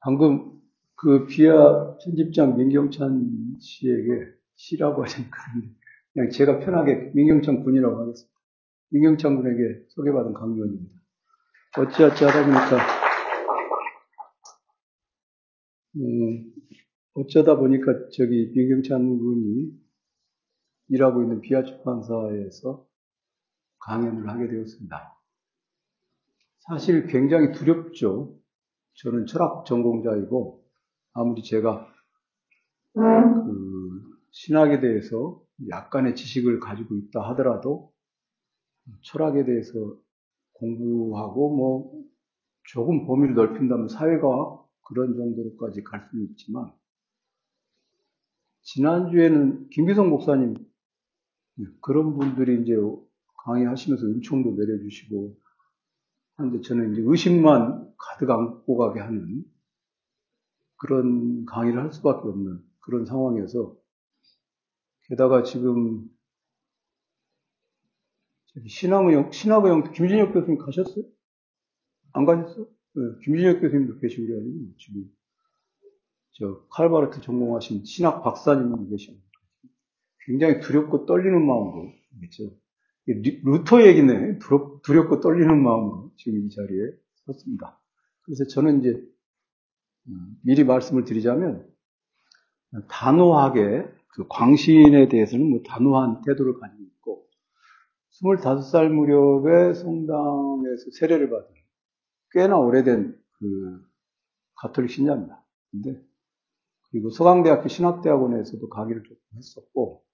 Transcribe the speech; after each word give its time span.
방금 0.00 0.60
그 0.96 1.26
비아 1.26 1.96
편집장 1.98 2.56
민경찬 2.56 3.58
씨에게 3.60 4.32
씨라고 4.56 5.04
하니까 5.04 5.38
그냥 6.12 6.30
제가 6.30 6.58
편하게 6.58 7.10
민경찬 7.14 7.62
군이라고 7.64 8.00
하겠습니다. 8.00 8.40
민경찬 8.90 9.36
군에게 9.36 9.84
소개받은 9.88 10.32
강의원입니다. 10.32 11.00
어찌어찌 11.78 12.24
하다 12.24 12.44
보니까 12.44 13.00
음, 15.96 16.52
어쩌다 17.14 17.56
보니까 17.56 18.08
저기 18.12 18.52
민경찬 18.54 19.18
군이 19.18 19.70
일하고 20.88 21.22
있는 21.22 21.40
비아 21.40 21.62
출판사에서 21.62 22.86
강연을 23.80 24.28
하게 24.28 24.48
되었습니다. 24.48 25.16
사실 26.68 27.06
굉장히 27.06 27.52
두렵죠. 27.52 28.39
저는 28.94 29.26
철학 29.26 29.64
전공자이고 29.66 30.64
아무리 31.12 31.42
제가 31.42 31.86
그 32.92 34.18
신학에 34.30 34.80
대해서 34.80 35.42
약간의 35.68 36.14
지식을 36.16 36.60
가지고 36.60 36.96
있다 36.96 37.20
하더라도 37.30 37.92
철학에 39.02 39.44
대해서 39.44 39.72
공부하고 40.54 41.56
뭐 41.56 42.04
조금 42.64 43.06
범위를 43.06 43.34
넓힌다면 43.34 43.88
사회과학 43.88 44.68
그런 44.86 45.16
정도로까지 45.16 45.82
갈 45.82 46.06
수는 46.10 46.26
있지만 46.30 46.72
지난주에는 48.62 49.68
김기성 49.70 50.10
목사님 50.10 50.54
그런 51.80 52.16
분들이 52.16 52.62
이제 52.62 52.74
강의하시면서 53.44 54.06
은총도 54.06 54.56
내려주시고 54.56 55.36
하는데 56.40 56.60
저는 56.62 56.92
이제 56.92 57.02
의심만 57.04 57.92
가득 57.96 58.30
안고 58.30 58.76
가게 58.76 59.00
하는 59.00 59.44
그런 60.76 61.44
강의를 61.44 61.82
할 61.82 61.92
수밖에 61.92 62.26
없는 62.26 62.64
그런 62.80 63.04
상황에서 63.04 63.76
게다가 65.08 65.42
지금 65.42 66.08
신학의 68.66 69.30
신학의 69.32 69.70
영 69.70 69.92
김진혁 69.92 70.32
교수님 70.32 70.58
가셨어요? 70.58 71.04
안 72.12 72.24
가셨어? 72.24 72.64
네, 72.94 73.02
김진혁 73.24 73.60
교수님도 73.60 73.98
계시고 73.98 74.26
그래가지고 74.26 74.54
지금 74.78 75.04
저 76.32 76.66
칼바르트 76.70 77.20
전공하신 77.20 77.84
신학 77.84 78.22
박사님도 78.22 78.88
계시고 78.88 79.18
굉장히 80.24 80.60
두렵고 80.60 81.04
떨리는 81.04 81.46
마음으로 81.46 81.92
그렇죠. 82.18 82.56
루터 83.06 83.86
얘기네 83.86 84.38
두렵고 84.82 85.20
떨리는 85.20 85.62
마음으로 85.62 86.12
지금 86.16 86.46
이 86.46 86.50
자리에 86.50 86.90
섰습니다. 87.26 87.80
그래서 88.22 88.44
저는 88.44 88.80
이제 88.80 88.90
음, 90.08 90.36
미리 90.42 90.64
말씀을 90.64 91.04
드리자면 91.04 91.66
단호하게 92.88 93.84
그 94.08 94.26
광신에 94.28 95.08
대해서는 95.08 95.48
뭐 95.48 95.62
단호한 95.66 96.22
태도를 96.26 96.58
가지고 96.58 96.82
있고 96.82 97.26
25살 98.22 98.88
무렵에 98.88 99.74
성당에서 99.74 100.90
세례를 100.98 101.30
받은 101.30 101.48
꽤나 102.32 102.58
오래된 102.58 103.18
그 103.38 103.90
가톨릭 104.56 104.90
신자입니다. 104.90 105.44
근데 105.70 106.00
그리고 106.90 107.10
서강대학교 107.10 107.68
신학대학원에서도 107.68 108.68
강의를 108.68 109.02
조금 109.04 109.20
했었고 109.36 110.04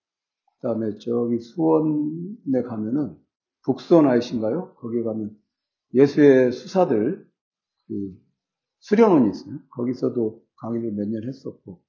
그 0.61 0.69
다음에 0.69 0.99
저기 0.99 1.39
수원에 1.41 2.63
가면은 2.67 3.17
북수원 3.65 4.07
아이신가요? 4.09 4.75
거기에 4.77 5.03
가면 5.03 5.37
예수의 5.95 6.53
수사들 6.53 7.27
그 7.89 8.19
수련원이 8.81 9.31
있어요. 9.31 9.59
거기서도 9.71 10.43
강의를 10.57 10.93
몇 10.93 11.09
년 11.09 11.25
했었고 11.29 11.83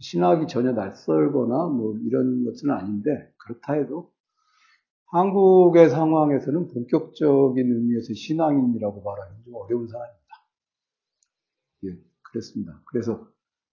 신학이 0.00 0.46
전혀 0.48 0.72
낯설거나 0.72 1.66
뭐 1.68 1.96
이런 2.04 2.44
것은 2.44 2.70
아닌데 2.70 3.32
그렇다 3.38 3.74
해도 3.74 4.12
한국의 5.06 5.90
상황에서는 5.90 6.68
본격적인 6.68 7.72
의미에서 7.72 8.14
신앙인이라고 8.14 9.02
말하기 9.02 9.44
좀 9.44 9.54
어려운 9.54 9.86
사람입니다. 9.86 10.22
예, 11.84 11.98
그렇습니다. 12.22 12.80
그래서 12.86 13.28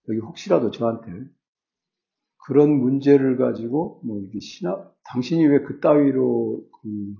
여기 0.08 0.18
혹시라도 0.20 0.70
저한테 0.70 1.10
그런 2.46 2.70
문제를 2.80 3.36
가지고 3.36 4.00
뭐 4.04 4.20
이게 4.20 4.40
신앙 4.40 4.88
당신이 5.04 5.46
왜 5.46 5.62
그 5.64 5.80
따위로 5.80 6.64
그 6.82 7.14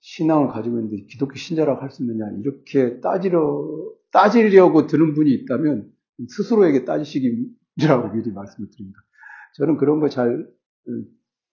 신앙을 0.00 0.48
가지고 0.48 0.78
있는데 0.80 1.04
기독교 1.06 1.36
신자라고 1.36 1.80
할 1.82 1.90
수 1.90 2.02
있느냐 2.02 2.26
이렇게 2.40 3.00
따지려 3.00 3.92
따지려고 4.12 4.86
드는 4.86 5.14
분이 5.14 5.30
있다면 5.32 5.92
스스로에게 6.28 6.84
따지시기라고 6.84 8.12
미리 8.14 8.30
말씀을 8.32 8.70
드립니다. 8.70 8.98
저는 9.56 9.76
그런 9.76 10.00
거 10.00 10.08
잘 10.08 10.46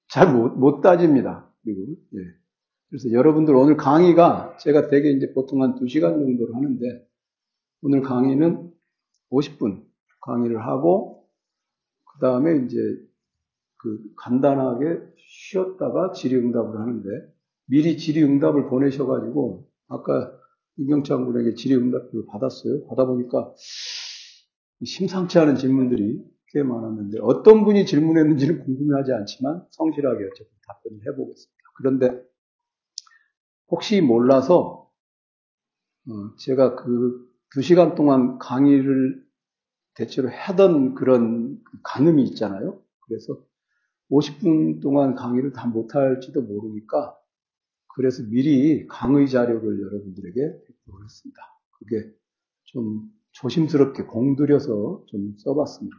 잘못 0.09 0.57
못 0.57 0.81
따집니다. 0.81 1.51
그리고 1.63 1.81
예. 2.15 2.19
그래서 2.89 3.11
여러분들 3.11 3.55
오늘 3.55 3.77
강의가 3.77 4.57
제가 4.57 4.87
대개 4.87 5.09
이제 5.11 5.31
보통 5.33 5.61
한 5.61 5.75
2시간 5.75 6.13
정도로 6.13 6.55
하는데 6.55 7.07
오늘 7.81 8.01
강의는 8.01 8.71
50분 9.31 9.83
강의를 10.21 10.65
하고 10.65 11.18
그 12.19 12.25
다음에 12.25 12.65
이제 12.65 12.77
그 13.77 13.97
간단하게 14.17 14.99
쉬었다가 15.15 16.11
질의응답을 16.11 16.77
하는데 16.77 17.09
미리 17.65 17.97
질의응답을 17.97 18.67
보내셔가지고 18.67 19.69
아까 19.87 20.31
이경창 20.77 21.25
군에게 21.25 21.55
질의응답을 21.55 22.25
받았어요. 22.27 22.87
받아보니까 22.87 23.53
심상치 24.83 25.39
않은 25.39 25.55
질문들이 25.55 26.21
꽤 26.47 26.61
많았는데 26.63 27.19
어떤 27.21 27.63
분이 27.63 27.85
질문했는지는 27.85 28.65
궁금해하지 28.65 29.13
않지만 29.13 29.63
성실하게 29.71 30.25
어쨌든 30.25 30.51
답변을 30.67 30.99
해보겠습니다. 31.07 31.63
그런데 31.77 32.21
혹시 33.69 34.01
몰라서 34.01 34.91
어, 36.07 36.35
제가 36.37 36.75
그 36.75 37.29
두 37.51 37.63
시간 37.63 37.95
동안 37.95 38.37
강의를 38.37 39.23
대체로 39.99 40.29
하던 40.29 40.95
그런 40.95 41.61
가늠이 41.83 42.23
있잖아요. 42.29 42.81
그래서 43.01 43.37
50분 44.09 44.81
동안 44.81 45.13
강의를 45.13 45.51
다 45.51 45.67
못할지도 45.67 46.41
모르니까 46.41 47.17
그래서 47.95 48.23
미리 48.23 48.87
강의 48.87 49.29
자료를 49.29 49.81
여러분들에게 49.81 50.35
배포를 50.35 51.03
했습니다. 51.03 51.41
그게 51.77 52.09
좀 52.63 53.09
조심스럽게 53.33 54.03
공들여서 54.03 55.03
좀 55.07 55.35
써봤습니다. 55.37 55.97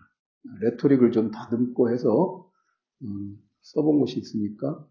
레토릭을 0.62 1.12
좀 1.12 1.30
다듬고 1.30 1.90
해서 1.90 2.50
음, 3.02 3.36
써본 3.60 4.00
것이 4.00 4.18
있으니까 4.18 4.86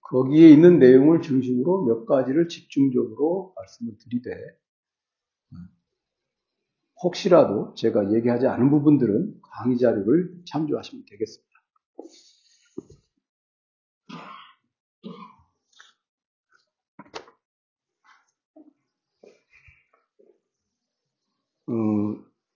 거기에 0.00 0.48
있는 0.48 0.78
내용을 0.78 1.20
중심으로 1.20 1.84
몇 1.84 2.06
가지를 2.06 2.48
집중적으로 2.48 3.52
말씀을 3.56 3.92
드리되 3.98 4.30
음, 4.30 4.63
혹시라도 7.04 7.74
제가 7.74 8.14
얘기하지 8.14 8.46
않은 8.46 8.70
부분들은 8.70 9.34
강의 9.42 9.76
자료를 9.76 10.42
참조하시면 10.46 11.04
되겠습니다. 11.10 11.54
어, 21.66 21.72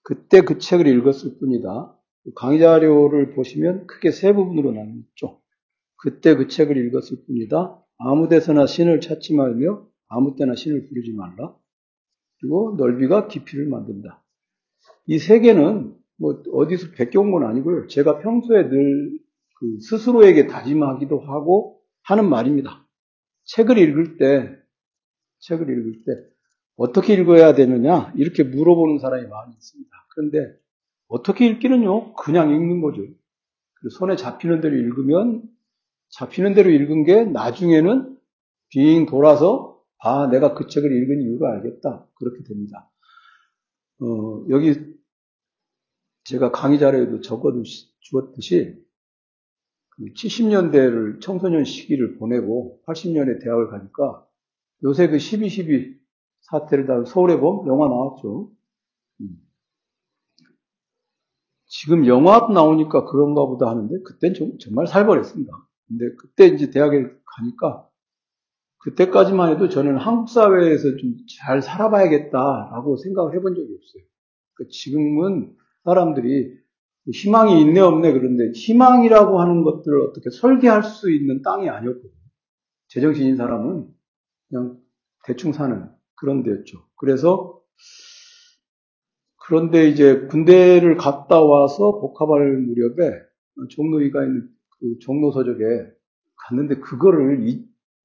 그때 0.02 0.40
그 0.40 0.58
책을 0.58 0.86
읽었을 0.86 1.38
뿐이다. 1.38 1.94
강의 2.34 2.58
자료를 2.58 3.34
보시면 3.34 3.86
크게 3.86 4.10
세 4.10 4.32
부분으로 4.32 4.72
나뉘죠. 4.72 5.42
그때 5.96 6.34
그 6.34 6.48
책을 6.48 6.76
읽었을 6.86 7.24
뿐이다. 7.26 7.84
아무 7.98 8.28
데서나 8.28 8.66
신을 8.66 9.00
찾지 9.00 9.34
말며 9.34 9.86
아무 10.08 10.36
때나 10.36 10.54
신을 10.54 10.88
부르지 10.88 11.12
말라. 11.12 11.54
그리고 12.40 12.76
넓이가 12.78 13.28
깊이를 13.28 13.66
만든다. 13.68 14.24
이 15.08 15.18
세 15.18 15.40
개는 15.40 15.94
뭐 16.18 16.42
어디서 16.52 16.92
베껴온 16.96 17.32
건 17.32 17.44
아니고요. 17.44 17.88
제가 17.88 18.20
평소에 18.20 18.68
늘 18.70 19.18
그 19.58 19.80
스스로에게 19.80 20.46
다짐하기도 20.46 21.20
하고 21.20 21.80
하는 22.04 22.28
말입니다. 22.28 22.86
책을 23.44 23.78
읽을 23.78 24.16
때, 24.18 24.56
책을 25.40 25.68
읽을 25.68 26.04
때 26.04 26.12
어떻게 26.76 27.14
읽어야 27.14 27.54
되느냐 27.54 28.12
이렇게 28.16 28.44
물어보는 28.44 28.98
사람이 29.00 29.26
많이 29.28 29.54
있습니다. 29.54 29.90
그런데 30.14 30.54
어떻게 31.08 31.46
읽기는요? 31.48 32.14
그냥 32.14 32.50
읽는 32.50 32.80
거죠. 32.80 33.02
손에 33.98 34.16
잡히는 34.16 34.60
대로 34.60 34.76
읽으면 34.76 35.42
잡히는 36.10 36.54
대로 36.54 36.70
읽은 36.70 37.04
게 37.04 37.24
나중에는 37.24 38.18
빙 38.70 39.06
돌아서 39.06 39.80
아 39.98 40.28
내가 40.28 40.54
그 40.54 40.68
책을 40.68 40.90
읽은 40.92 41.22
이유가 41.22 41.52
알겠다 41.52 42.06
그렇게 42.16 42.44
됩니다. 42.44 42.90
어, 44.00 44.44
여기 44.50 44.74
제가 46.24 46.50
강의 46.50 46.78
자료에도 46.78 47.20
적어 47.20 47.52
주었듯이 48.00 48.76
70년대를 49.98 51.14
그 51.14 51.20
청소년 51.20 51.64
시기를 51.64 52.18
보내고 52.18 52.80
80년에 52.86 53.42
대학을 53.42 53.68
가니까 53.68 54.24
요새 54.84 55.08
그 55.08 55.16
12.12 55.16 55.98
사태를 56.42 56.86
다룬 56.86 57.04
서울의 57.04 57.40
봄 57.40 57.66
영화 57.66 57.88
나왔죠. 57.88 58.52
음. 59.20 59.42
지금 61.66 62.06
영화 62.06 62.46
나오니까 62.52 63.04
그런가 63.06 63.44
보다 63.46 63.68
하는데 63.68 64.02
그땐 64.02 64.34
좀, 64.34 64.58
정말 64.58 64.86
살벌했습니다. 64.86 65.52
근데 65.88 66.14
그때 66.16 66.46
이제 66.46 66.70
대학에 66.70 67.02
가니까 67.24 67.87
그때까지만 68.78 69.52
해도 69.52 69.68
저는 69.68 69.96
한국 69.96 70.28
사회에서 70.28 70.96
좀 70.96 71.16
잘 71.38 71.62
살아봐야겠다라고 71.62 72.96
생각을 72.96 73.34
해본 73.34 73.54
적이 73.54 73.74
없어요. 73.74 74.02
그러니까 74.54 74.70
지금은 74.72 75.56
사람들이 75.84 76.58
희망이 77.12 77.60
있네 77.60 77.80
없네 77.80 78.12
그런데 78.12 78.50
희망이라고 78.54 79.40
하는 79.40 79.62
것들을 79.62 80.02
어떻게 80.02 80.30
설계할 80.30 80.82
수 80.82 81.10
있는 81.10 81.42
땅이 81.42 81.68
아니었거든요. 81.68 82.12
제정신인 82.88 83.36
사람은 83.36 83.88
그냥 84.48 84.78
대충 85.24 85.52
사는 85.52 85.88
그런 86.16 86.42
데였죠. 86.42 86.78
그래서 86.96 87.60
그런데 89.46 89.88
이제 89.88 90.26
군대를 90.26 90.96
갔다 90.96 91.40
와서 91.40 91.98
복합할 92.00 92.58
무렵에 92.58 93.12
종로이가 93.70 94.24
있는 94.24 94.48
그 94.78 94.98
종로서적에 95.00 95.64
갔는데 96.48 96.76
그거를 96.76 97.46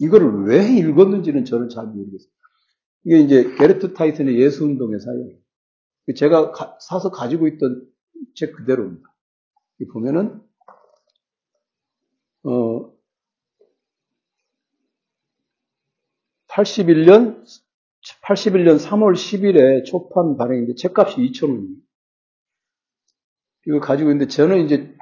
이, 0.03 0.05
이거를 0.05 0.45
왜 0.45 0.67
읽었는지는 0.77 1.45
저는 1.45 1.69
잘 1.69 1.87
모르겠어요. 1.87 2.31
이게 3.05 3.19
이제 3.19 3.55
게르트 3.55 3.93
타이슨의 3.93 4.39
예수 4.39 4.65
운동의 4.65 4.99
사연. 4.99 5.37
제가 6.15 6.51
가, 6.51 6.77
사서 6.79 7.11
가지고 7.11 7.47
있던 7.47 7.87
책 8.35 8.55
그대로입니다. 8.55 9.13
보면은 9.91 10.41
어 12.43 12.93
81년 16.47 17.43
81년 18.23 18.77
3월 18.79 19.13
10일에 19.13 19.85
초판 19.85 20.37
발행인데 20.37 20.75
책값이 20.75 21.17
2,000원이에요. 21.17 21.83
이거 23.67 23.79
가지고 23.79 24.11
있는데 24.11 24.27
저는 24.27 24.65
이제 24.65 24.95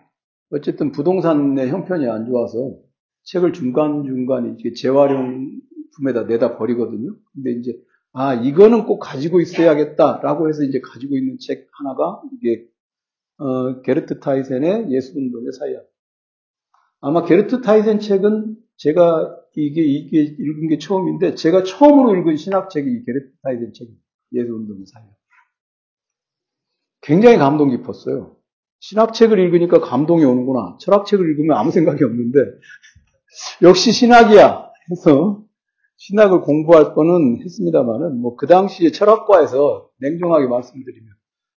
어쨌든 0.51 0.91
부동산의 0.91 1.69
형편이 1.69 2.07
안 2.07 2.25
좋아서 2.25 2.77
책을 3.23 3.53
중간중간 3.53 4.45
이렇게 4.45 4.73
재활용품에다 4.73 6.23
내다 6.27 6.57
버리거든요. 6.57 7.15
근데 7.33 7.51
이제 7.51 7.73
아 8.13 8.33
이거는 8.33 8.85
꼭 8.85 8.99
가지고 8.99 9.39
있어야겠다라고 9.39 10.49
해서 10.49 10.63
이제 10.63 10.81
가지고 10.81 11.15
있는 11.17 11.37
책 11.39 11.69
하나가 11.73 12.21
이게 12.33 12.67
어, 13.37 13.81
게르트 13.81 14.19
타이센의 14.19 14.91
예수운동의 14.91 15.51
사연. 15.53 15.83
아마 16.99 17.25
게르트 17.25 17.61
타이센 17.61 17.99
책은 17.99 18.55
제가 18.77 19.37
이게, 19.55 19.81
이게 19.81 20.21
읽은 20.21 20.69
게 20.69 20.77
처음인데, 20.77 21.35
제가 21.35 21.63
처음으로 21.63 22.15
읽은 22.17 22.37
신학책이 22.37 22.89
이 22.89 23.03
게르트 23.03 23.31
타이센 23.41 23.73
책입니다. 23.73 24.03
예수운동의 24.33 24.85
사연. 24.85 25.07
굉장히 27.01 27.37
감동 27.37 27.69
깊었어요. 27.69 28.37
신학책을 28.79 29.39
읽으니까 29.39 29.79
감동이 29.79 30.23
오는구나. 30.23 30.77
철학책을 30.79 31.27
읽으면 31.31 31.57
아무 31.57 31.71
생각이 31.71 32.03
없는데, 32.03 32.39
역시 33.61 33.91
신학이야. 33.91 34.71
해서, 34.91 35.43
신학을 35.97 36.41
공부할 36.41 36.93
거는 36.93 37.41
했습니다만은, 37.43 38.19
뭐, 38.19 38.35
그 38.35 38.47
당시에 38.47 38.91
철학과에서 38.91 39.89
냉정하게 39.99 40.47
말씀드리면, 40.47 41.09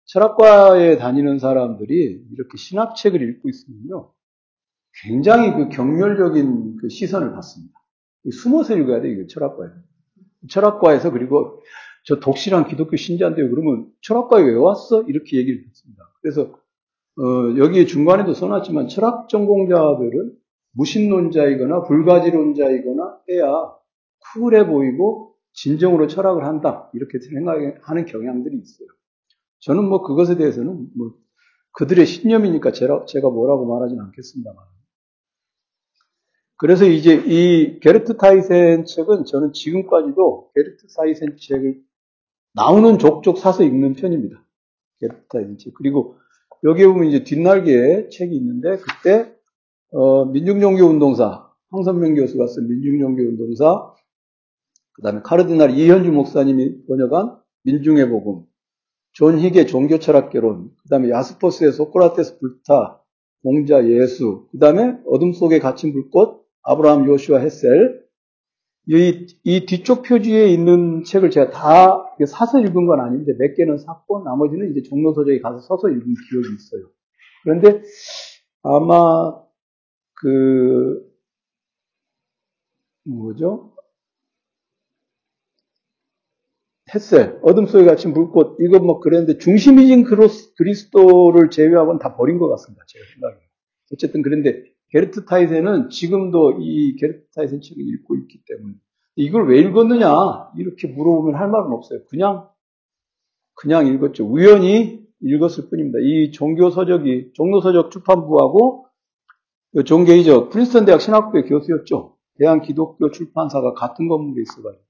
철학과에 0.05 0.97
다니는 0.97 1.39
사람들이 1.39 2.25
이렇게 2.31 2.57
신학책을 2.57 3.21
읽고 3.21 3.49
있으면요. 3.49 4.11
굉장히 5.03 5.53
그 5.53 5.69
경멸적인 5.69 6.77
그 6.77 6.89
시선을 6.89 7.33
받습니다. 7.33 7.73
숨어서 8.31 8.77
읽어야 8.77 9.01
돼, 9.01 9.09
이거 9.11 9.25
철학과에. 9.27 9.69
철학과에서 10.49 11.11
그리고 11.11 11.61
저 12.05 12.19
독실한 12.19 12.67
기독교 12.67 12.95
신자인데요. 12.95 13.49
그러면 13.49 13.87
철학과에 14.01 14.43
왜 14.43 14.55
왔어? 14.55 15.03
이렇게 15.03 15.37
얘기를 15.37 15.63
듣습니다. 15.69 16.03
그래서 16.21 16.51
어, 17.17 17.57
여기 17.57 17.87
중간에도 17.87 18.33
써놨지만 18.33 18.89
철학 18.89 19.29
전공자들은 19.29 20.33
무신론자이거나 20.73 21.83
불가지론자이거나 21.83 23.19
해야 23.29 23.45
쿨해 24.33 24.67
보이고 24.67 25.35
진정으로 25.53 26.07
철학을 26.07 26.45
한다 26.45 26.89
이렇게 26.93 27.19
생각하는 27.19 28.05
경향들이 28.05 28.57
있어요. 28.57 28.87
저는 29.59 29.85
뭐 29.85 30.01
그것에 30.01 30.35
대해서는 30.35 30.89
뭐 30.97 31.13
그들의 31.73 32.05
신념이니까 32.05 32.71
제가, 32.71 33.05
제가 33.05 33.29
뭐라고 33.29 33.65
말하지는 33.65 34.03
않겠습니다만. 34.03 34.63
그래서 36.57 36.85
이제 36.85 37.15
이 37.25 37.79
게르트 37.79 38.17
타이센 38.17 38.85
책은 38.85 39.25
저는 39.25 39.53
지금까지도 39.53 40.51
게르트 40.55 40.87
타이센 40.95 41.37
책을 41.37 41.81
나오는 42.53 42.99
족족 42.99 43.37
사서 43.37 43.63
읽는 43.63 43.93
편입니다. 43.95 44.43
게르트 44.99 45.27
타이센 45.27 45.57
책. 45.57 45.73
그리고 45.73 46.17
여기에 46.63 46.87
보면 46.87 47.05
이제 47.07 47.23
뒷날개에 47.23 48.09
책이 48.09 48.35
있는데 48.35 48.77
그때 48.77 49.32
어, 49.93 50.25
민중종교운동사 50.25 51.47
황선명 51.69 52.15
교수가 52.15 52.47
쓴 52.47 52.67
민중종교운동사 52.67 53.93
그 54.93 55.01
다음에 55.01 55.21
카르디날 55.23 55.77
이현주 55.77 56.11
목사님이 56.11 56.85
번역한 56.87 57.37
민중의 57.63 58.09
복음 58.09 58.45
존 59.13 59.37
힉의 59.37 59.67
종교 59.67 59.99
철학개론, 59.99 60.71
그 60.81 60.89
다음에 60.89 61.09
야스퍼스의 61.11 61.71
소크라테스 61.71 62.39
불타, 62.39 62.99
공자 63.43 63.87
예수, 63.87 64.47
그 64.51 64.57
다음에 64.57 64.97
어둠 65.05 65.33
속에 65.33 65.59
갇힌 65.59 65.93
불꽃, 65.93 66.43
아브라함 66.63 67.07
요슈아 67.07 67.39
헤셀, 67.39 68.03
이, 68.87 69.27
이 69.43 69.65
뒤쪽 69.65 70.01
표지에 70.01 70.47
있는 70.47 71.03
책을 71.03 71.29
제가 71.29 71.51
다 71.51 72.03
사서 72.27 72.59
읽은 72.59 72.87
건 72.87 72.99
아닌데 72.99 73.33
몇 73.37 73.55
개는 73.55 73.77
샀고 73.77 74.23
나머지는 74.23 74.71
이제 74.71 74.81
종로서적에 74.89 75.39
가서 75.39 75.59
서서 75.59 75.89
읽은 75.89 76.01
기억이 76.01 76.47
있어요. 76.55 76.89
그런데 77.43 77.81
아마 78.63 79.39
그 80.23 81.05
뭐죠? 83.03 83.75
햇살, 86.95 87.39
어둠 87.43 87.65
속에 87.65 87.83
갇힌 87.83 88.13
불꽃, 88.13 88.55
이거 88.61 88.79
뭐 88.79 89.01
그랬는데 89.01 89.37
중심이진 89.39 90.05
그리스도를 90.05 91.49
제외하고는 91.49 91.99
다 91.99 92.15
버린 92.15 92.37
것 92.37 92.47
같습니다. 92.49 92.85
제가 92.87 93.05
생각에. 93.13 93.35
어쨌든 93.91 94.21
그런데 94.21 94.63
게르트 94.91 95.25
타이센은 95.25 95.89
지금도 95.89 96.59
이 96.61 96.95
게르트 96.95 97.29
타이센 97.35 97.59
책을 97.59 97.83
읽고 97.83 98.15
있기 98.15 98.43
때문에 98.47 98.75
이걸 99.15 99.49
왜 99.49 99.59
읽었느냐 99.59 100.07
이렇게 100.57 100.87
물어보면 100.87 101.35
할 101.35 101.49
말은 101.49 101.73
없어요. 101.73 101.99
그냥 102.09 102.47
그냥 103.55 103.87
읽었죠. 103.87 104.25
우연히 104.25 105.05
읽었을 105.21 105.69
뿐입니다. 105.69 105.99
이 106.01 106.31
종교 106.31 106.69
서적이 106.69 107.31
종로 107.33 107.59
서적 107.59 107.91
출판부하고 107.91 108.87
존 109.85 110.05
게이저 110.05 110.49
프린스턴 110.49 110.85
대학 110.85 111.01
신학부의 111.01 111.45
교수였죠. 111.45 112.17
대한 112.37 112.61
기독교 112.61 113.11
출판사가 113.11 113.73
같은 113.73 114.07
건물에 114.07 114.41
있어가지고 114.43 114.83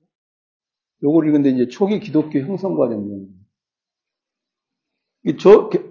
요걸 1.04 1.28
읽는데 1.28 1.50
이제 1.52 1.68
초기 1.68 2.00
기독교 2.00 2.40
형성 2.40 2.76
과정입니다. 2.76 3.34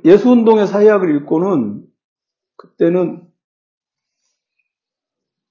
예수 0.04 0.30
운동의 0.30 0.66
사회학을 0.66 1.16
읽고는 1.16 1.87
그때는 2.56 3.26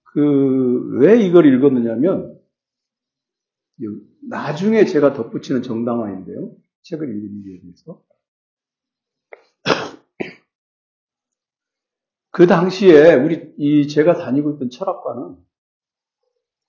그 0.03 0.81
왜 1.01 1.19
이걸 1.25 1.45
읽었느냐면 1.47 2.39
나중에 4.29 4.85
제가 4.85 5.13
덧붙이는 5.13 5.63
정당화인데요. 5.63 6.55
책을 6.83 7.09
읽은 7.09 7.41
이유에 7.43 7.61
대해서. 7.61 8.03
그 12.31 12.47
당시에 12.47 13.13
우리 13.15 13.53
이 13.57 13.87
제가 13.87 14.15
다니고 14.15 14.51
있던 14.51 14.69
철학과는 14.69 15.35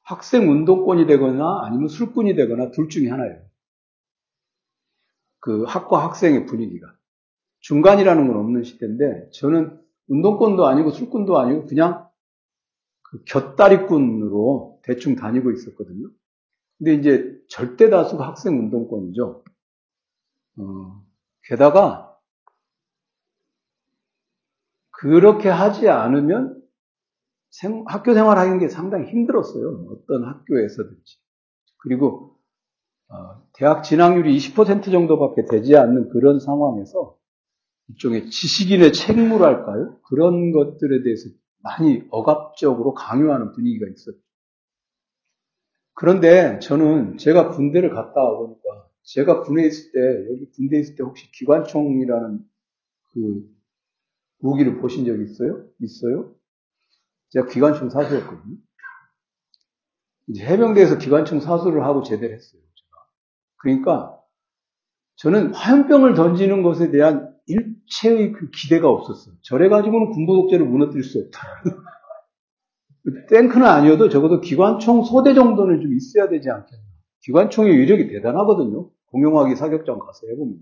학생 0.03 0.51
운동권이 0.51 1.07
되거나 1.07 1.63
아니면 1.63 1.89
술꾼이 1.89 2.35
되거나 2.35 2.73
둘 2.73 2.89
중에 2.89 3.09
하나예요. 3.09 3.41
그 5.39 5.63
학과 5.65 6.05
학생의 6.05 6.47
분위기가. 6.47 6.93
중간이라는 7.61 8.27
건 8.27 8.37
없는 8.37 8.65
시대인데 8.65 9.31
저는 9.33 9.81
운동권도 10.09 10.67
아니고 10.67 10.91
술꾼도 10.91 11.39
아니고 11.39 11.67
그냥 11.67 12.09
그 13.03 13.23
곁다리꾼으로 13.25 14.81
대충 14.83 15.15
다니고 15.15 15.53
있었거든요. 15.53 16.11
근데 16.79 16.95
이제 16.95 17.39
절대 17.49 17.89
다수가 17.89 18.27
학생 18.27 18.59
운동권이죠. 18.59 19.45
어, 20.59 21.05
게다가 21.45 22.12
그렇게 25.03 25.49
하지 25.49 25.89
않으면 25.89 26.63
생, 27.51 27.83
학교 27.89 28.15
생활하는 28.15 28.61
게 28.61 28.69
상당히 28.69 29.11
힘들었어요. 29.11 29.89
어떤 29.91 30.25
학교에서든지. 30.25 31.19
그리고 31.79 32.37
어, 33.09 33.43
대학 33.53 33.83
진학률이 33.83 34.37
20% 34.37 34.93
정도밖에 34.93 35.45
되지 35.47 35.77
않는 35.77 36.11
그런 36.11 36.39
상황에서 36.39 37.17
일종의 37.89 38.31
지식인의 38.31 38.93
책무랄까요? 38.93 39.99
그런 40.03 40.53
것들에 40.53 41.03
대해서 41.03 41.29
많이 41.59 42.05
억압적으로 42.11 42.95
강요하는 42.95 43.51
분위기가 43.53 43.89
있었죠. 43.89 44.19
그런데 45.95 46.61
저는 46.61 47.19
제가 47.19 47.51
군대를 47.51 47.91
갔다 47.91 48.23
와보니까 48.23 48.89
제가 49.03 49.43
군에 49.43 49.67
있을 49.67 49.91
때, 49.91 50.33
여기 50.33 50.49
군대에 50.53 50.79
있을 50.79 50.95
때 50.95 51.03
혹시 51.03 51.31
기관총이라는 51.33 52.39
그 53.13 53.62
무기를 54.43 54.79
보신 54.81 55.07
적 55.07 55.19
있어요? 55.21 55.65
있어요? 55.81 56.35
제가 57.31 57.47
기관총 57.47 57.91
사수였거든요. 57.91 58.57
이제 60.29 60.45
해병대에서 60.45 60.99
기관총 60.99 61.41
사수를 61.41 61.85
하고 61.85 62.03
제대를 62.03 62.35
했어요. 62.35 62.61
제가. 62.61 63.05
그러니까 63.57 64.19
저는 65.17 65.55
화염병을 65.55 66.15
던지는 66.15 66.63
것에 66.63 66.91
대한 66.91 67.33
일체의 67.47 68.33
그 68.33 68.51
기대가 68.51 68.89
없었어요. 68.89 69.35
저래 69.43 69.69
가지고는 69.69 70.11
군부 70.11 70.35
독재를 70.35 70.67
무너뜨릴 70.67 71.05
수 71.05 71.21
없다. 71.21 71.41
탱크는 73.31 73.67
아니어도 73.67 74.09
적어도 74.09 74.41
기관총 74.41 75.05
소대 75.05 75.35
정도는 75.35 75.81
좀 75.81 75.95
있어야 75.95 76.29
되지 76.29 76.51
않겠나. 76.51 76.83
기관총의 77.23 77.77
위력이 77.79 78.09
대단하거든요. 78.09 78.91
공용화기 79.07 79.57
사격장 79.57 79.99
가서 79.99 80.27
해보면. 80.29 80.59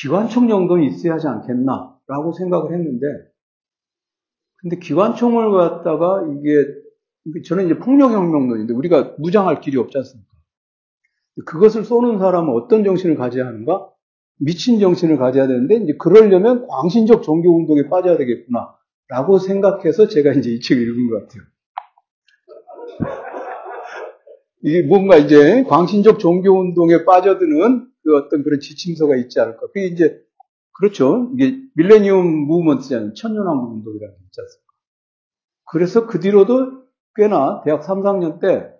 기관총 0.00 0.48
정도는 0.48 0.84
있어야 0.84 1.14
하지 1.14 1.26
않겠나 1.26 1.95
라고 2.08 2.32
생각을 2.32 2.72
했는데, 2.72 3.06
근데 4.58 4.78
기관총을 4.78 5.50
갖다가 5.52 6.24
이게, 6.38 6.64
저는 7.46 7.66
이제 7.66 7.78
폭력혁명론인데 7.78 8.72
우리가 8.72 9.16
무장할 9.18 9.60
길이 9.60 9.76
없지 9.76 9.98
않습니까? 9.98 10.30
그것을 11.44 11.84
쏘는 11.84 12.18
사람은 12.18 12.54
어떤 12.54 12.84
정신을 12.84 13.16
가져야 13.16 13.46
하는가? 13.46 13.90
미친 14.38 14.80
정신을 14.80 15.18
가져야 15.18 15.46
되는데, 15.46 15.76
이제 15.76 15.94
그러려면 15.98 16.66
광신적 16.68 17.22
종교운동에 17.22 17.88
빠져야 17.88 18.16
되겠구나. 18.16 18.74
라고 19.08 19.38
생각해서 19.38 20.08
제가 20.08 20.32
이제 20.32 20.50
이 20.50 20.60
책을 20.60 20.82
읽은 20.82 21.10
것 21.10 21.20
같아요. 21.20 21.42
이게 24.62 24.82
뭔가 24.82 25.16
이제 25.16 25.62
광신적 25.64 26.18
종교운동에 26.18 27.04
빠져드는 27.04 27.88
그 28.02 28.16
어떤 28.16 28.42
그런 28.42 28.58
지침서가 28.60 29.16
있지 29.16 29.38
않을까. 29.38 29.60
그게 29.68 29.86
이제, 29.86 30.20
그렇죠. 30.78 31.30
이게 31.34 31.58
millennium 31.74 32.26
movement잖아요. 32.46 33.14
천년왕국 33.14 33.76
운동이라는 33.76 34.14
게 34.16 34.24
있지 34.24 34.40
않습니까? 34.40 34.72
그래서 35.70 36.06
그 36.06 36.20
뒤로도 36.20 36.84
꽤나 37.14 37.62
대학 37.64 37.82
3, 37.82 38.02
4학년 38.02 38.40
때 38.40 38.70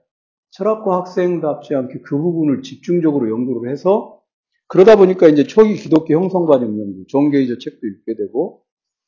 철학과 0.51 0.99
학생답지 0.99 1.75
않게 1.75 2.01
그 2.01 2.19
부분을 2.19 2.63
집중적으로 2.63 3.31
연구를 3.31 3.71
해서 3.71 4.21
그러다 4.69 4.97
보니까 4.97 5.29
이제 5.29 5.45
초기 5.45 5.75
기독교 5.75 6.15
형성과정 6.15 6.69
연구, 6.69 7.05
존 7.09 7.31
게이저 7.31 7.59
책도 7.59 7.87
읽게 7.87 8.17
되고 8.17 8.63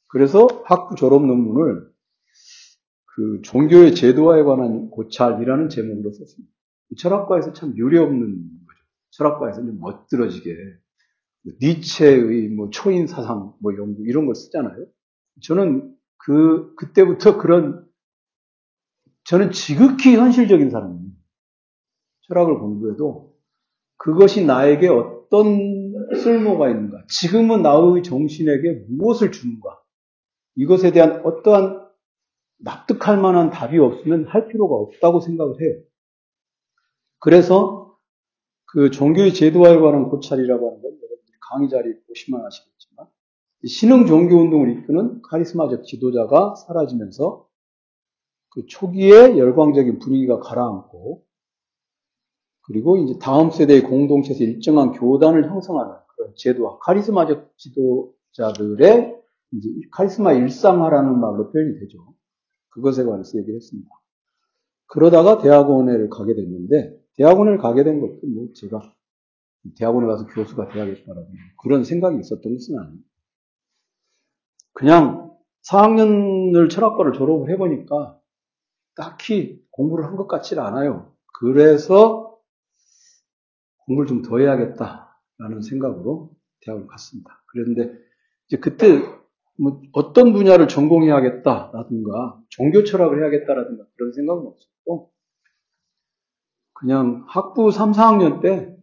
그래서 0.08 0.46
학부 0.64 0.94
졸업 0.94 1.26
논문을 1.26 1.88
그 3.14 3.40
종교의 3.42 3.94
제도화에 3.94 4.42
관한 4.44 4.90
고찰이라는 4.90 5.68
제목으로 5.68 6.12
썼습니다. 6.12 6.52
철학과에서 6.96 7.52
참 7.52 7.76
유례없는 7.76 8.20
거죠. 8.20 8.80
철학과에서는 9.10 9.80
멋들어지게 9.80 10.54
니체의 11.60 12.48
뭐 12.48 12.70
초인 12.70 13.06
사상 13.06 13.52
뭐 13.60 13.76
연구 13.76 14.06
이런 14.06 14.26
걸 14.26 14.34
쓰잖아요. 14.34 14.86
저는 15.42 15.94
그 16.16 16.74
그때부터 16.76 17.38
그런 17.38 17.86
저는 19.24 19.50
지극히 19.52 20.16
현실적인 20.16 20.70
사람입니다. 20.70 21.16
철학을 22.22 22.58
공부해도 22.58 23.34
그것이 23.96 24.44
나에게 24.44 24.88
어떤 24.88 25.92
쓸모가 26.14 26.70
있는가, 26.70 27.04
지금은 27.08 27.62
나의 27.62 28.02
정신에게 28.02 28.84
무엇을 28.88 29.32
주는가, 29.32 29.78
이것에 30.54 30.92
대한 30.92 31.22
어떠한 31.24 31.86
납득할 32.60 33.20
만한 33.20 33.50
답이 33.50 33.78
없으면 33.78 34.26
할 34.26 34.48
필요가 34.48 34.74
없다고 34.76 35.20
생각을 35.20 35.60
해요. 35.60 35.82
그래서 37.18 37.96
그 38.66 38.90
종교의 38.90 39.34
제도화에 39.34 39.76
관한 39.78 40.08
고찰이라고 40.08 40.70
하는 40.70 40.82
건 40.82 40.98
강의 41.48 41.68
자리 41.68 41.94
보시면 42.06 42.44
아시겠지만 42.44 43.06
신흥 43.66 44.06
종교 44.06 44.36
운동을 44.36 44.70
이끄는 44.78 45.22
카리스마적 45.22 45.84
지도자가 45.84 46.54
사라지면서 46.54 47.46
그 48.50 48.66
초기에 48.66 49.38
열광적인 49.38 49.98
분위기가 49.98 50.38
가라앉고 50.40 51.24
그리고 52.68 52.98
이제 52.98 53.18
다음 53.18 53.50
세대의 53.50 53.82
공동체에서 53.82 54.44
일정한 54.44 54.92
교단을 54.92 55.50
형성하는 55.50 55.94
그런 56.08 56.32
제도화, 56.36 56.78
카리스마적 56.78 57.56
지도자들의 57.56 59.18
이제 59.52 59.68
카리스마 59.90 60.34
일상화라는 60.34 61.18
말로 61.18 61.50
표현이 61.50 61.78
되죠. 61.80 62.14
그것에 62.68 63.04
관해서 63.04 63.38
얘기를 63.38 63.56
했습니다. 63.56 63.88
그러다가 64.86 65.38
대학원에 65.38 66.08
가게 66.08 66.34
됐는데, 66.34 66.98
대학원을 67.16 67.58
가게 67.58 67.84
된 67.84 68.00
것도 68.00 68.26
뭐 68.26 68.48
제가 68.54 68.94
대학원에 69.76 70.06
가서 70.06 70.26
교수가 70.26 70.68
돼야겠다라는 70.68 71.26
그런 71.62 71.84
생각이 71.84 72.18
있었던 72.20 72.52
것은 72.52 72.78
아닙니다. 72.78 73.08
그냥 74.72 75.36
4학년을 75.70 76.70
철학과를 76.70 77.12
졸업을 77.12 77.50
해보니까 77.50 78.18
딱히 78.96 79.60
공부를 79.70 80.04
한 80.06 80.16
것 80.16 80.26
같지 80.28 80.58
않아요. 80.58 81.12
그래서 81.38 82.38
공부를 83.86 84.06
좀 84.08 84.22
더 84.22 84.38
해야겠다라는 84.38 85.62
생각으로 85.68 86.30
대학을 86.62 86.86
갔습니다. 86.86 87.42
그런데 87.46 87.92
이제 88.46 88.58
그때 88.58 89.02
뭐 89.60 89.80
어떤 89.92 90.32
분야를 90.32 90.68
전공해야겠다라든가 90.68 92.40
종교 92.48 92.84
철학을 92.84 93.20
해야겠다라든가 93.20 93.84
그런 93.96 94.12
생각은 94.12 94.46
없었고 94.46 95.12
그냥 96.74 97.24
학부 97.28 97.70
3, 97.72 97.92
4학년 97.92 98.40
때 98.40 98.76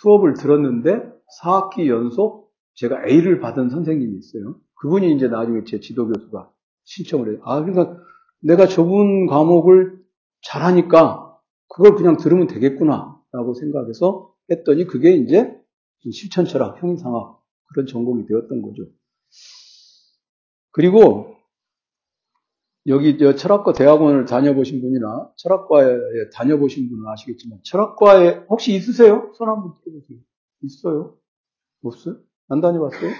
수업을 0.00 0.34
들었는데 0.34 1.02
4학기 1.42 1.88
연속 1.88 2.52
제가 2.74 3.06
A를 3.06 3.40
받은 3.40 3.70
선생님이 3.70 4.18
있어요. 4.18 4.56
그분이 4.80 5.12
이제 5.14 5.28
나중에 5.28 5.64
제 5.64 5.80
지도교수가 5.80 6.50
신청을 6.84 7.32
해요. 7.32 7.40
아, 7.44 7.60
그러니까 7.64 7.98
내가 8.40 8.66
저분 8.66 9.26
과목을 9.26 9.98
잘하니까 10.42 11.36
그걸 11.68 11.96
그냥 11.96 12.16
들으면 12.16 12.46
되겠구나 12.46 13.20
라고 13.32 13.54
생각해서 13.54 14.32
했더니 14.50 14.86
그게 14.86 15.12
이제 15.12 15.52
실천철학, 16.10 16.80
형이상학 16.82 17.40
그런 17.64 17.86
전공이 17.86 18.26
되었던 18.26 18.62
거죠. 18.62 18.84
그리고 20.70 21.37
여기 22.86 23.18
철학과 23.36 23.72
대학원을 23.72 24.24
다녀보신 24.24 24.80
분이나 24.80 25.30
철학과에 25.36 25.96
다녀보신 26.32 26.88
분은 26.88 27.06
아시겠지만 27.08 27.58
철학과에 27.64 28.44
혹시 28.48 28.74
있으세요? 28.74 29.30
손 29.34 29.48
한번 29.48 29.74
들어보세요. 29.84 30.18
있어요? 30.62 31.16
없어요? 31.82 32.16
안 32.48 32.60
다녀봤어요? 32.60 33.10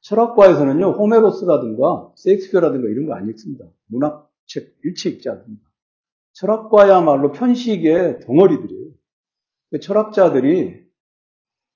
철학과에서는요 0.00 0.92
호메로스라든가 0.92 2.12
세익스피어라든가 2.16 2.88
이런 2.88 3.06
거 3.06 3.14
안 3.14 3.28
읽습니다. 3.30 3.66
문학책 3.86 4.76
일체 4.84 5.10
읽지 5.10 5.28
않습니다. 5.28 5.64
철학과야말로 6.32 7.32
편식의 7.32 8.20
덩어리들이에요. 8.20 8.90
철학자들이 9.80 10.86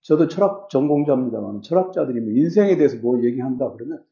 저도 0.03 0.29
철학 0.29 0.71
전공자입니다만 0.71 1.63
철학자들이 1.63 2.21
뭐 2.21 2.33
인생에 2.33 2.77
대해서 2.77 2.97
뭐 2.99 3.23
얘기한다 3.23 3.73
그러면 3.73 4.03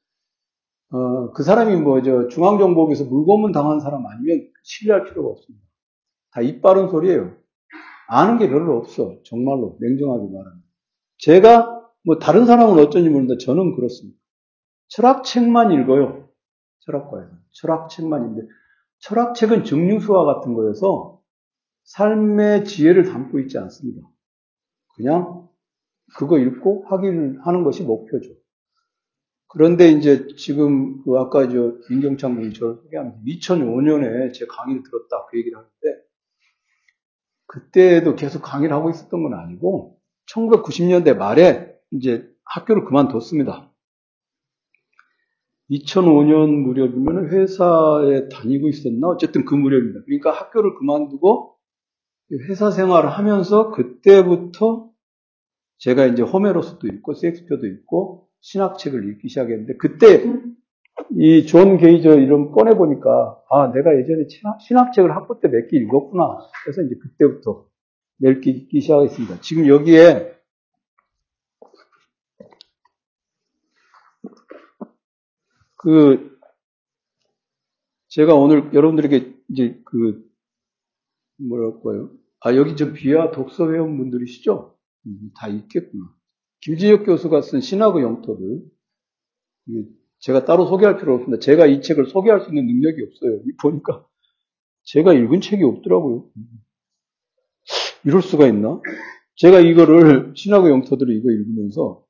어, 0.91 1.33
그 1.33 1.43
사람이 1.43 1.77
뭐, 1.77 2.03
저, 2.03 2.29
중앙정보국에서 2.29 3.05
물고문 3.05 3.53
당한 3.53 3.81
사람 3.81 4.07
아니면 4.07 4.49
신뢰할 4.63 5.05
필요가 5.05 5.31
없습니다. 5.31 5.65
다 6.33 6.43
입 6.43 6.63
바른 6.63 6.89
소리예요. 6.89 7.37
아는 8.09 8.39
게 8.39 8.49
별로 8.49 8.79
없어. 8.79 9.19
정말로. 9.25 9.77
냉정하게 9.81 10.25
말하면. 10.33 10.63
제가, 11.19 11.83
뭐, 12.05 12.19
다른 12.19 12.47
사람은 12.47 12.79
어쩐지 12.79 13.11
모르는데 13.11 13.39
저는 13.45 13.75
그렇습니다. 13.77 14.19
철학책만 14.89 15.73
읽어요. 15.73 16.29
철학과에서. 16.81 17.31
철학책만 17.53 18.23
읽는데, 18.23 18.49
철학책은 19.01 19.65
증류수와 19.65 20.25
같은 20.25 20.55
거여서 20.55 21.21
삶의 21.85 22.65
지혜를 22.65 23.05
담고 23.05 23.41
있지 23.41 23.59
않습니다. 23.59 24.07
그냥 24.97 25.49
그거 26.17 26.39
읽고 26.39 26.85
확인하는 26.89 27.65
것이 27.65 27.85
목표죠. 27.85 28.31
그런데 29.49 29.91
이제 29.91 30.27
지금 30.37 31.03
그 31.03 31.19
아까 31.19 31.49
저 31.49 31.75
민경창 31.89 32.35
분이 32.35 32.53
저를 32.53 32.77
소개하면서 32.83 33.19
2005년에 33.25 34.35
제 34.35 34.47
강의를 34.47 34.83
들었다 34.83 35.27
그 35.31 35.39
얘기를 35.39 35.57
하는데 35.57 36.09
그때도 37.47 38.15
계속 38.15 38.43
강의를 38.43 38.75
하고 38.77 38.91
있었던 38.91 39.23
건 39.23 39.35
아니고 39.35 39.99
1990년대 40.31 41.17
말에 41.17 41.75
이제 41.93 42.29
학교를 42.45 42.85
그만뒀습니다. 42.85 43.73
2005년 45.71 46.63
무렵이면 46.63 47.29
회사에 47.31 48.29
다니고 48.29 48.69
있었나? 48.69 49.09
어쨌든 49.09 49.45
그 49.45 49.55
무렵입니다. 49.55 50.01
그러니까 50.05 50.31
학교를 50.31 50.75
그만두고 50.75 51.57
회사 52.49 52.71
생활을 52.71 53.11
하면서 53.11 53.71
그때부터 53.71 54.91
제가 55.79 56.07
이제 56.07 56.23
호메로스도 56.23 56.87
읽고 56.87 57.15
섹스피어도 57.15 57.67
읽고 57.67 58.28
신학책을 58.41 59.09
읽기 59.11 59.29
시작했는데 59.29 59.77
그때 59.79 60.25
이 61.19 61.47
존 61.47 61.79
게이저 61.79 62.19
이름 62.19 62.51
꺼내 62.53 62.75
보니까 62.77 63.41
아 63.51 63.69
내가 63.73 63.97
예전에 63.99 64.27
신학책을 64.61 65.15
학부 65.17 65.41
때 65.41 65.49
몇 65.49 65.69
개 65.71 65.79
읽었구나. 65.79 66.39
그래서 66.65 66.83
이제 66.83 66.97
그때부터 67.01 67.67
읽기, 68.23 68.51
읽기 68.51 68.81
시작했습니다. 68.81 69.41
지금 69.43 69.69
여기에 69.69 70.33
그, 75.77 76.39
제가 78.09 78.35
오늘 78.35 78.73
여러분들에게 78.75 79.35
이제 79.51 79.81
그, 79.85 80.25
뭐랄까요. 81.39 82.11
아, 82.41 82.55
여기 82.57 82.77
저 82.77 82.93
비하 82.93 83.31
독서 83.31 83.71
회원분들이시죠? 83.71 84.77
음, 85.07 85.31
다 85.37 85.49
있겠구나. 85.49 86.05
김진혁 86.61 87.07
교수가 87.07 87.43
쓴 87.43 87.61
신학의 87.61 88.03
영토들. 88.03 88.63
제가 90.21 90.45
따로 90.45 90.67
소개할 90.67 90.99
필요 90.99 91.15
없습니다. 91.15 91.41
제가 91.41 91.67
이 91.67 91.81
책을 91.81 92.07
소개할 92.07 92.41
수 92.41 92.49
있는 92.49 92.67
능력이 92.67 93.03
없어요. 93.03 93.41
보니까 93.63 94.07
제가 94.85 95.13
읽은 95.13 95.41
책이 95.41 95.63
없더라고요. 95.63 96.29
이럴 98.05 98.23
수가 98.23 98.47
있나? 98.47 98.81
제가 99.37 99.61
이거를 99.61 100.33
신학의 100.35 100.71
영토들을 100.71 101.15
이거 101.15 101.31
읽으면서 101.31 102.05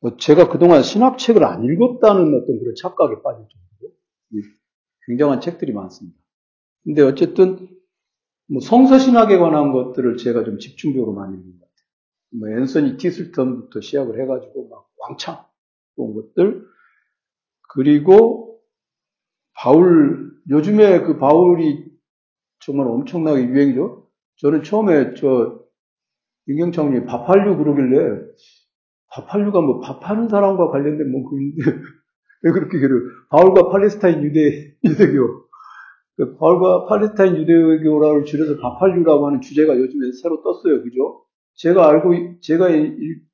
뭐 0.00 0.16
제가 0.16 0.48
그동안 0.48 0.82
신학책을 0.82 1.42
안 1.44 1.64
읽었다는 1.64 2.22
어떤 2.22 2.58
그런 2.58 2.74
착각에 2.76 3.22
빠질 3.22 3.46
정도로 3.48 3.94
굉장한 5.06 5.40
책들이 5.40 5.72
많습니다. 5.72 6.18
근데 6.84 7.02
어쨌든 7.02 7.68
뭐 8.50 8.60
성서신학에 8.60 9.38
관한 9.38 9.72
것들을 9.72 10.18
제가 10.18 10.44
좀 10.44 10.58
집중적으로 10.58 11.14
많이 11.14 11.36
같아요. 11.36 11.67
뭐 12.30 12.48
앤서니 12.48 12.96
티슬턴부터 12.96 13.80
시작을 13.80 14.20
해가지고 14.20 14.68
막 14.68 14.88
왕창 14.98 15.44
본 15.96 16.14
것들 16.14 16.64
그리고 17.70 18.60
바울 19.54 20.32
요즘에 20.48 21.02
그 21.02 21.18
바울이 21.18 21.86
정말 22.60 22.86
엄청나게 22.86 23.44
유행이죠. 23.44 24.08
저는 24.36 24.62
처음에 24.62 25.14
저 25.14 25.60
윤경창님 26.48 27.06
밥할류 27.06 27.56
그러길래 27.56 28.22
밥할류가 29.10 29.60
뭐 29.60 29.80
밥하는 29.80 30.28
사람과 30.28 30.70
관련된 30.70 31.10
뭐 31.10 31.28
그인데 31.28 31.62
왜 32.42 32.52
그렇게 32.52 32.78
그래요? 32.78 33.00
바울과 33.30 33.70
팔레스타인 33.70 34.22
유대 34.22 34.74
유대교 34.84 35.48
그 36.16 36.36
바울과 36.36 36.86
팔레스타인 36.86 37.36
유대교라를 37.36 38.24
줄여서 38.24 38.60
바팔류라고 38.60 39.26
하는 39.26 39.40
주제가 39.40 39.78
요즘에 39.78 40.12
새로 40.20 40.42
떴어요. 40.42 40.82
그죠? 40.82 41.24
제가 41.58 41.88
알고 41.88 42.40
제가 42.40 42.68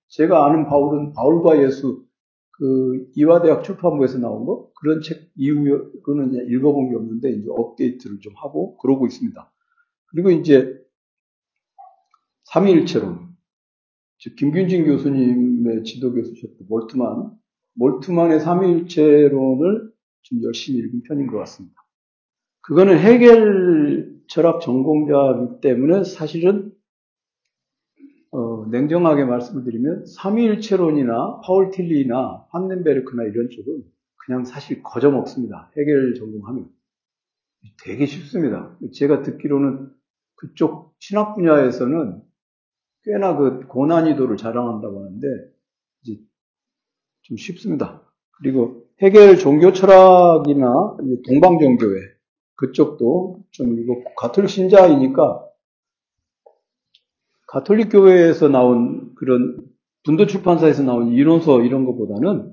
제가 0.08 0.46
아는 0.46 0.66
바울은 0.66 1.12
바울과 1.12 1.62
예수 1.62 2.04
그 2.52 3.06
이화대학 3.14 3.64
출판부에서 3.64 4.18
나온 4.18 4.46
거 4.46 4.70
그런 4.80 5.00
책 5.00 5.28
이후에 5.36 5.70
그거는 6.02 6.46
읽어본 6.48 6.90
게 6.90 6.96
없는데 6.96 7.30
이제 7.32 7.46
업데이트를 7.50 8.20
좀 8.20 8.32
하고 8.36 8.76
그러고 8.78 9.06
있습니다. 9.06 9.52
그리고 10.06 10.30
이제 10.30 10.74
삼위일체론 12.44 13.34
김균진 14.38 14.84
교수님의 14.84 15.84
지도 15.84 16.12
교수셨던 16.12 16.66
몰트만 16.68 17.32
몰트만의 17.74 18.40
삼위일체론을 18.40 19.92
좀 20.22 20.42
열심히 20.44 20.78
읽은 20.78 21.02
편인 21.02 21.26
것 21.26 21.38
같습니다. 21.38 21.74
그거는 22.62 22.98
해결 22.98 24.14
철학 24.28 24.60
전공자이기 24.62 25.60
때문에 25.60 26.04
사실은 26.04 26.73
어, 28.34 28.66
냉정하게 28.66 29.24
말씀을 29.26 29.62
드리면 29.62 30.06
삼위일체론이나 30.06 31.40
파울 31.44 31.70
틸리나 31.70 32.46
판넨베르크나 32.50 33.22
이런 33.22 33.48
쪽은 33.48 33.84
그냥 34.16 34.44
사실 34.44 34.82
거점 34.82 35.14
없습니다. 35.14 35.70
해결 35.78 36.14
전공하면 36.14 36.68
되게 37.84 38.06
쉽습니다. 38.06 38.76
제가 38.92 39.22
듣기로는 39.22 39.88
그쪽 40.34 40.96
신학 40.98 41.36
분야에서는 41.36 42.22
꽤나 43.04 43.36
그 43.36 43.68
고난이도를 43.68 44.36
자랑한다고 44.36 45.04
하는데 45.04 45.26
이제 46.02 46.20
좀 47.22 47.36
쉽습니다. 47.36 48.02
그리고 48.38 48.84
해결 49.00 49.38
종교 49.38 49.72
철학이나 49.72 50.96
동방 51.28 51.60
종교회 51.60 52.00
그쪽도 52.56 53.44
좀 53.52 53.78
이거 53.78 54.02
가톨릭 54.16 54.50
신자이니까 54.50 55.53
가톨릭 57.54 57.90
교회에서 57.92 58.48
나온 58.48 59.14
그런 59.14 59.64
분도 60.02 60.26
출판사에서 60.26 60.82
나온 60.82 61.12
이론서 61.12 61.62
이런 61.62 61.84
것보다는 61.84 62.52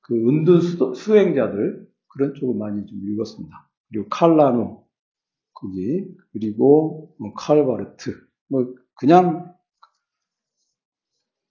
그 0.00 0.14
은둔 0.28 0.60
수행자들 0.96 1.88
그런 2.08 2.34
쪽을 2.34 2.58
많이 2.58 2.84
좀 2.84 2.98
읽었습니다. 3.00 3.70
그리고 3.88 4.08
칼라노 4.08 4.84
거기 5.54 6.08
그리고 6.32 7.14
뭐 7.20 7.32
칼바르트 7.34 8.26
뭐 8.48 8.74
그냥 8.96 9.54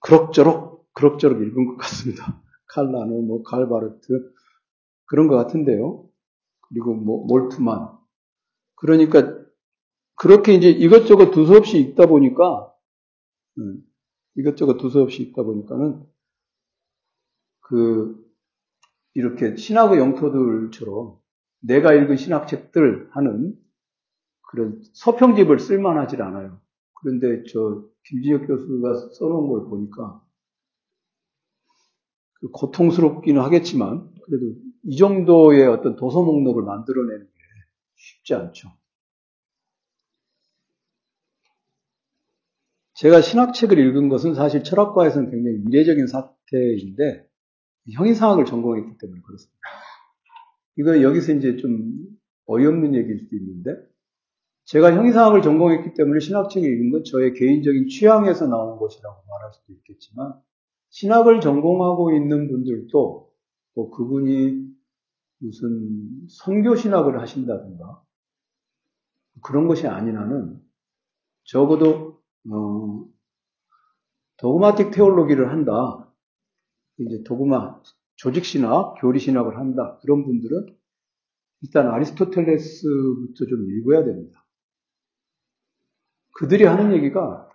그럭저럭 0.01 0.91
그럭저럭 0.91 1.41
읽은 1.41 1.67
것 1.67 1.77
같습니다. 1.77 2.43
칼라노 2.67 3.21
뭐 3.21 3.43
칼바르트 3.43 4.33
그런 5.05 5.29
것 5.29 5.37
같은데요. 5.37 6.05
그리고 6.67 6.95
뭐 6.95 7.25
몰트만 7.27 7.97
그러니까 8.75 9.40
그렇게 10.21 10.53
이제 10.53 10.69
이것저것 10.69 11.31
두서없이 11.31 11.79
읽다 11.79 12.05
보니까, 12.05 12.71
음, 13.57 13.81
이것저것 14.35 14.77
두서없이 14.77 15.23
읽다 15.23 15.41
보니까는, 15.41 16.05
그, 17.61 18.23
이렇게 19.15 19.55
신학의 19.55 19.97
영토들처럼 19.97 21.17
내가 21.61 21.95
읽은 21.95 22.17
신학책들 22.17 23.09
하는 23.13 23.55
그런 24.51 24.83
서평집을 24.93 25.57
쓸만하지 25.57 26.17
않아요. 26.17 26.61
그런데 27.01 27.41
저 27.51 27.83
김지혁 28.03 28.45
교수가 28.45 29.09
써놓은 29.17 29.49
걸 29.49 29.69
보니까 29.69 30.23
그 32.35 32.49
고통스럽기는 32.49 33.41
하겠지만 33.41 34.07
그래도 34.23 34.53
이 34.83 34.97
정도의 34.97 35.65
어떤 35.65 35.95
도서 35.95 36.21
목록을 36.21 36.61
만들어내는 36.61 37.25
게 37.25 37.31
쉽지 37.95 38.35
않죠. 38.35 38.80
제가 43.01 43.21
신학책을 43.21 43.79
읽은 43.79 44.09
것은 44.09 44.35
사실 44.35 44.63
철학과에서는 44.63 45.31
굉장히 45.31 45.57
이례적인 45.67 46.05
사태인데 46.05 47.27
형이상학을 47.93 48.45
전공했기 48.45 48.95
때문에 48.99 49.21
그렇습니다. 49.25 49.59
이거 50.77 51.01
여기서 51.01 51.33
이제 51.33 51.57
좀 51.57 51.93
어이없는 52.45 52.93
얘기일 52.93 53.17
수도 53.17 53.35
있는데 53.37 53.71
제가 54.65 54.93
형이상학을 54.93 55.41
전공했기 55.41 55.95
때문에 55.95 56.19
신학책을 56.19 56.69
읽은 56.69 56.91
건 56.91 57.03
저의 57.03 57.33
개인적인 57.33 57.87
취향에서 57.87 58.45
나온 58.45 58.77
것이라고 58.77 59.15
말할 59.27 59.51
수도 59.51 59.73
있겠지만 59.73 60.35
신학을 60.89 61.41
전공하고 61.41 62.15
있는 62.15 62.49
분들도 62.49 63.31
뭐 63.73 63.89
그분이 63.89 64.63
무슨 65.39 66.27
선교 66.29 66.75
신학을 66.75 67.19
하신다든가 67.19 68.03
그런 69.41 69.67
것이 69.67 69.87
한은 69.87 70.61
적어도 71.45 72.10
어, 72.49 73.05
도그마틱 74.37 74.91
테올로기를 74.91 75.51
한다. 75.51 76.11
이제 76.97 77.23
도그마, 77.23 77.81
조직신학, 78.15 78.95
교리신학을 79.01 79.57
한다. 79.57 79.97
그런 80.01 80.23
분들은 80.23 80.75
일단 81.61 81.87
아리스토텔레스부터 81.87 83.45
좀 83.45 83.71
읽어야 83.71 84.03
됩니다. 84.03 84.45
그들이 86.33 86.63
하는 86.65 86.93
얘기가 86.93 87.47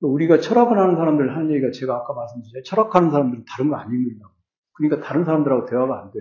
우리가 0.00 0.40
철학을 0.40 0.78
하는 0.78 0.96
사람들 0.96 1.36
하는 1.36 1.50
얘기가 1.50 1.70
제가 1.72 1.94
아까 1.96 2.14
말씀드렸죠. 2.14 2.62
철학하는 2.68 3.10
사람들은 3.10 3.44
다른 3.46 3.70
거 3.70 3.76
안 3.76 3.92
읽는다고. 3.92 4.32
그러니까 4.72 5.06
다른 5.06 5.24
사람들하고 5.24 5.66
대화가 5.66 6.02
안 6.02 6.10
돼. 6.10 6.18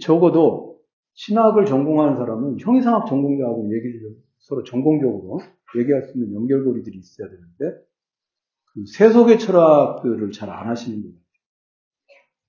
적어도 0.00 0.80
신학을 1.14 1.64
전공하는 1.64 2.16
사람은 2.16 2.58
형이상학 2.60 3.06
전공자하고 3.06 3.74
얘기를 3.74 4.16
서로 4.38 4.64
전공적으로 4.64 5.40
얘기할 5.76 6.04
수 6.04 6.18
있는 6.18 6.34
연결고리들이 6.34 6.98
있어야 6.98 7.28
되는데 7.28 7.82
그 8.72 8.84
세속의 8.96 9.38
철학들을 9.38 10.30
잘 10.32 10.50
안 10.50 10.68
하시는 10.68 11.02
거예요. 11.02 11.14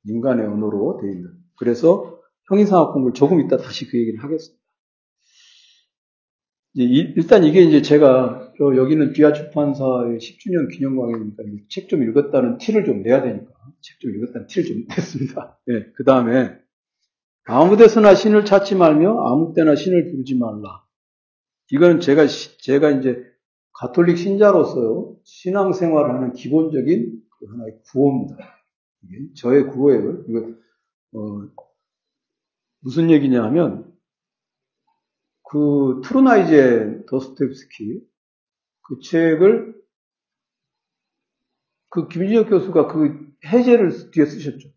인간의 0.05 0.45
언어로 0.47 0.99
되어 1.01 1.11
있는. 1.11 1.29
그래서 1.57 2.19
형이상학 2.49 2.93
공부를 2.93 3.13
조금 3.13 3.41
이따 3.41 3.57
다시 3.57 3.87
그 3.87 3.97
얘기를 3.99 4.23
하겠습니다. 4.23 4.59
일단 6.75 7.43
이게 7.43 7.61
이제 7.63 7.81
제가 7.81 8.53
여기는 8.59 9.13
비아 9.13 9.33
출판사의 9.33 10.19
10주년 10.19 10.71
기념 10.71 10.97
강의니까 10.99 11.43
책 11.69 11.89
좀 11.89 12.03
읽었다는 12.03 12.57
티를 12.59 12.85
좀 12.85 13.01
내야 13.03 13.21
되니까 13.21 13.51
책 13.81 13.99
좀 13.99 14.15
읽었다는 14.15 14.47
티를 14.47 14.67
좀 14.67 14.85
냈습니다. 14.95 15.59
네, 15.67 15.85
그 15.95 16.03
다음에 16.03 16.55
아무 17.45 17.75
데서나 17.75 18.15
신을 18.15 18.45
찾지 18.45 18.75
말며 18.75 19.09
아무 19.27 19.53
때나 19.55 19.75
신을 19.75 20.11
부르지 20.11 20.37
말라. 20.37 20.83
이건 21.71 21.99
제가, 21.99 22.25
제가 22.27 22.91
이제 22.91 23.23
가톨릭 23.73 24.17
신자로서 24.17 25.15
신앙생활을 25.23 26.15
하는 26.15 26.33
기본적인 26.33 27.21
그 27.29 27.45
하나의 27.45 27.79
구호입니다. 27.85 28.37
이게 29.03 29.33
저의 29.35 29.67
구호예요. 29.67 30.23
이거, 30.27 30.39
어, 31.13 31.49
무슨 32.81 33.09
얘기냐 33.09 33.43
하면, 33.43 33.93
그 35.43 36.01
트루나이제 36.03 37.05
도스토옙스키 37.07 38.01
그 38.81 38.99
책을 38.99 39.75
그 41.89 42.07
김진혁 42.07 42.49
교수가 42.49 42.87
그 42.87 43.33
해제를 43.45 44.11
뒤에 44.11 44.25
쓰셨죠. 44.25 44.69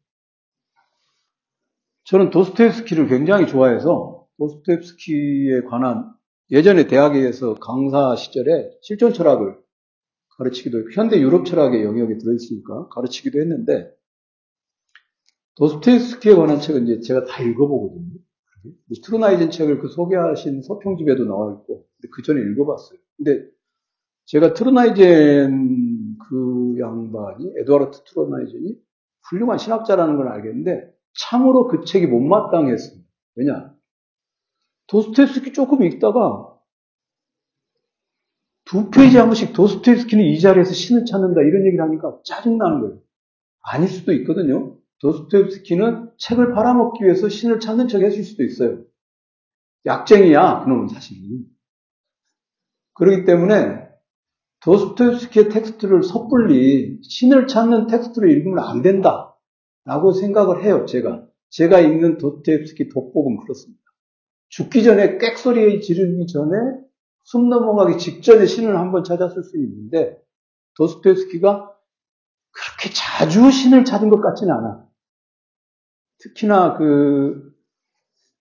저는 2.04 2.30
도스토옙스키를 2.30 3.06
굉장히 3.08 3.46
좋아해서 3.46 4.26
도스토옙스키에 4.38 5.62
관한 5.68 6.14
예전에 6.52 6.86
대학에서 6.86 7.54
강사 7.54 8.14
시절에 8.14 8.70
실존 8.82 9.14
철학을 9.14 9.56
가르치기도 10.36 10.78
했고 10.78 10.90
현대 10.92 11.18
유럽 11.18 11.46
철학의 11.46 11.82
영역에 11.82 12.18
들어있으니까 12.18 12.88
가르치기도 12.88 13.40
했는데 13.40 13.90
도스토옙스키에 15.56 16.34
관한 16.34 16.60
책은 16.60 16.86
이제 16.86 17.00
제가 17.00 17.24
다 17.24 17.42
읽어보거든요. 17.42 18.18
트루나이젠 19.04 19.50
책을 19.50 19.78
그 19.78 19.88
소개하신 19.88 20.62
서평집에도 20.62 21.24
나와 21.24 21.52
있고 21.54 21.86
그 22.12 22.22
전에 22.22 22.40
읽어봤어요. 22.40 22.98
근데 23.16 23.46
제가 24.26 24.52
트루나이젠 24.52 26.16
그 26.28 26.76
양반이 26.78 27.52
에드와르트 27.60 28.04
트루나이젠이 28.04 28.76
훌륭한 29.30 29.56
신학자라는 29.56 30.16
걸 30.16 30.28
알겠는데 30.28 30.92
참으로 31.18 31.68
그 31.68 31.84
책이 31.84 32.06
못마땅했습니다. 32.06 33.08
왜냐? 33.36 33.74
도스토옙스키 34.92 35.54
조금 35.54 35.82
읽다가 35.82 36.54
두 38.66 38.90
페이지 38.90 39.16
한 39.16 39.26
번씩 39.26 39.54
도스토옙스키는 39.54 40.22
이 40.24 40.38
자리에서 40.38 40.72
신을 40.72 41.06
찾는다 41.06 41.40
이런 41.40 41.66
얘기를 41.66 41.82
하니까 41.82 42.18
짜증나는 42.24 42.80
거예요. 42.80 43.00
아닐 43.62 43.88
수도 43.88 44.12
있거든요. 44.12 44.76
도스토옙스키는 45.00 46.10
책을 46.18 46.52
팔아먹기 46.52 47.04
위해서 47.04 47.30
신을 47.30 47.58
찾는 47.58 47.88
척 47.88 48.02
했을 48.02 48.22
수도 48.22 48.44
있어요. 48.44 48.84
약쟁이야, 49.86 50.64
그놈은 50.64 50.88
사실. 50.88 51.16
그렇기 52.94 53.24
때문에 53.24 53.88
도스토옙스키의 54.60 55.48
텍스트를 55.48 56.02
섣불리 56.02 57.00
신을 57.02 57.46
찾는 57.46 57.86
텍스트로 57.86 58.28
읽으면 58.28 58.58
안 58.58 58.82
된다. 58.82 59.34
라고 59.84 60.12
생각을 60.12 60.62
해요, 60.62 60.84
제가. 60.86 61.26
제가 61.48 61.80
읽는 61.80 62.18
도스토옙스키 62.18 62.90
독법은 62.90 63.38
그렇습니다. 63.38 63.81
죽기 64.52 64.84
전에 64.84 65.16
꽥소리 65.16 65.80
지르기 65.80 66.26
전에 66.26 66.50
숨 67.24 67.48
넘어가기 67.48 67.96
직전에 67.96 68.44
신을 68.44 68.78
한번 68.78 69.02
찾았을 69.02 69.42
수 69.44 69.56
있는데 69.56 70.18
도스토옙스키가 70.76 71.74
그렇게 72.50 72.90
자주 72.94 73.50
신을 73.50 73.86
찾은 73.86 74.10
것 74.10 74.20
같지는 74.20 74.52
않아. 74.52 74.86
특히나 76.18 76.76
그 76.76 77.50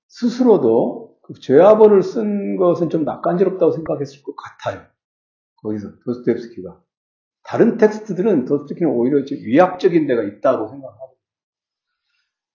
스스로도 0.10 1.16
그 1.24 1.40
죄화벌을 1.40 2.04
쓴 2.04 2.58
것은 2.58 2.90
좀 2.90 3.06
낯간지럽다고 3.06 3.72
생각했을 3.72 4.22
것 4.22 4.36
같아요. 4.36 4.86
거기서 5.64 5.98
도스토옙스키가 6.04 6.78
다른 7.44 7.78
텍스트들은 7.78 8.44
도스토옙스키는 8.44 8.92
오히려 8.92 9.24
위약적인 9.30 10.08
데가 10.08 10.24
있다고 10.24 10.68
생각하고 10.68 11.18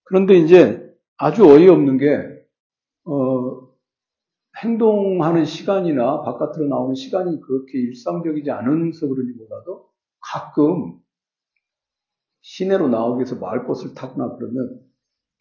그런데 0.04 0.34
이제 0.34 0.94
아주 1.16 1.46
어이없는 1.50 1.96
게 1.96 2.35
어, 3.06 3.68
행동하는 4.62 5.44
시간이나 5.44 6.22
바깥으로 6.22 6.68
나오는 6.68 6.94
시간이 6.94 7.40
그렇게 7.40 7.78
일상적이지 7.78 8.50
않은서 8.50 9.06
그런지 9.06 9.34
몰라도 9.38 9.88
가끔 10.20 10.98
시내로 12.42 12.88
나오기 12.88 13.18
위해서 13.18 13.36
마을버스를 13.36 13.94
타거나 13.94 14.36
그러면 14.36 14.80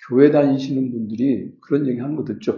교회 0.10 0.32
다니시는 0.32 0.92
분들이 0.92 1.52
그런 1.62 1.88
얘기 1.88 2.00
하는 2.00 2.16
거 2.16 2.24
듣죠. 2.26 2.58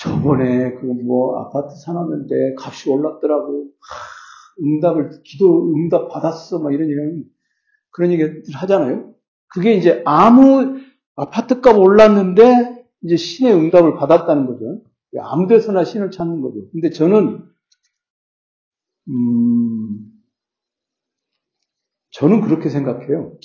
저번에 0.00 0.74
그 0.74 0.86
뭐 0.86 1.38
아파트 1.40 1.74
사놨는데 1.84 2.54
값이 2.58 2.90
올랐더라고. 2.90 3.64
하, 3.80 4.64
응답을, 4.64 5.22
기도 5.24 5.72
응답 5.74 6.08
받았어. 6.08 6.58
막 6.60 6.72
이런 6.72 6.88
얘기 6.90 7.28
그런 7.90 8.12
얘기를 8.12 8.42
하잖아요. 8.54 9.14
그게 9.48 9.74
이제 9.74 10.02
아무 10.04 10.78
아파트 11.16 11.60
값 11.60 11.78
올랐는데 11.78 12.77
이제 13.02 13.16
신의 13.16 13.54
응답을 13.54 13.96
받았다는 13.96 14.46
거죠. 14.46 14.82
아무 15.20 15.46
데서나 15.46 15.84
신을 15.84 16.10
찾는 16.10 16.40
거죠. 16.40 16.70
근데 16.70 16.90
저는, 16.90 17.44
음, 19.08 20.12
저는 22.10 22.40
그렇게 22.42 22.68
생각해요. 22.68 23.38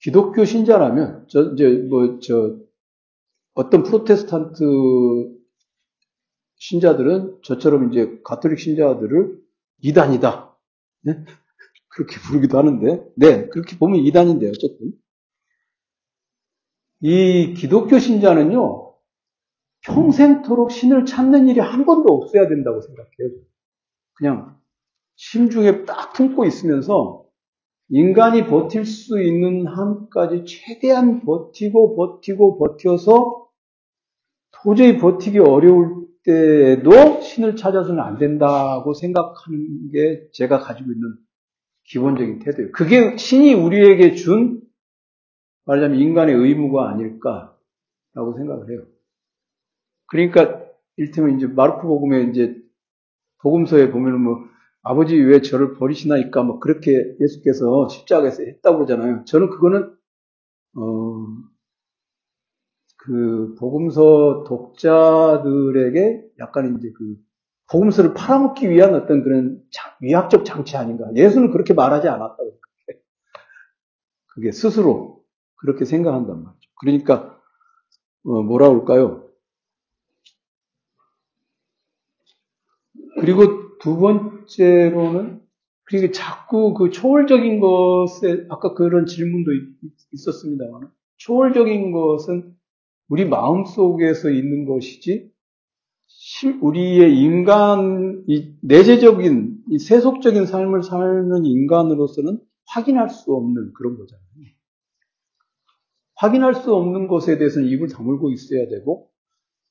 기독교 0.00 0.44
신자라면, 0.44 1.26
저, 1.28 1.52
이제, 1.52 1.68
뭐, 1.88 2.18
저, 2.20 2.58
어떤 3.54 3.82
프로테스탄트 3.84 4.64
신자들은 6.56 7.40
저처럼 7.44 7.92
이제 7.92 8.20
가톨릭 8.24 8.58
신자들을 8.58 9.38
이단이다. 9.82 10.58
네? 11.02 11.24
그렇게 11.88 12.16
부르기도 12.20 12.58
하는데, 12.58 13.06
네, 13.16 13.48
그렇게 13.48 13.78
보면 13.78 14.00
이단인데, 14.00 14.48
어쨌든. 14.48 14.92
이 17.06 17.52
기독교 17.52 17.98
신자는요, 17.98 18.94
평생토록 19.82 20.70
신을 20.70 21.04
찾는 21.04 21.48
일이 21.48 21.60
한 21.60 21.84
번도 21.84 22.10
없어야 22.10 22.48
된다고 22.48 22.80
생각해요. 22.80 23.42
그냥 24.14 24.56
심중에 25.16 25.84
딱 25.84 26.14
품고 26.14 26.46
있으면서 26.46 27.26
인간이 27.90 28.46
버틸 28.46 28.86
수 28.86 29.22
있는 29.22 29.66
한까지 29.66 30.46
최대한 30.46 31.26
버티고 31.26 31.94
버티고 31.94 32.58
버텨서 32.58 33.48
도저히 34.62 34.96
버티기 34.96 35.40
어려울 35.40 36.06
때에도 36.24 37.20
신을 37.20 37.56
찾아서는 37.56 38.02
안 38.02 38.16
된다고 38.16 38.94
생각하는 38.94 39.90
게 39.92 40.26
제가 40.32 40.60
가지고 40.60 40.90
있는 40.90 41.16
기본적인 41.84 42.38
태도예요. 42.38 42.72
그게 42.72 43.18
신이 43.18 43.52
우리에게 43.52 44.14
준 44.14 44.63
말하자면 45.66 45.98
인간의 45.98 46.34
의무가 46.34 46.90
아닐까라고 46.90 48.36
생각을 48.36 48.70
해요. 48.70 48.86
그러니까 50.06 50.64
일테면 50.96 51.36
이제 51.36 51.46
마르크 51.46 51.86
복음에 51.86 52.22
이제 52.24 52.56
복음서에 53.42 53.90
보면은 53.90 54.20
뭐 54.20 54.38
아버지 54.82 55.16
왜 55.16 55.40
저를 55.40 55.74
버리시나이까 55.74 56.42
뭐 56.42 56.60
그렇게 56.60 57.16
예수께서 57.20 57.88
십자가에서 57.88 58.42
했다고 58.42 58.78
그러잖아요. 58.78 59.24
저는 59.24 59.50
그거는 59.50 59.96
어 60.76 61.54
그 63.04 63.54
복음서 63.58 64.44
독자들에게 64.48 66.24
약간 66.38 66.76
이제 66.78 66.90
그 66.96 67.16
복음서를 67.70 68.14
팔아먹기 68.14 68.70
위한 68.70 68.94
어떤 68.94 69.22
그런 69.22 69.60
위학적 70.00 70.44
장치 70.46 70.76
아닌가. 70.76 71.04
예수는 71.14 71.50
그렇게 71.50 71.74
말하지 71.74 72.08
않았다고 72.08 72.44
생각해. 72.44 73.02
그게 74.28 74.52
스스로 74.52 75.13
그렇게 75.56 75.84
생각한단 75.84 76.42
말이죠. 76.42 76.70
그러니까 76.80 77.40
어 78.24 78.42
뭐라 78.42 78.68
그럴까요? 78.68 79.24
그리고 83.20 83.78
두 83.78 83.98
번째로는 83.98 85.42
그러니까 85.84 86.12
자꾸 86.12 86.74
그 86.74 86.90
초월적인 86.90 87.60
것에 87.60 88.46
아까 88.48 88.74
그런 88.74 89.06
질문도 89.06 89.52
있, 89.52 90.28
었습니다만 90.28 90.90
초월적인 91.18 91.92
것은 91.92 92.54
우리 93.08 93.24
마음 93.26 93.64
속에서 93.64 94.30
있는 94.30 94.64
것이지 94.64 95.30
우리의 96.60 97.18
인간 97.18 98.24
이 98.26 98.54
내재적인 98.62 99.58
이 99.70 99.78
세속적인 99.78 100.46
삶을 100.46 100.82
사는 100.82 101.44
인간으로서는 101.44 102.40
확인할 102.66 103.10
수 103.10 103.34
없는 103.34 103.72
그런 103.74 103.98
거잖아요. 103.98 104.24
확인할 106.16 106.54
수 106.54 106.74
없는 106.74 107.08
것에 107.08 107.38
대해서는 107.38 107.68
입을 107.68 107.88
다물고 107.88 108.30
있어야 108.32 108.68
되고 108.68 109.10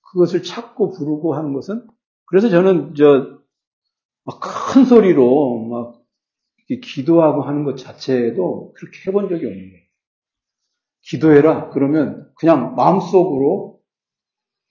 그것을 0.01 0.43
찾고 0.43 0.91
부르고 0.91 1.35
하는 1.35 1.53
것은 1.53 1.87
그래서 2.25 2.49
저는 2.49 2.95
저큰 2.95 4.85
소리로 4.85 5.65
막 5.67 6.03
기도하고 6.67 7.43
하는 7.43 7.63
것 7.63 7.77
자체도 7.77 8.73
그렇게 8.75 8.99
해본 9.07 9.29
적이 9.29 9.45
없는 9.45 9.69
거예요. 9.69 9.83
기도해라. 11.01 11.69
그러면 11.69 12.31
그냥 12.35 12.75
마음속으로 12.75 13.79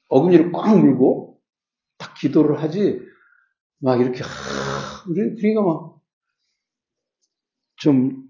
어금니를 0.08 0.52
꽉 0.52 0.78
물고 0.78 1.40
딱 1.98 2.14
기도를 2.14 2.62
하지 2.62 3.00
막 3.78 4.00
이렇게 4.00 4.22
하, 4.22 4.28
그러니까 5.04 5.62
막 5.62 5.92
좀 7.82 8.21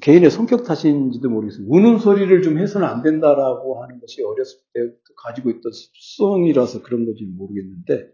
개인의 0.00 0.30
성격 0.30 0.64
탓인지도 0.64 1.28
모르겠어요. 1.28 1.66
우는 1.68 1.98
소리를 1.98 2.42
좀 2.42 2.58
해서는 2.58 2.86
안 2.86 3.02
된다라고 3.02 3.82
하는 3.82 4.00
것이 4.00 4.22
어렸을 4.22 4.60
때부터 4.72 5.14
가지고 5.16 5.50
있던 5.50 5.72
습성이라서 5.72 6.82
그런 6.82 7.04
건지 7.04 7.24
모르겠는데 7.24 8.10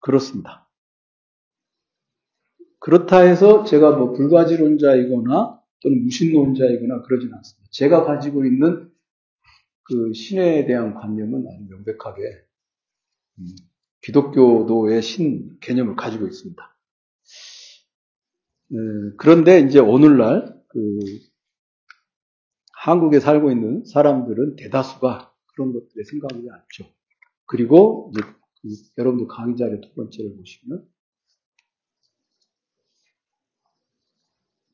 그렇습니다. 0.00 0.68
그렇다 2.80 3.20
해서 3.20 3.64
제가 3.64 3.96
뭐 3.96 4.12
불가지론자이거나 4.12 5.60
또는 5.82 6.02
무신론자이거나 6.04 7.02
그러진 7.02 7.32
않습니다. 7.32 7.68
제가 7.70 8.04
가지고 8.04 8.44
있는 8.44 8.90
그 9.84 10.12
신에 10.14 10.66
대한 10.66 10.94
관념은 10.94 11.44
아주 11.46 11.66
명백하게 11.68 12.22
음, 13.38 13.46
기독교도의 14.02 15.02
신 15.02 15.58
개념을 15.60 15.96
가지고 15.96 16.26
있습니다. 16.26 16.76
음, 18.72 19.14
그런데 19.18 19.60
이제 19.60 19.78
오늘날 19.78 20.61
그 20.72 20.98
한국에 22.84 23.20
살고 23.20 23.50
있는 23.50 23.84
사람들은 23.84 24.56
대다수가 24.56 25.32
그런 25.54 25.72
것들에 25.72 26.04
생각하지 26.04 26.48
않죠. 26.50 26.92
그리고 27.46 28.10
이제 28.64 28.82
여러분들 28.98 29.28
강의 29.28 29.56
자료 29.56 29.80
두 29.80 29.92
번째를 29.94 30.36
보시면 30.36 30.88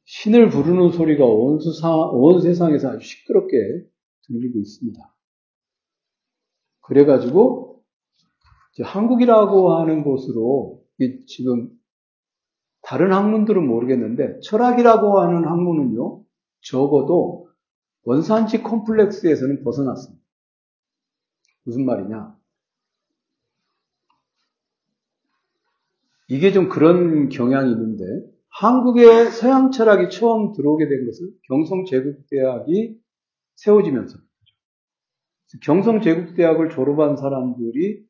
신을 0.04 0.50
부르는 0.50 0.92
소리가 0.92 1.24
온, 1.24 1.61
수사, 1.61 1.94
온 1.94 2.40
세상에서 2.40 2.90
아주 2.92 3.06
시끄럽게 3.06 3.56
들리고 4.26 4.58
있습니다. 4.58 4.98
그래가지고 6.80 7.84
한국이라고 8.82 9.76
하는 9.76 10.02
곳으로 10.04 10.84
지금 11.26 11.78
다른 12.88 13.12
학문들은 13.12 13.66
모르겠는데 13.66 14.40
철학이라고 14.40 15.20
하는 15.20 15.44
학문은요 15.44 16.22
적어도 16.62 17.51
원산지 18.05 18.62
콤플렉스에서는 18.62 19.62
벗어났습니다. 19.62 20.24
무슨 21.64 21.85
말이냐? 21.85 22.35
이게 26.29 26.51
좀 26.51 26.70
그런 26.70 27.29
경향이 27.29 27.70
있는데 27.72 28.05
한국의 28.48 29.33
서양 29.33 29.70
철학이 29.70 30.09
처음 30.09 30.55
들어오게 30.55 30.88
된 30.88 31.05
것은 31.05 31.31
경성 31.46 31.85
제국대학이 31.85 32.98
세워지면서 33.57 34.16
경성 35.62 36.01
제국대학을 36.01 36.70
졸업한 36.70 37.18
사람들이 37.18 38.03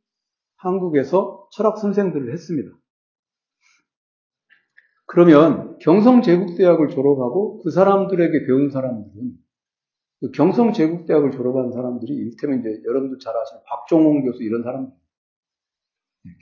한국에서 0.54 1.48
철학 1.50 1.78
선생들을 1.78 2.32
했습니다. 2.32 2.70
그러면 5.08 5.78
경성제국대학을 5.78 6.88
졸업하고 6.88 7.62
그 7.62 7.70
사람들에게 7.70 8.46
배운 8.46 8.70
사람들은 8.70 9.32
그 10.20 10.30
경성제국대학을 10.32 11.30
졸업한 11.30 11.72
사람들이 11.72 12.12
이를테면 12.12 12.60
이제 12.60 12.82
여러분들 12.84 13.18
잘 13.18 13.34
아시는 13.34 13.62
박종홍 13.66 14.24
교수 14.24 14.42
이런 14.42 14.62
사람들 14.62 14.92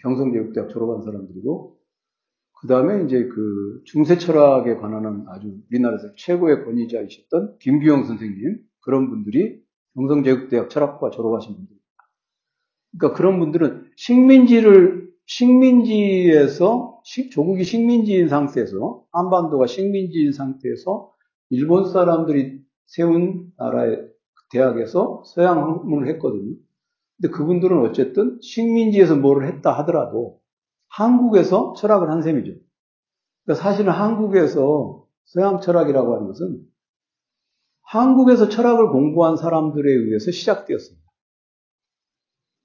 경성제국대학 0.03 0.69
졸업한 0.69 1.03
사람들이고 1.03 1.79
그 2.61 2.67
다음에 2.67 3.05
이제 3.05 3.29
그 3.29 3.83
중세 3.85 4.19
철학에 4.19 4.75
관한 4.77 5.27
아주 5.29 5.59
우리나라에서 5.71 6.15
최고의 6.17 6.65
권위자이셨던 6.65 7.59
김규영 7.61 8.05
선생님 8.05 8.59
그런 8.81 9.11
분들이 9.11 9.63
경성제국대학 9.95 10.71
철학과 10.71 11.11
졸업하신 11.11 11.55
분들입니다. 11.55 11.87
그러니까 12.99 13.17
그런 13.17 13.39
분들은 13.39 13.91
식민지를 13.95 15.06
식민지에서 15.27 17.03
조국이 17.33 17.65
식민지인 17.65 18.29
상태에서 18.29 19.05
한반도가 19.13 19.67
식민지인 19.67 20.33
상태에서 20.33 21.13
일본 21.51 21.91
사람들이 21.91 22.61
세운 22.87 23.53
나라의 23.57 24.09
대학에서 24.51 25.23
서양 25.27 25.59
학문을 25.59 26.09
했거든요. 26.15 26.55
근데 27.17 27.33
그분들은 27.35 27.81
어쨌든 27.81 28.39
식민지에서 28.41 29.17
뭐를 29.17 29.49
했다 29.49 29.73
하더라도 29.79 30.41
한국에서 30.89 31.75
철학을 31.77 32.11
한 32.11 32.23
셈이죠. 32.23 32.53
그러니까 33.45 33.63
사실은 33.63 33.93
한국에서 33.93 35.05
서양 35.25 35.61
철학이라고 35.61 36.15
하는 36.15 36.27
것은 36.29 36.61
한국에서 37.83 38.49
철학을 38.49 38.89
공부한 38.91 39.37
사람들에 39.37 39.91
의해서 39.91 40.31
시작되었습니다. 40.31 41.07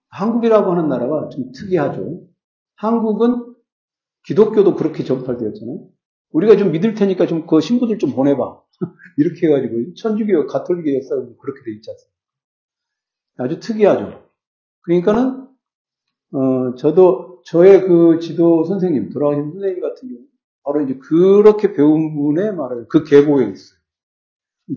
한국이라고 0.10 0.72
하는 0.72 0.90
나라가 0.90 1.30
좀 1.30 1.52
특이하죠. 1.52 2.31
한국은 2.76 3.56
기독교도 4.26 4.76
그렇게 4.76 5.04
전파되었잖아요. 5.04 5.88
우리가 6.32 6.56
좀 6.58 6.72
믿을 6.72 6.94
테니까 6.94 7.28
좀 7.28 7.46
그 7.48 7.60
신부들 7.60 7.98
좀 7.98 8.12
보내봐. 8.14 8.62
이렇게 9.18 9.48
해가지고 9.48 9.94
천주교, 9.96 10.48
가톨릭의 10.48 10.96
역사는 10.98 11.38
그렇게 11.38 11.64
돼 11.64 11.72
있지 11.74 11.90
않습니까? 11.92 12.12
아주 13.38 13.60
특이하죠. 13.60 14.30
그러니까는 14.82 15.48
어, 16.34 16.76
저도 16.76 17.42
저의 17.46 17.82
그 17.88 18.20
지도 18.20 18.64
선생님, 18.64 19.10
돌아가신 19.10 19.52
선생님 19.52 19.82
같은 19.82 20.10
경우 20.10 20.22
바로 20.64 20.82
이제 20.82 20.98
그렇게 21.00 21.74
배운 21.74 22.16
분의 22.16 22.56
말을 22.56 22.88
그 22.88 23.04
계보에 23.04 23.50
있어요. 23.50 23.80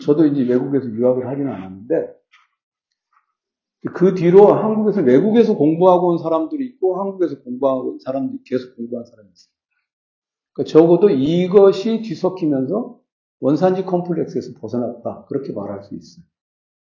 저도 0.02 0.26
이제 0.26 0.42
외국에서 0.42 0.87
유학을 0.87 1.28
하지는 1.28 1.52
않았는데 1.52 2.14
그 3.92 4.14
뒤로 4.14 4.55
한국에서 4.55 5.03
외국에서 5.03 5.55
공부하고 5.57 6.12
온 6.12 6.18
사람들이 6.18 6.64
있고 6.66 7.01
한국에서 7.01 7.42
공부하고 7.42 7.92
온 7.92 7.99
사람들이 7.99 8.40
계속 8.44 8.77
공부한 8.77 9.05
사람이 9.05 9.29
있어요. 9.29 9.55
그러니까 10.55 10.73
적어도 10.73 11.11
이것이 11.11 12.01
뒤섞이면서 12.03 13.01
원산지 13.40 13.85
컴플렉스에서 13.85 14.59
벗어났다. 14.61 15.27
그렇게 15.29 15.53
말할 15.53 15.83
수 15.83 15.94
있어요. 15.94 16.25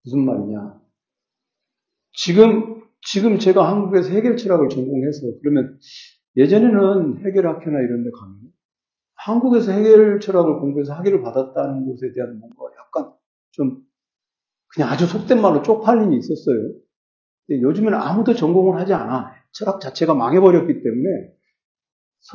무슨 0.03 0.25
말이냐. 0.25 0.79
지금, 2.13 2.83
지금 3.01 3.39
제가 3.39 3.69
한국에서 3.69 4.11
해결 4.11 4.37
철학을 4.37 4.69
전공해서 4.69 5.27
그러면 5.41 5.77
예전에는 6.37 7.25
해결 7.25 7.47
학회나 7.47 7.79
이런 7.79 8.03
데 8.03 8.09
가면 8.11 8.39
한국에서 9.15 9.71
해결 9.71 10.19
철학을 10.19 10.59
공부해서 10.59 10.93
학위를 10.93 11.21
받았다는 11.21 11.89
것에 11.89 12.13
대한 12.13 12.39
뭔가 12.39 12.65
약간 12.77 13.13
좀 13.51 13.81
그냥 14.67 14.89
아주 14.89 15.07
속된 15.07 15.41
말로 15.41 15.61
쪽팔림이 15.61 16.17
있었어요. 16.17 16.84
요즘에는 17.49 17.97
아무도 17.97 18.33
전공을 18.33 18.79
하지 18.79 18.93
않아. 18.93 19.33
철학 19.51 19.79
자체가 19.79 20.13
망해버렸기 20.13 20.81
때문에 20.81 21.35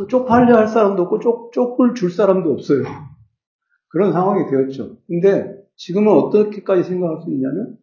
쪽팔려 0.09 0.57
할 0.57 0.69
사람도 0.69 1.03
없고 1.03 1.19
쪽, 1.19 1.53
쪽을 1.53 1.95
줄 1.95 2.11
사람도 2.11 2.53
없어요. 2.53 2.85
그런 3.89 4.13
상황이 4.13 4.49
되었죠. 4.49 4.99
근데 5.09 5.61
지금은 5.77 6.13
어떻게까지 6.13 6.85
생각할 6.85 7.23
수 7.23 7.31
있냐면 7.31 7.77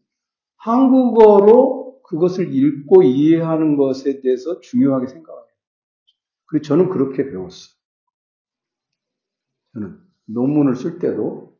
한국어로 0.57 2.01
그것을 2.03 2.53
읽고 2.53 3.03
이해하는 3.03 3.75
것에 3.75 4.21
대해서 4.21 4.61
중요하게 4.61 5.07
생각해요. 5.07 5.45
그리고 6.45 6.63
저는 6.63 6.89
그렇게 6.89 7.25
배웠어요. 7.29 7.75
저는 9.73 9.97
논문을 10.27 10.75
쓸 10.75 10.99
때도 10.99 11.57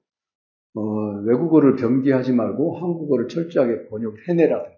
어, 0.76 0.82
외국어를 1.26 1.76
변기하지 1.76 2.34
말고 2.34 2.78
한국어를 2.78 3.28
철저하게 3.28 3.88
있잖아요. 3.90 4.77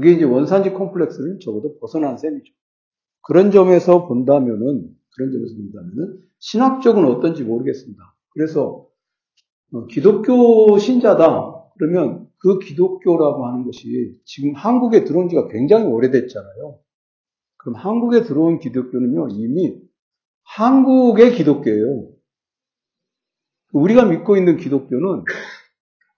그게 0.00 0.12
이제 0.12 0.24
원산지 0.24 0.70
콤플렉스를 0.70 1.40
적어도 1.40 1.78
벗어난 1.78 2.16
셈이죠. 2.16 2.50
그런 3.20 3.50
점에서 3.50 4.08
본다면은 4.08 4.88
그런 5.14 5.30
점에서 5.30 5.54
본다면은 5.56 6.20
신학적은 6.38 7.04
어떤지 7.04 7.44
모르겠습니다. 7.44 8.02
그래서 8.30 8.86
어, 9.74 9.86
기독교 9.88 10.78
신자다 10.78 11.52
그러면 11.78 12.26
그 12.38 12.58
기독교라고 12.58 13.46
하는 13.46 13.64
것이 13.64 14.18
지금 14.24 14.54
한국에 14.54 15.04
들어온 15.04 15.28
지가 15.28 15.48
굉장히 15.48 15.84
오래됐잖아요. 15.84 16.78
그럼 17.58 17.74
한국에 17.76 18.22
들어온 18.22 18.58
기독교는요 18.58 19.28
이미 19.32 19.78
한국의 20.44 21.34
기독교예요. 21.34 22.08
우리가 23.74 24.06
믿고 24.06 24.38
있는 24.38 24.56
기독교는 24.56 25.24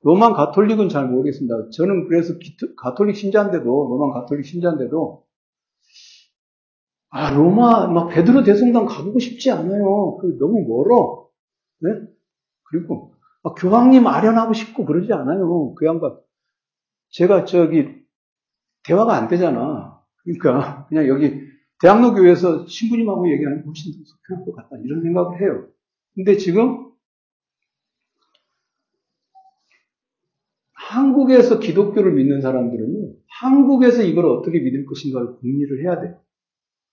로만 0.03 0.33
가톨릭은 0.33 0.89
잘 0.89 1.09
모르겠습니다. 1.09 1.71
저는 1.71 2.09
그래서 2.09 2.35
가톨릭 2.77 3.17
신자인데도 3.17 3.65
로만 3.65 4.11
가톨릭 4.11 4.45
신자인데도 4.45 5.25
아, 7.15 7.31
로마, 7.31 7.89
막 7.89 8.09
베드로 8.09 8.43
대성당 8.43 8.87
가보고 8.87 9.19
싶지 9.19 9.51
않아요. 9.51 10.17
그 10.17 10.39
너무 10.39 10.65
멀어. 10.67 11.29
네? 11.81 11.91
그리고 12.71 13.13
막 13.43 13.55
교황님 13.59 14.07
아련하고 14.07 14.55
싶고 14.55 14.87
그러지 14.87 15.13
않아요. 15.13 15.75
그 15.75 15.85
양반. 15.85 16.19
제가 17.11 17.45
저기 17.45 17.87
대화가 18.85 19.15
안 19.15 19.29
되잖아. 19.29 20.01
그러니까 20.25 20.87
그냥 20.89 21.07
여기 21.07 21.39
대학로 21.83 22.15
교회에서 22.15 22.67
신부님하고 22.67 23.31
얘기하는 23.31 23.59
게 23.59 23.67
훨씬 23.67 23.93
더 23.93 23.99
속편할 24.07 24.45
것 24.47 24.57
같다. 24.57 24.77
이런 24.83 25.03
생각을 25.03 25.43
해요. 25.43 25.67
근데 26.15 26.39
지금 26.39 26.92
한국에서 30.93 31.59
기독교를 31.59 32.13
믿는 32.13 32.41
사람들은 32.41 33.15
한국에서 33.41 34.03
이걸 34.03 34.27
어떻게 34.27 34.61
믿을 34.61 34.85
것인가를 34.85 35.37
궁리를 35.37 35.83
해야 35.85 36.01
돼요. 36.01 36.21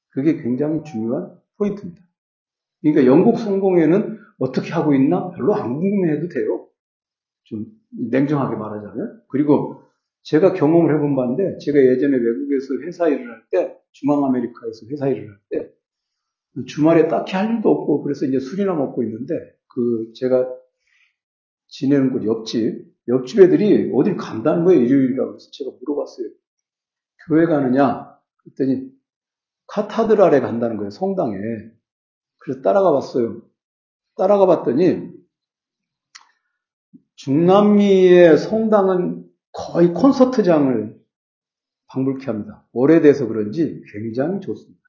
그게 0.10 0.42
굉장히 0.42 0.84
중요한 0.84 1.38
포인트입니다. 1.58 2.02
그러니까 2.82 3.06
영국 3.06 3.38
성공회는 3.38 4.18
어떻게 4.40 4.72
하고 4.72 4.94
있나 4.94 5.32
별로 5.32 5.54
안 5.54 5.76
궁금해해도 5.76 6.30
돼요. 6.30 6.68
좀 7.44 7.66
냉정하게 8.10 8.56
말하자면. 8.56 9.24
그리고 9.28 9.82
제가 10.22 10.54
경험을 10.54 10.96
해본 10.96 11.16
바인데 11.16 11.58
제가 11.60 11.80
예전에 11.80 12.16
외국에서 12.16 12.76
회사 12.86 13.08
일을 13.08 13.30
할 13.30 13.44
때 13.50 13.76
중앙 13.92 14.24
아메리카에서 14.26 14.86
회사 14.92 15.08
일을 15.08 15.30
할 15.30 15.40
때 15.50 15.70
주말에 16.68 17.08
딱히 17.08 17.36
할 17.36 17.56
일도 17.56 17.70
없고 17.70 18.04
그래서 18.04 18.26
이제 18.26 18.40
술이나 18.40 18.74
먹고 18.74 19.04
있는데 19.04 19.34
그 19.68 20.12
제가 20.16 20.48
지내는 21.68 22.12
곳 22.12 22.26
옆집 22.26 22.89
옆집 23.10 23.42
애들이 23.42 23.92
어딜 23.94 24.16
간다는 24.16 24.64
거예요 24.64 24.82
일요일이라고 24.82 25.36
해서 25.36 25.50
제가 25.52 25.72
물어봤어요. 25.80 26.30
교회 27.28 27.46
가느냐? 27.46 28.18
그랬더니 28.38 28.90
카타드랄에 29.68 30.40
간다는 30.40 30.78
거예요, 30.78 30.90
성당에. 30.90 31.38
그래서 32.38 32.62
따라가 32.62 32.92
봤어요. 32.92 33.42
따라가 34.16 34.46
봤더니, 34.46 35.10
중남미의 37.16 38.38
성당은 38.38 39.26
거의 39.52 39.94
콘서트장을 39.94 40.98
방불케 41.88 42.26
합니다. 42.28 42.66
오래돼서 42.72 43.28
그런지 43.28 43.84
굉장히 43.92 44.40
좋습니다. 44.40 44.80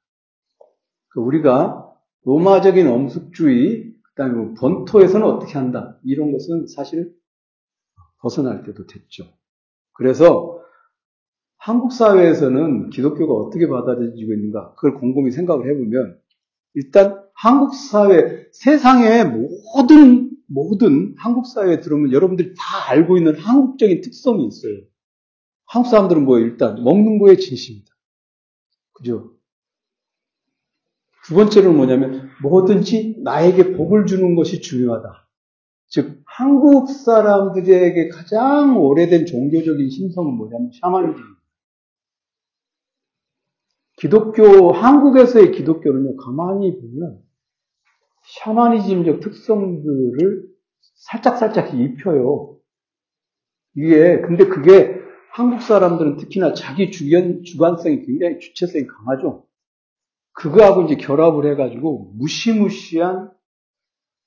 그 1.09 1.21
우리가 1.21 1.93
로마적인 2.25 2.87
엄숙주의, 2.87 3.93
그 4.03 4.15
다음에 4.15 4.35
뭐 4.35 4.55
본토에서는 4.55 5.27
어떻게 5.27 5.55
한다. 5.55 5.99
이런 6.05 6.31
것은 6.33 6.67
사실 6.69 7.13
벗어날 8.21 8.63
때도 8.63 8.87
됐죠. 8.87 9.25
그래서 9.93 10.61
한국 11.57 11.93
사회에서는 11.93 12.89
기독교가 12.91 13.35
어떻게 13.35 13.69
받아들여지고 13.69 14.33
있는가, 14.33 14.75
그걸 14.75 14.95
곰곰이 14.95 15.31
생각을 15.31 15.69
해보면, 15.69 16.19
일단 16.75 17.23
한국 17.35 17.75
사회, 17.75 18.47
세상의 18.53 19.27
모든, 19.27 20.31
모든 20.47 21.15
한국 21.19 21.47
사회에 21.47 21.81
들어오면 21.81 22.13
여러분들이 22.13 22.55
다 22.57 22.91
알고 22.91 23.19
있는 23.19 23.35
한국적인 23.37 24.01
특성이 24.01 24.47
있어요. 24.47 24.81
한국 25.67 25.91
사람들은 25.91 26.25
뭐예요? 26.25 26.47
일단, 26.47 26.83
먹는 26.83 27.19
거에 27.19 27.37
진심이다. 27.37 27.91
그죠? 28.95 29.35
두 31.25 31.35
번째로는 31.35 31.77
뭐냐면, 31.77 32.31
뭐든지 32.43 33.17
나에게 33.23 33.73
복을 33.73 34.07
주는 34.07 34.35
것이 34.35 34.63
중요하다. 34.63 35.29
즉, 35.91 36.23
한국 36.25 36.89
사람들에게 36.89 38.09
가장 38.09 38.79
오래된 38.79 39.27
종교적인 39.27 39.91
심성은 39.91 40.35
뭐냐면, 40.35 40.71
샤머니즘입니다. 40.81 41.41
기독교, 43.99 44.73
한국에서의 44.73 45.51
기독교는요, 45.53 46.17
가만히 46.17 46.81
보면, 46.81 47.21
샤머니즘적 48.23 49.21
특성들을 49.21 50.49
살짝살짝 50.95 51.75
입혀요. 51.75 52.57
이게, 53.75 54.21
근데 54.21 54.47
그게 54.47 55.01
한국 55.33 55.61
사람들은 55.61 56.19
특히나 56.19 56.55
자기 56.55 56.93
주견, 56.93 57.43
주관성이 57.43 58.05
굉장히 58.07 58.39
주체성이 58.39 58.87
강하죠. 58.87 59.47
그거하고 60.33 60.83
이제 60.85 60.97
결합을 60.97 61.51
해가지고 61.51 62.13
무시무시한 62.17 63.31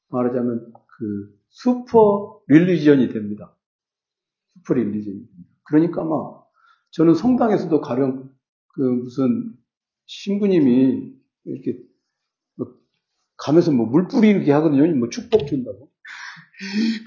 말하자면 0.10 0.74
그 0.74 1.43
super 1.54 2.42
religion이 2.48 3.10
됩니다. 3.10 3.56
super 4.58 4.76
religion이 4.76 5.18
됩니다. 5.18 5.50
그러니까 5.66 6.04
막 6.06 6.48
저는 6.92 7.16
성당에서도 7.16 7.82
가령 7.82 8.32
그 8.70 8.82
무슨 8.82 9.54
신부님이 10.08 11.14
이렇게 11.46 11.80
뭐 12.58 12.68
가면서 13.38 13.72
뭐 13.72 13.88
물 13.88 14.08
뿌리게 14.10 14.52
하거든요. 14.54 14.88
뭐 14.98 15.10
축복 15.10 15.48
준다고. 15.48 15.90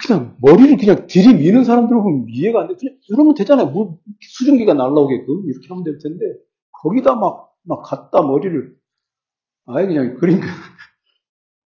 그냥 0.06 0.36
머리를 0.40 0.76
그냥 0.78 1.06
들이미는 1.08 1.64
사람들 1.64 1.96
보면 1.96 2.26
이해가 2.30 2.62
안 2.62 2.68
돼. 2.68 2.76
그냥 2.76 2.98
이러면 3.10 3.34
되잖아요. 3.34 3.68
물 3.68 3.96
수증기가 4.20 4.74
날라오게끔 4.74 5.44
이렇게 5.48 5.68
하면 5.68 5.84
될 5.84 5.98
텐데 5.98 6.24
거기다 6.72 7.16
막 7.16 7.46
막 7.68 7.82
갖다 7.82 8.22
머리를 8.22 8.76
아예 9.66 9.86
그냥 9.86 10.16
그러니까 10.18 10.46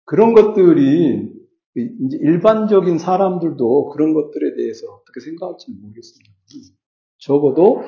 그런 0.06 0.34
것들이 0.34 1.34
이제 1.76 2.18
일반적인 2.22 2.98
사람들도 2.98 3.90
그런 3.90 4.14
것들에 4.14 4.56
대해서 4.56 4.88
어떻게 4.88 5.20
생각할지 5.20 5.72
모르겠습니다. 5.72 6.32
적어도 7.18 7.84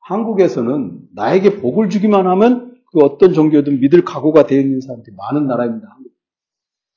한국에서는 0.00 1.00
나에게 1.14 1.60
복을 1.60 1.90
주기만 1.90 2.26
하면 2.26 2.80
그 2.90 3.00
어떤 3.00 3.34
종교든 3.34 3.80
믿을 3.80 4.04
각오가 4.04 4.46
되어 4.46 4.60
있는 4.60 4.80
사람들이 4.80 5.14
많은 5.14 5.46
나라입니다. 5.46 5.98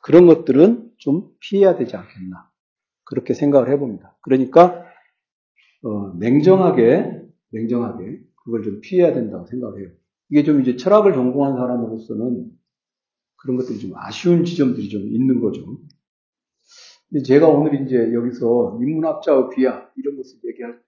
그런 0.01 0.25
것들은 0.25 0.91
좀 0.97 1.29
피해야 1.39 1.75
되지 1.75 1.95
않겠나. 1.95 2.49
그렇게 3.03 3.33
생각을 3.33 3.69
해봅니다. 3.69 4.17
그러니까, 4.21 4.85
어, 5.83 6.13
냉정하게, 6.17 7.21
냉정하게 7.51 8.21
그걸 8.43 8.63
좀 8.63 8.79
피해야 8.81 9.13
된다고 9.13 9.45
생각을 9.45 9.81
해요. 9.81 9.89
이게 10.29 10.43
좀 10.43 10.61
이제 10.61 10.77
철학을 10.77 11.13
전공한 11.13 11.55
사람으로서는 11.57 12.49
그런 13.41 13.57
것들이 13.57 13.79
좀 13.79 13.91
아쉬운 13.95 14.45
지점들이 14.45 14.89
좀 14.89 15.01
있는 15.01 15.41
거죠. 15.41 15.65
근데 17.09 17.23
제가 17.23 17.47
오늘 17.47 17.85
이제 17.85 18.13
여기서 18.13 18.79
인문학자의 18.81 19.49
비하 19.55 19.89
이런 19.97 20.15
것을 20.17 20.39
얘기할 20.45 20.79
때 20.79 20.85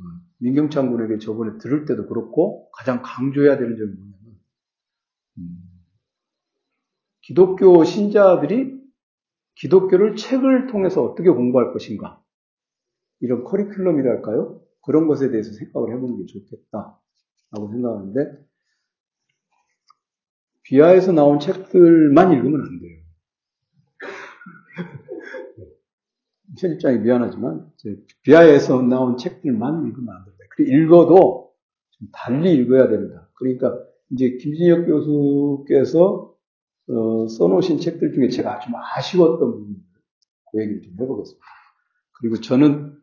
음, 0.00 0.04
민경창 0.38 0.90
군에게 0.90 1.18
저번에 1.18 1.58
들을 1.58 1.84
때도 1.86 2.08
그렇고 2.08 2.70
가장 2.72 3.02
강조해야 3.02 3.56
되는 3.56 3.76
점이 3.76 3.92
뭐냐면 3.92 4.40
음, 5.38 5.58
기독교 7.22 7.84
신자들이 7.84 8.82
기독교를 9.54 10.16
책을 10.16 10.66
통해서 10.66 11.02
어떻게 11.02 11.30
공부할 11.30 11.72
것인가 11.72 12.22
이런 13.20 13.44
커리큘럼이랄까요? 13.44 14.60
그런 14.82 15.06
것에 15.06 15.30
대해서 15.30 15.52
생각을 15.52 15.94
해보는 15.94 16.18
게 16.18 16.26
좋겠다. 16.26 17.00
라고 17.52 17.70
생각하는데, 17.70 18.44
비하에서 20.64 21.12
나온 21.12 21.38
책들만 21.38 22.32
읽으면 22.32 22.60
안 22.60 22.80
돼요. 22.80 22.98
편집장이 26.60 26.98
미안하지만, 26.98 27.70
비하에서 28.22 28.82
나온 28.82 29.16
책들만 29.16 29.86
읽으면 29.86 30.14
안 30.14 30.24
됩니다. 30.24 30.44
그 30.50 30.64
읽어도 30.64 31.52
좀 31.90 32.08
달리 32.12 32.54
읽어야 32.54 32.88
됩니다. 32.88 33.30
그러니까, 33.34 33.78
이제 34.10 34.36
김진혁 34.36 34.86
교수께서 34.86 36.32
어, 36.88 37.28
써놓으신 37.28 37.78
책들 37.78 38.12
중에 38.12 38.28
제가 38.28 38.58
좀 38.58 38.74
아쉬웠던 38.74 39.38
부분들, 39.38 39.82
그 40.50 40.60
얘기를 40.60 40.82
좀 40.82 40.94
해보겠습니다. 41.00 41.46
그리고 42.18 42.40
저는 42.40 42.98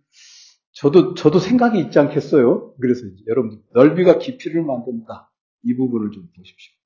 저도, 0.73 1.13
저도 1.13 1.39
생각이 1.39 1.79
있지 1.79 1.99
않겠어요? 1.99 2.75
그래서 2.79 3.05
여러분, 3.27 3.61
넓이가 3.73 4.19
깊이를 4.19 4.63
만든다. 4.63 5.31
이 5.63 5.75
부분을 5.75 6.11
좀 6.11 6.27
보십시오. 6.35 6.78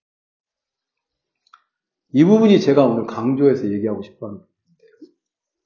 이 2.14 2.24
부분이 2.24 2.60
제가 2.60 2.86
오늘 2.86 3.08
강조해서 3.08 3.72
얘기하고 3.72 4.04
싶어 4.04 4.28
하는 4.28 4.40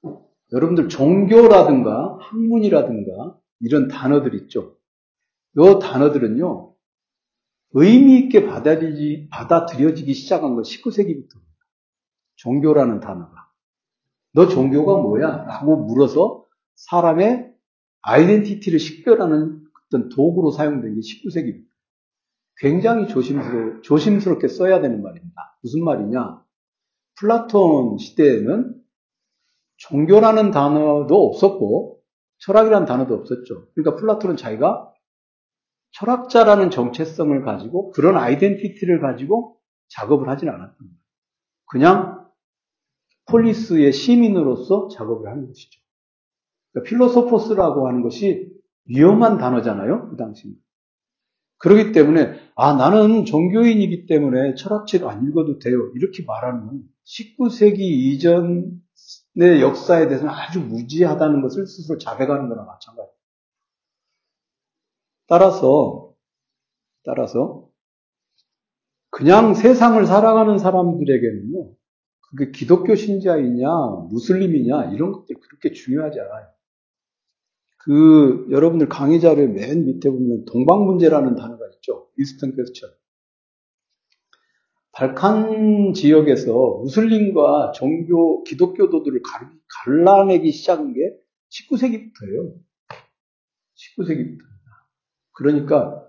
부분인데요. 0.02 0.28
여러분들 0.52 0.88
종교라든가 0.88 2.18
학문이라든가 2.20 3.38
이런 3.60 3.88
단어들 3.88 4.34
있죠. 4.34 4.76
이 5.56 5.78
단어들은요, 5.80 6.74
의미 7.72 8.18
있게 8.20 8.46
받아들여지기, 8.46 9.28
받아들여지기 9.28 10.14
시작한 10.14 10.54
건 10.54 10.62
19세기부터입니다. 10.62 11.48
종교라는 12.36 13.00
단어가. 13.00 13.50
너 14.32 14.48
종교가 14.48 15.02
뭐야? 15.02 15.44
라고 15.44 15.76
물어서 15.76 16.46
사람의 16.76 17.52
아이덴티티를 18.00 18.78
식별하는 18.78 19.64
어떤 19.86 20.08
도구로 20.08 20.50
사용된 20.50 20.94
게 20.94 21.00
19세기입니다. 21.00 21.67
굉장히 22.58 23.06
조심스러, 23.08 23.82
조심스럽게 23.82 24.48
써야 24.48 24.80
되는 24.80 25.02
말입니다. 25.02 25.58
무슨 25.62 25.84
말이냐? 25.84 26.42
플라톤 27.16 27.98
시대에는 27.98 28.74
종교라는 29.76 30.50
단어도 30.50 31.26
없었고, 31.26 32.00
철학이라는 32.38 32.86
단어도 32.86 33.14
없었죠. 33.14 33.68
그러니까 33.74 34.00
플라톤은 34.00 34.36
자기가 34.36 34.92
철학자라는 35.92 36.70
정체성을 36.70 37.42
가지고 37.42 37.90
그런 37.90 38.16
identity를 38.16 39.00
가지고 39.00 39.58
작업을 39.88 40.28
하진 40.28 40.48
않았던 40.48 40.76
거예요. 40.76 40.92
그냥 41.66 42.28
폴리스의 43.26 43.92
시민으로서 43.92 44.88
작업을 44.88 45.30
하는 45.30 45.46
것이죠. 45.46 45.80
그러니까 46.72 46.88
φιλόσοφος라고 46.88 47.88
하는 47.88 48.02
것이 48.02 48.50
위험한 48.86 49.38
단어잖아요. 49.38 50.10
그 50.10 50.16
당시. 50.16 50.56
그렇기 51.58 51.92
때문에 51.92 52.34
아 52.54 52.74
나는 52.74 53.24
종교인이기 53.24 54.06
때문에 54.06 54.54
철학책 54.54 55.04
안 55.04 55.26
읽어도 55.26 55.58
돼요. 55.58 55.90
이렇게 55.94 56.24
말하는 56.24 56.82
19세기 57.04 57.78
이전의 57.78 59.60
역사에 59.60 60.06
대해서는 60.08 60.32
아주 60.32 60.60
무지하다는 60.60 61.42
것을 61.42 61.66
스스로 61.66 61.98
자백하는 61.98 62.48
거나 62.48 62.62
마찬가지입니다. 62.62 63.18
따라서 65.26 66.14
따라서 67.04 67.68
그냥 69.10 69.54
세상을 69.54 70.04
살아가는 70.06 70.58
사람들에게는요. 70.58 71.72
그게 72.30 72.50
기독교 72.50 72.94
신자이냐, 72.94 73.68
무슬림이냐 74.10 74.92
이런 74.92 75.12
것들 75.12 75.36
그렇게 75.40 75.72
중요하지 75.72 76.20
않아요. 76.20 76.46
그 77.78 78.46
여러분들 78.50 78.88
강의 78.88 79.20
자료의 79.20 79.48
맨 79.48 79.84
밑에 79.84 80.10
보면 80.10 80.44
동방 80.46 80.84
문제라는 80.84 81.36
단어가 81.36 81.64
있죠. 81.74 82.08
이스턴 82.18 82.54
퀘스천. 82.56 82.90
발칸 84.92 85.92
지역에서 85.94 86.80
무슬림과 86.82 87.70
종교 87.72 88.42
기독교도들을 88.42 89.22
갈라내기 89.84 90.50
시작한 90.50 90.92
게 90.92 91.00
19세기부터예요. 91.50 92.54
19세기부터입니다. 93.76 94.44
그러니까 95.32 96.04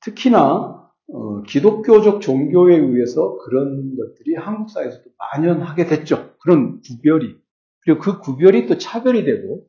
특히나 0.00 0.82
어, 1.08 1.42
기독교적 1.42 2.20
종교에 2.20 2.76
의해서 2.76 3.36
그런 3.38 3.96
것들이 3.96 4.36
한국 4.36 4.70
사회에서도 4.70 5.10
만연하게 5.34 5.86
됐죠. 5.86 6.36
그런 6.42 6.80
구별이. 6.80 7.36
그리고 7.80 8.00
그 8.00 8.20
구별이 8.20 8.66
또 8.66 8.78
차별이 8.78 9.24
되고 9.24 9.66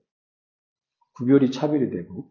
구별이 1.16 1.52
차별이 1.52 1.90
되고 1.90 2.30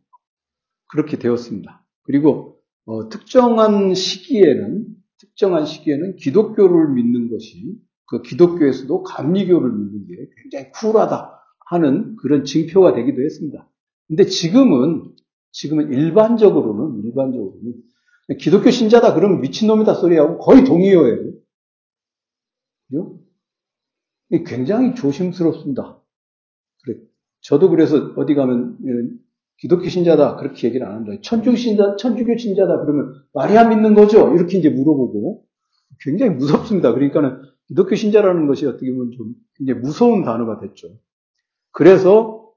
그렇게 0.91 1.19
되었습니다. 1.19 1.85
그리고 2.03 2.61
어, 2.85 3.09
특정한 3.09 3.95
시기에는 3.95 4.87
특정한 5.19 5.67
시기에는 5.67 6.17
기독교를 6.17 6.95
믿는 6.95 7.31
것이 7.31 7.79
그 8.07 8.23
기독교에서도 8.23 9.03
감리교를 9.05 9.71
믿는 9.73 10.07
게 10.07 10.29
굉장히 10.43 10.71
쿨하다 10.73 11.41
하는 11.67 12.17
그런 12.17 12.45
징표가 12.45 12.95
되기도 12.95 13.23
했습니다. 13.23 13.69
근데 14.09 14.25
지금은 14.25 15.15
지금은 15.53 15.93
일반적으로는 15.93 17.05
일반적으로는 17.05 17.75
기독교 18.39 18.71
신자다 18.71 19.15
그러면 19.15 19.41
미친놈이다 19.41 19.95
소리하고 19.95 20.39
거의 20.39 20.65
동의어예요. 20.65 21.33
그죠? 22.89 23.21
굉장히 24.47 24.95
조심스럽습니다. 24.95 26.03
그래. 26.85 26.99
저도 27.43 27.71
그래서 27.71 28.13
어디 28.17 28.35
가면 28.35 28.79
예, 28.87 29.17
기독교 29.59 29.89
신자다 29.89 30.37
그렇게 30.37 30.69
얘기를 30.69 30.87
안 30.87 30.95
합니다. 30.97 31.21
천주교 31.23 31.57
신자, 31.57 31.97
천주교 31.97 32.37
신자다 32.37 32.81
그러면 32.81 33.15
마리아 33.33 33.69
믿는 33.69 33.95
거죠? 33.95 34.35
이렇게 34.35 34.59
이제 34.59 34.71
물어보고 34.71 35.45
굉장히 36.01 36.35
무섭습니다. 36.35 36.93
그러니까는 36.95 37.43
기독교 37.69 37.95
신자라는 37.95 38.47
것이 38.47 38.67
어떻게 38.67 38.91
보면 38.91 39.13
좀 39.13 39.35
굉장히 39.57 39.81
무서운 39.81 40.25
단어가 40.25 40.59
됐죠. 40.59 40.89
그래서 41.71 42.51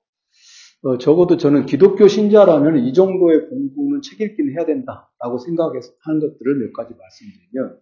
어, 0.83 0.97
적어도 0.97 1.37
저는 1.37 1.65
기독교 1.65 2.07
신자라면 2.07 2.85
이 2.85 2.93
정도의 2.93 3.49
공부는 3.49 4.01
책 4.01 4.21
읽기는 4.21 4.53
해야 4.53 4.65
된다라고 4.65 5.39
생각해서 5.39 5.93
하는 6.01 6.19
것들을 6.19 6.59
몇 6.59 6.73
가지 6.73 6.93
말씀드리면 6.95 7.79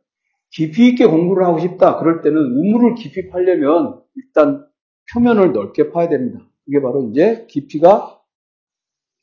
깊이 0.52 0.90
있게 0.90 1.06
공부를 1.06 1.46
하고 1.46 1.60
싶다. 1.60 1.98
그럴 1.98 2.22
때는 2.22 2.38
우물을 2.38 2.96
깊이 2.96 3.28
파려면 3.30 4.02
일단 4.16 4.66
표면을 5.14 5.52
넓게 5.52 5.92
파야 5.92 6.08
됩니다. 6.08 6.40
이게 6.68 6.82
바로 6.82 7.10
이제 7.10 7.46
깊이가 7.50 8.22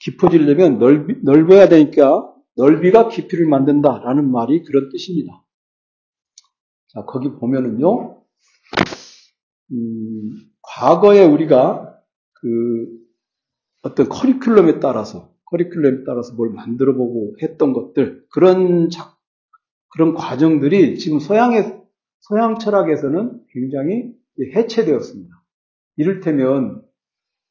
깊어지려면 0.00 0.78
넓이, 0.78 1.20
넓어야 1.22 1.68
되니까 1.68 2.34
넓이가 2.56 3.08
깊이를 3.08 3.46
만든다라는 3.46 4.30
말이 4.30 4.62
그런 4.64 4.90
뜻입니다. 4.90 5.44
자, 6.88 7.04
거기 7.04 7.30
보면은요, 7.30 8.22
음, 9.72 10.36
과거에 10.62 11.24
우리가 11.24 11.96
그 12.34 13.00
어떤 13.82 14.08
커리큘럼에 14.08 14.80
따라서, 14.80 15.32
커리큘럼에 15.52 16.04
따라서 16.04 16.34
뭘 16.34 16.50
만들어 16.50 16.94
보고 16.94 17.36
했던 17.42 17.72
것들, 17.72 18.24
그런 18.30 18.90
작, 18.90 19.18
그런 19.90 20.14
과정들이 20.14 20.98
지금 20.98 21.20
서양의, 21.20 21.80
서양 22.20 22.58
철학에서는 22.58 23.40
굉장히 23.50 24.12
해체되었습니다. 24.54 25.44
이를테면, 25.96 26.82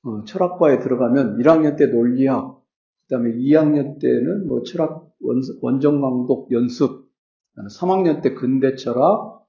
어, 0.03 0.23
철학과에 0.23 0.79
들어가면 0.79 1.37
1학년 1.37 1.77
때 1.77 1.87
논리학, 1.87 2.61
그 3.07 3.15
다음에 3.15 3.31
2학년 3.33 3.99
때는 3.99 4.47
뭐 4.47 4.63
철학 4.63 5.09
원, 5.21 5.79
정 5.81 6.01
강독 6.01 6.51
연습, 6.51 7.09
3학년 7.57 8.21
때 8.21 8.33
근대 8.33 8.75
철학, 8.75 9.45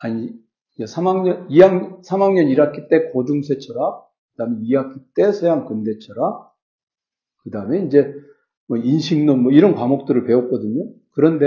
아니, 0.00 0.32
3학년, 0.78 1.48
2학, 1.48 2.02
3학년 2.02 2.54
1학기 2.54 2.88
때 2.88 3.10
고중세 3.10 3.58
철학, 3.58 4.08
그 4.32 4.38
다음에 4.38 4.56
2학기 4.62 5.02
때 5.14 5.32
서양 5.32 5.66
근대 5.66 5.98
철학, 5.98 6.52
그 7.42 7.50
다음에 7.50 7.84
이제 7.84 8.14
뭐 8.66 8.78
인식론 8.78 9.42
뭐 9.42 9.52
이런 9.52 9.74
과목들을 9.74 10.24
배웠거든요. 10.24 10.90
그런데 11.12 11.46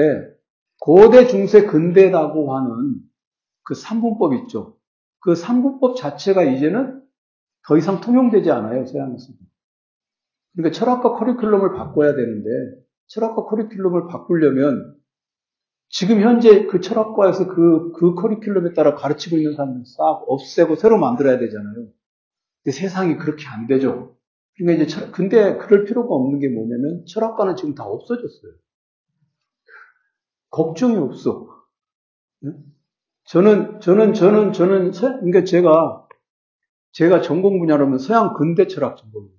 고대, 0.80 1.26
중세, 1.26 1.66
근대라고 1.66 2.56
하는 2.56 2.96
그 3.64 3.74
3분법 3.74 4.44
있죠. 4.44 4.78
그 5.20 5.34
3분법 5.34 5.96
자체가 5.96 6.44
이제는 6.44 7.02
더 7.68 7.78
이상 7.78 8.00
통용되지 8.00 8.50
않아요, 8.50 8.86
서양에서. 8.86 9.34
그러니까 10.56 10.78
철학과 10.78 11.12
커리큘럼을 11.18 11.76
바꿔야 11.76 12.16
되는데, 12.16 12.50
철학과 13.08 13.46
커리큘럼을 13.46 14.08
바꾸려면 14.10 14.96
지금 15.90 16.22
현재 16.22 16.66
그 16.66 16.82
철학과에서 16.82 17.48
그, 17.48 17.92
그 17.94 18.16
커리큘럼에 18.16 18.74
따라 18.74 18.96
가르치고 18.96 19.38
있는 19.38 19.54
사람들 19.56 19.84
싹 19.86 20.24
없애고 20.28 20.76
새로 20.76 20.98
만들어야 20.98 21.38
되잖아요. 21.40 21.88
근데 22.64 22.78
세상이 22.78 23.18
그렇게 23.18 23.46
안 23.48 23.68
되죠. 23.68 24.18
그러니까 24.58 24.84
이제 24.84 24.94
철, 24.94 25.12
근데 25.12 25.58
그럴 25.58 25.86
필요가 25.86 26.14
없는 26.16 26.40
게 26.40 26.50
뭐냐면 26.50 27.06
철학과는 27.06 27.56
지금 27.56 27.76
다 27.76 27.84
없어졌어요. 27.84 28.54
걱정이 30.50 30.98
없어. 30.98 31.48
저는, 33.26 33.82
저는, 33.82 34.14
저는, 34.14 34.54
저는, 34.54 34.92
그러니까 34.92 35.44
제가, 35.44 36.07
제가 36.98 37.22
전공 37.22 37.60
분야라면 37.60 38.00
서양 38.00 38.34
근대 38.34 38.66
철학 38.66 38.98
전공이에요. 38.98 39.32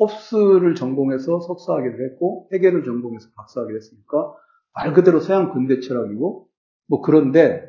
홉스를 0.00 0.74
전공해서 0.74 1.38
석사하기를 1.38 2.10
했고, 2.10 2.48
해계를 2.52 2.82
전공해서 2.82 3.28
박사하기를 3.36 3.76
했으니까, 3.76 4.34
말 4.74 4.92
그대로 4.92 5.20
서양 5.20 5.52
근대 5.52 5.78
철학이고, 5.78 6.48
뭐 6.88 7.00
그런데, 7.00 7.64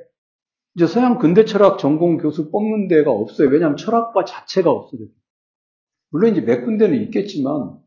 이제 0.74 0.88
서양 0.88 1.20
근대 1.20 1.46
철학 1.46 1.78
전공 1.78 2.18
교수 2.18 2.50
뽑는 2.50 2.88
데가 2.88 3.12
없어요. 3.12 3.50
왜냐하면 3.50 3.78
철학과 3.78 4.26
자체가 4.26 4.72
없어요. 4.72 5.02
물론 6.10 6.32
이제 6.32 6.42
몇 6.42 6.66
군데는 6.66 7.00
있겠지만, 7.04 7.78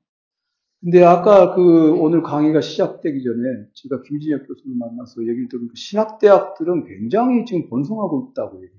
근데 0.80 1.02
아까 1.02 1.56
그 1.56 1.94
오늘 1.94 2.22
강의가 2.22 2.60
시작되기 2.60 3.24
전에 3.24 3.66
제가 3.74 4.02
김진혁 4.02 4.46
교수를 4.46 4.76
만나서 4.76 5.22
얘기를 5.22 5.48
들으니까 5.48 5.72
신학대학들은 5.74 6.84
굉장히 6.86 7.44
지금 7.44 7.68
번성하고 7.68 8.30
있다고 8.30 8.60
들었어요. 8.60 8.77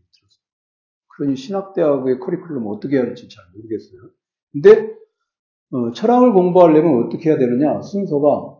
그러니 1.20 1.36
신학대학의 1.36 2.16
커리큘럼 2.20 2.66
어떻게 2.68 2.96
해야 2.96 3.04
할지 3.04 3.28
잘 3.28 3.44
모르겠어요. 3.54 4.10
근데 4.54 4.96
어, 5.72 5.92
철학을 5.92 6.32
공부하려면 6.32 7.04
어떻게 7.04 7.30
해야 7.30 7.38
되느냐? 7.38 7.82
순서가 7.82 8.58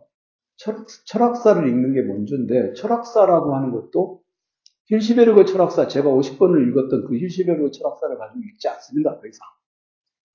철학, 1.06 1.36
사를 1.38 1.66
읽는 1.66 1.94
게 1.94 2.02
먼저인데 2.02 2.74
철학사라고 2.74 3.56
하는 3.56 3.72
것도 3.72 4.20
힐시베르그 4.88 5.46
철학사 5.46 5.88
제가 5.88 6.10
50번을 6.10 6.68
읽었던 6.68 7.06
그 7.06 7.16
힐시베르그 7.16 7.70
철학사를 7.70 8.18
가지고 8.18 8.40
읽지 8.44 8.68
않습니다. 8.68 9.18
더 9.18 9.26
이상. 9.26 9.40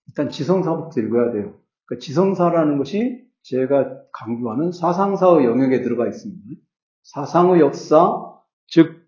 일단 0.08 0.30
지성사부터 0.32 1.02
읽어야 1.02 1.32
돼요. 1.32 1.60
그 1.86 2.00
지성사라는 2.00 2.80
것이 2.80 3.24
제가 3.44 4.02
강조하는 4.12 4.72
사상사의 4.72 5.46
영역에 5.46 5.84
들어가 5.84 6.08
있습니다. 6.08 6.42
사상의 7.04 7.62
역사, 7.62 8.34
즉 8.66 9.05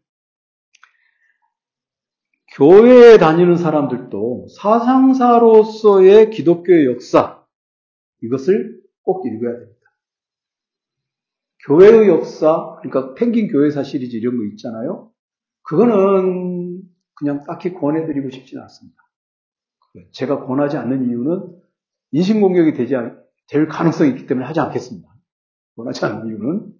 교회에 2.57 3.19
다니는 3.19 3.55
사람들도 3.55 4.47
사상사로서의 4.59 6.31
기독교의 6.31 6.87
역사 6.87 7.45
이것을 8.23 8.81
꼭 9.03 9.27
읽어야 9.27 9.53
됩니다. 9.59 9.77
교회의 11.67 12.07
역사, 12.07 12.77
그러니까 12.81 13.13
펭귄 13.13 13.47
교회사 13.47 13.83
시리즈 13.83 14.15
이런 14.15 14.37
거 14.37 14.43
있잖아요. 14.53 15.11
그거는 15.61 16.81
그냥 17.13 17.43
딱히 17.45 17.73
권해드리고 17.73 18.31
싶지는 18.31 18.63
않습니다. 18.63 18.97
제가 20.11 20.45
권하지 20.45 20.77
않는 20.77 21.09
이유는 21.09 21.61
인신공격이 22.11 22.73
되지 22.73 22.95
않, 22.95 23.21
될 23.49 23.67
가능성이 23.67 24.11
있기 24.11 24.25
때문에 24.25 24.47
하지 24.47 24.59
않겠습니다. 24.61 25.07
원하지 25.75 26.05
않는 26.05 26.27
이유는 26.27 26.73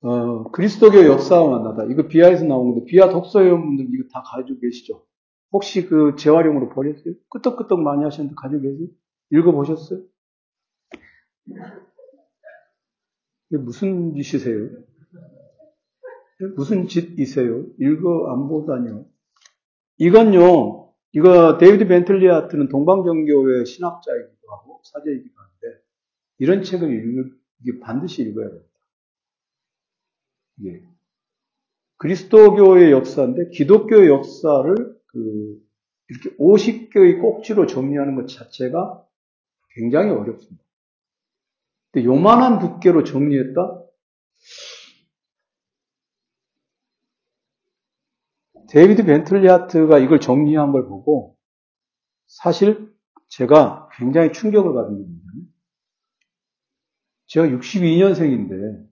어, 0.00 0.37
그리스도교 0.52 1.04
역사와 1.06 1.58
만나다. 1.58 1.84
이거 1.90 2.06
비아에서 2.06 2.44
나온 2.44 2.74
건데 2.74 2.84
비아 2.86 3.08
독서 3.08 3.40
회원분들 3.40 3.86
이거 3.94 4.08
다 4.12 4.22
가지고 4.22 4.60
계시죠? 4.60 5.04
혹시 5.52 5.86
그 5.86 6.14
재활용으로 6.16 6.70
버렸어요? 6.70 7.14
끄떡끄떡 7.30 7.80
많이 7.80 8.04
하셨는데 8.04 8.34
가지고 8.36 8.62
계세요? 8.62 8.88
읽어보셨어요? 9.30 10.00
이게 13.50 13.62
무슨 13.62 14.14
짓이세요? 14.14 14.68
무슨 16.56 16.86
짓이세요? 16.86 17.64
읽어 17.80 18.32
안 18.32 18.48
보다니요. 18.48 19.06
이건요, 19.98 20.92
이거 21.12 21.58
데이비드 21.58 21.88
벤틀리 21.88 22.30
하트는 22.30 22.68
동방정교회 22.68 23.64
신학자이기도 23.64 24.50
하고 24.50 24.80
사제이기도 24.84 25.34
한데 25.36 25.80
이런 26.38 26.62
책을 26.62 26.88
읽, 26.92 27.34
이게 27.62 27.80
반드시 27.80 28.22
읽어야 28.22 28.48
됩니다. 28.48 30.64
이게 30.64 30.82
그리스도교의 31.98 32.92
역사인데 32.92 33.50
기독교의 33.50 34.08
역사를 34.08 34.74
그 35.06 35.68
이렇게 36.08 36.36
50개의 36.36 37.20
꼭지로 37.20 37.66
정리하는 37.66 38.14
것 38.14 38.26
자체가 38.28 39.04
굉장히 39.74 40.10
어렵습니다. 40.10 40.64
근데 41.90 42.04
요만한 42.06 42.58
두께로 42.58 43.04
정리했다? 43.04 43.84
데이비드 48.70 49.04
벤틀리 49.04 49.57
하트가 49.57 49.98
이걸 49.98 50.20
정리한 50.20 50.72
걸 50.72 50.86
보고 50.86 51.36
사실 52.26 52.92
제가 53.28 53.88
굉장히 53.96 54.32
충격을 54.32 54.74
받은 54.74 54.90
겁니다. 54.90 55.24
제가 57.26 57.46
62년생인데 57.46 58.86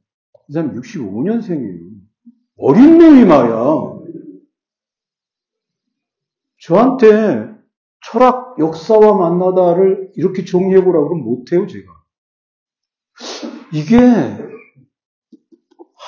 이 0.48 0.52
사람 0.52 0.74
65년생이에요. 0.74 1.96
어린 2.58 2.98
놈이 2.98 3.24
말이야. 3.24 3.56
저한테 6.62 7.54
철학 8.04 8.56
역사와 8.58 9.16
만나다를 9.16 10.12
이렇게 10.14 10.44
정리해보라고 10.44 11.08
그러면 11.08 11.24
못해요, 11.24 11.66
제가. 11.66 11.92
이게 13.72 13.98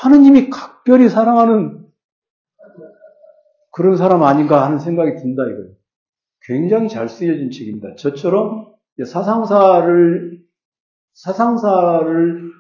하느님이 0.01 0.49
각별히 0.51 1.09
사랑하는 1.09 1.87
그런 3.73 3.97
사람 3.97 4.23
아닌가 4.23 4.65
하는 4.65 4.79
생각이 4.79 5.17
든다, 5.17 5.43
이거예요. 5.45 5.73
굉장히 6.43 6.89
잘 6.89 7.09
쓰여진 7.09 7.51
책입니다. 7.51 7.95
저처럼 7.97 8.73
사상사를, 9.05 10.43
사상사를 11.15 12.53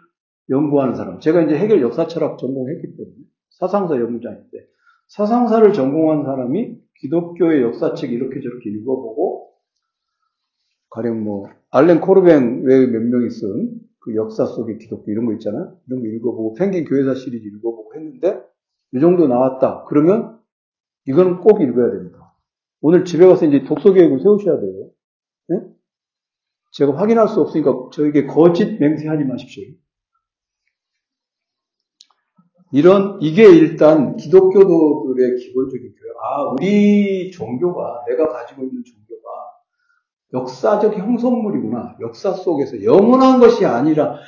연구하는 0.51 0.94
사람. 0.94 1.20
제가 1.20 1.42
이제 1.42 1.57
해결 1.57 1.82
역사 1.82 2.07
철학 2.07 2.38
전공했기 2.38 2.96
때문에 2.96 3.16
사상사 3.51 3.96
연구자인데 3.96 4.59
사상사를 5.09 5.72
전공한 5.72 6.24
사람이 6.24 6.76
기독교의 7.01 7.62
역사책 7.62 8.12
이렇게 8.12 8.40
저렇게 8.40 8.70
읽어보고 8.70 9.53
가령 10.90 11.22
뭐 11.22 11.49
알렌 11.70 12.01
코르뱅 12.01 12.64
외에 12.64 12.86
몇 12.86 13.03
명이 13.03 13.30
쓴 13.30 13.88
그 14.09 14.16
역사 14.16 14.46
속의 14.46 14.78
기독교 14.78 15.11
이런 15.11 15.26
거 15.26 15.34
있잖아요. 15.34 15.76
이런 15.86 16.01
거 16.01 16.07
읽어보고 16.09 16.55
펭귄 16.55 16.86
교회사 16.86 17.14
시리즈 17.14 17.46
읽어보고 17.46 17.94
했는데 17.94 18.42
이 18.94 19.01
정도 19.01 19.28
나왔다. 19.28 19.84
그러면 19.86 20.38
이거는 21.07 21.40
꼭 21.40 21.61
읽어야 21.61 21.90
됩니다. 21.90 22.34
오늘 22.80 23.05
집에 23.05 23.26
가서 23.26 23.44
이제 23.44 23.64
독서 23.64 23.92
계획을 23.92 24.20
세우셔야 24.20 24.61
돼요. 24.61 24.90
네? 25.49 25.61
제가 26.72 26.96
확인할 26.96 27.28
수 27.28 27.42
없으니까 27.42 27.90
저에게 27.92 28.26
거짓 28.26 28.78
맹세하지 28.78 29.24
마십시오. 29.24 29.74
이런 32.71 33.19
이게 33.21 33.45
일단 33.45 34.16
기독교도들의 34.16 35.37
기본적인 35.39 35.95
교회. 35.95 36.11
아, 36.23 36.43
우리 36.53 37.31
종교가 37.31 38.05
내가 38.09 38.29
가지고 38.29 38.64
있는 38.64 38.83
종교가 38.85 39.29
역사적 40.35 40.99
형성물이구나. 40.99 41.97
역사 42.01 42.33
속에서 42.33 42.83
영원한 42.85 43.41
것이 43.41 43.64
아니라 43.64 44.19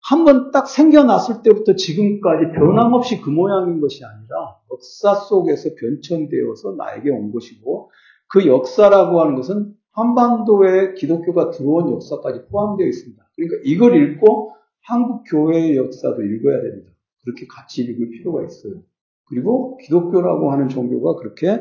한번 0.00 0.52
딱 0.52 0.68
생겨났을 0.68 1.42
때부터 1.42 1.74
지금까지 1.74 2.52
변함없이 2.52 3.20
그 3.20 3.30
모양인 3.30 3.80
것이 3.80 4.04
아니라 4.04 4.56
역사 4.72 5.14
속에서 5.14 5.70
변천되어서 5.78 6.76
나에게 6.78 7.10
온 7.10 7.32
것이고 7.32 7.90
그 8.28 8.46
역사라고 8.46 9.20
하는 9.20 9.34
것은 9.34 9.74
한반도에 9.92 10.94
기독교가 10.94 11.50
들어온 11.50 11.92
역사까지 11.94 12.46
포함되어 12.50 12.86
있습니다. 12.86 13.22
그러니까 13.34 13.60
이걸 13.64 13.96
읽고 13.96 14.52
한국 14.82 15.24
교회의 15.28 15.76
역사도 15.76 16.22
읽어야 16.22 16.62
됩니다. 16.62 16.92
그렇게 17.28 17.46
같이 17.46 17.82
읽을 17.82 18.08
필요가 18.10 18.42
있어요. 18.42 18.82
그리고 19.28 19.76
기독교라고 19.78 20.50
하는 20.50 20.68
종교가 20.68 21.20
그렇게 21.20 21.60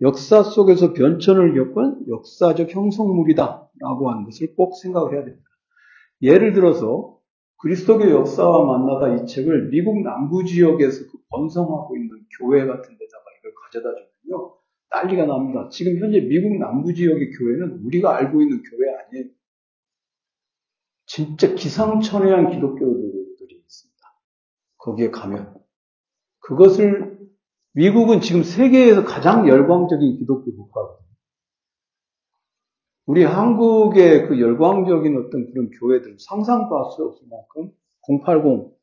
역사 0.00 0.44
속에서 0.44 0.92
변천을 0.92 1.54
겪은 1.54 2.06
역사적 2.08 2.72
형성물이다라고 2.72 4.10
하는 4.10 4.24
것을 4.24 4.54
꼭 4.54 4.76
생각을 4.76 5.14
해야 5.14 5.24
됩니다. 5.24 5.44
예를 6.22 6.52
들어서 6.52 7.18
그리스도교 7.58 8.08
역사와 8.08 8.66
만나다 8.66 9.16
이 9.16 9.26
책을 9.26 9.70
미국 9.70 10.00
남부 10.02 10.44
지역에서 10.44 11.10
그 11.10 11.18
번성하고 11.30 11.96
있는 11.96 12.10
교회 12.38 12.60
같은 12.64 12.96
데다가 12.96 13.24
이걸 13.40 13.52
가져다 13.64 13.88
주면요. 13.94 14.54
난리가 14.90 15.26
납니다. 15.26 15.68
지금 15.70 15.98
현재 15.98 16.20
미국 16.20 16.56
남부 16.58 16.94
지역의 16.94 17.30
교회는 17.32 17.80
우리가 17.84 18.16
알고 18.16 18.40
있는 18.40 18.62
교회 18.62 18.94
아니에요. 18.94 19.24
진짜 21.06 21.52
기상천외한 21.54 22.52
있습니다. 22.52 23.07
거기에 24.78 25.10
가면. 25.10 25.54
그것을 26.40 27.18
미국은 27.74 28.20
지금 28.20 28.42
세계에서 28.42 29.04
가장 29.04 29.48
열광적인 29.48 30.18
기독교 30.18 30.54
국가거든요. 30.56 31.08
우리 33.06 33.24
한국의 33.24 34.28
그 34.28 34.40
열광적인 34.40 35.16
어떤 35.16 35.50
그런 35.50 35.70
교회들 35.70 36.16
상상도 36.18 36.76
할 36.76 36.90
수 36.92 37.04
없을 37.04 37.26
만큼 37.28 37.72
080 38.24 38.76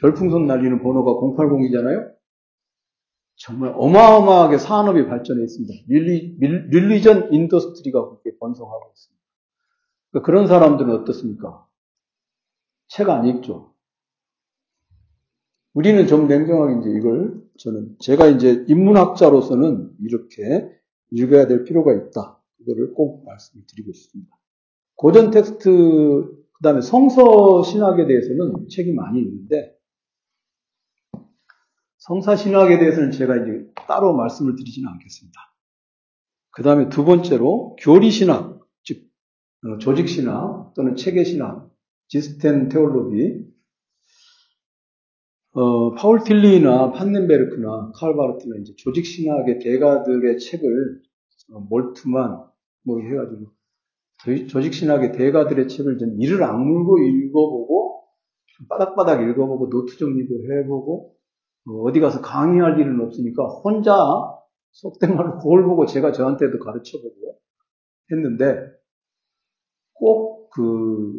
별풍선 0.00 0.46
날리는 0.46 0.82
번호가 0.82 1.12
080이잖아요. 1.12 2.12
정말 3.36 3.72
어마어마하게 3.76 4.58
산업이 4.58 5.06
발전해 5.08 5.42
있습니다. 5.42 5.74
reli, 5.88 6.36
religion 6.40 7.32
industry가 7.32 8.08
그렇게 8.08 8.36
번성하고 8.38 8.92
있습니다. 8.94 9.22
그러니까 10.10 10.26
그런 10.26 10.46
사람들은 10.46 10.90
어떻습니까? 11.00 11.66
책 12.88 13.08
안 13.08 13.26
읽죠. 13.26 13.71
우리는 15.74 16.06
좀 16.06 16.28
냉정하게 16.28 16.80
이제 16.80 16.98
이걸 16.98 17.42
저는 17.58 17.96
제가 17.98 18.26
이제 18.26 18.64
인문학자로서는 18.68 19.92
이렇게 20.00 20.68
읽어야 21.10 21.46
될 21.46 21.64
필요가 21.64 21.92
있다. 21.94 22.42
이거를 22.60 22.94
꼭 22.94 23.24
말씀을 23.24 23.64
드리고 23.66 23.92
싶습니다. 23.92 24.38
고전 24.96 25.30
텍스트 25.30 26.42
그다음에 26.54 26.80
성서 26.80 27.62
신학에 27.62 28.06
대해서는 28.06 28.68
책이 28.68 28.92
많이 28.92 29.20
있는데 29.20 29.74
성사 31.98 32.34
신학에 32.34 32.78
대해서는 32.78 33.12
제가 33.12 33.36
이제 33.36 33.72
따로 33.86 34.14
말씀을 34.14 34.56
드리지는 34.56 34.88
않겠습니다. 34.88 35.40
그 36.50 36.62
다음에 36.62 36.88
두 36.88 37.04
번째로 37.04 37.76
교리 37.80 38.10
신학, 38.10 38.60
즉 38.82 39.08
어, 39.64 39.78
조직 39.78 40.08
신학 40.08 40.74
또는 40.74 40.96
체계 40.96 41.22
신학, 41.22 41.70
지스텐 42.08 42.68
테올로기, 42.68 43.51
어, 45.54 45.94
파울 45.94 46.24
틸리나 46.24 46.92
판넨베르크나 46.92 47.92
칼바르트나 47.94 48.56
이제 48.60 48.72
조직 48.76 49.04
신학의 49.04 49.58
대가들의 49.58 50.38
책을 50.38 51.02
어, 51.52 51.60
몰트만 51.60 52.46
뭐 52.84 53.00
해가지고 53.00 53.46
조직 54.48 54.72
신학의 54.72 55.12
대가들의 55.12 55.68
책을 55.68 55.98
좀 55.98 56.20
이를 56.20 56.42
악물고 56.42 56.98
읽어보고 56.98 58.04
바득바득 58.68 59.22
읽어보고 59.22 59.68
노트 59.68 59.98
정리도 59.98 60.34
해보고 60.34 61.14
뭐 61.64 61.82
어디 61.82 62.00
가서 62.00 62.20
강의할 62.20 62.78
일은 62.78 63.00
없으니까 63.00 63.44
혼자 63.46 63.96
속된 64.72 65.16
말로 65.16 65.38
그걸 65.38 65.64
보고 65.64 65.86
제가 65.86 66.12
저한테도 66.12 66.58
가르쳐보고 66.58 67.38
했는데 68.10 68.56
꼭 69.94 70.32
그 70.52 71.14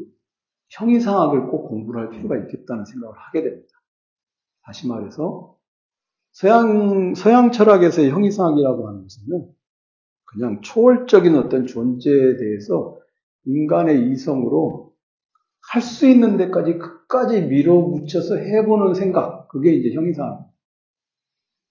형이상학을 0.70 1.48
꼭 1.48 1.68
공부를 1.68 2.02
할 2.02 2.10
필요가 2.10 2.38
있겠다는 2.38 2.86
생각을 2.86 3.16
하게 3.18 3.44
됩니다. 3.44 3.73
다시 4.66 4.88
말해서 4.88 5.58
서양 6.32 7.16
서양 7.16 7.52
철학에서의 7.52 8.12
형이상학이라고 8.12 8.88
하는 8.88 9.02
것은요 9.04 9.50
그냥 10.26 10.62
초월적인 10.62 11.36
어떤 11.38 11.68
존재에 11.68 12.38
대해서 12.38 12.98
인간의 13.46 14.12
이성으로 14.12 14.94
할 15.72 15.82
수 15.82 16.08
있는 16.08 16.38
데까지 16.38 16.78
끝까지 16.78 17.42
밀어붙여서 17.44 18.36
해보는 18.36 18.94
생각 18.94 19.48
그게 19.48 19.74
이제 19.74 19.94
형이상학. 19.94 20.52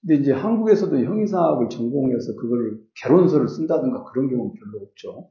근데 0.01 0.17
이제 0.17 0.33
한국에서도 0.33 0.97
형이상학을 0.97 1.69
전공해서 1.69 2.35
그걸 2.37 2.81
개론서를 2.97 3.49
쓴다든가 3.49 4.05
그런 4.05 4.29
경우는 4.29 4.55
별로 4.55 4.85
없죠. 4.85 5.31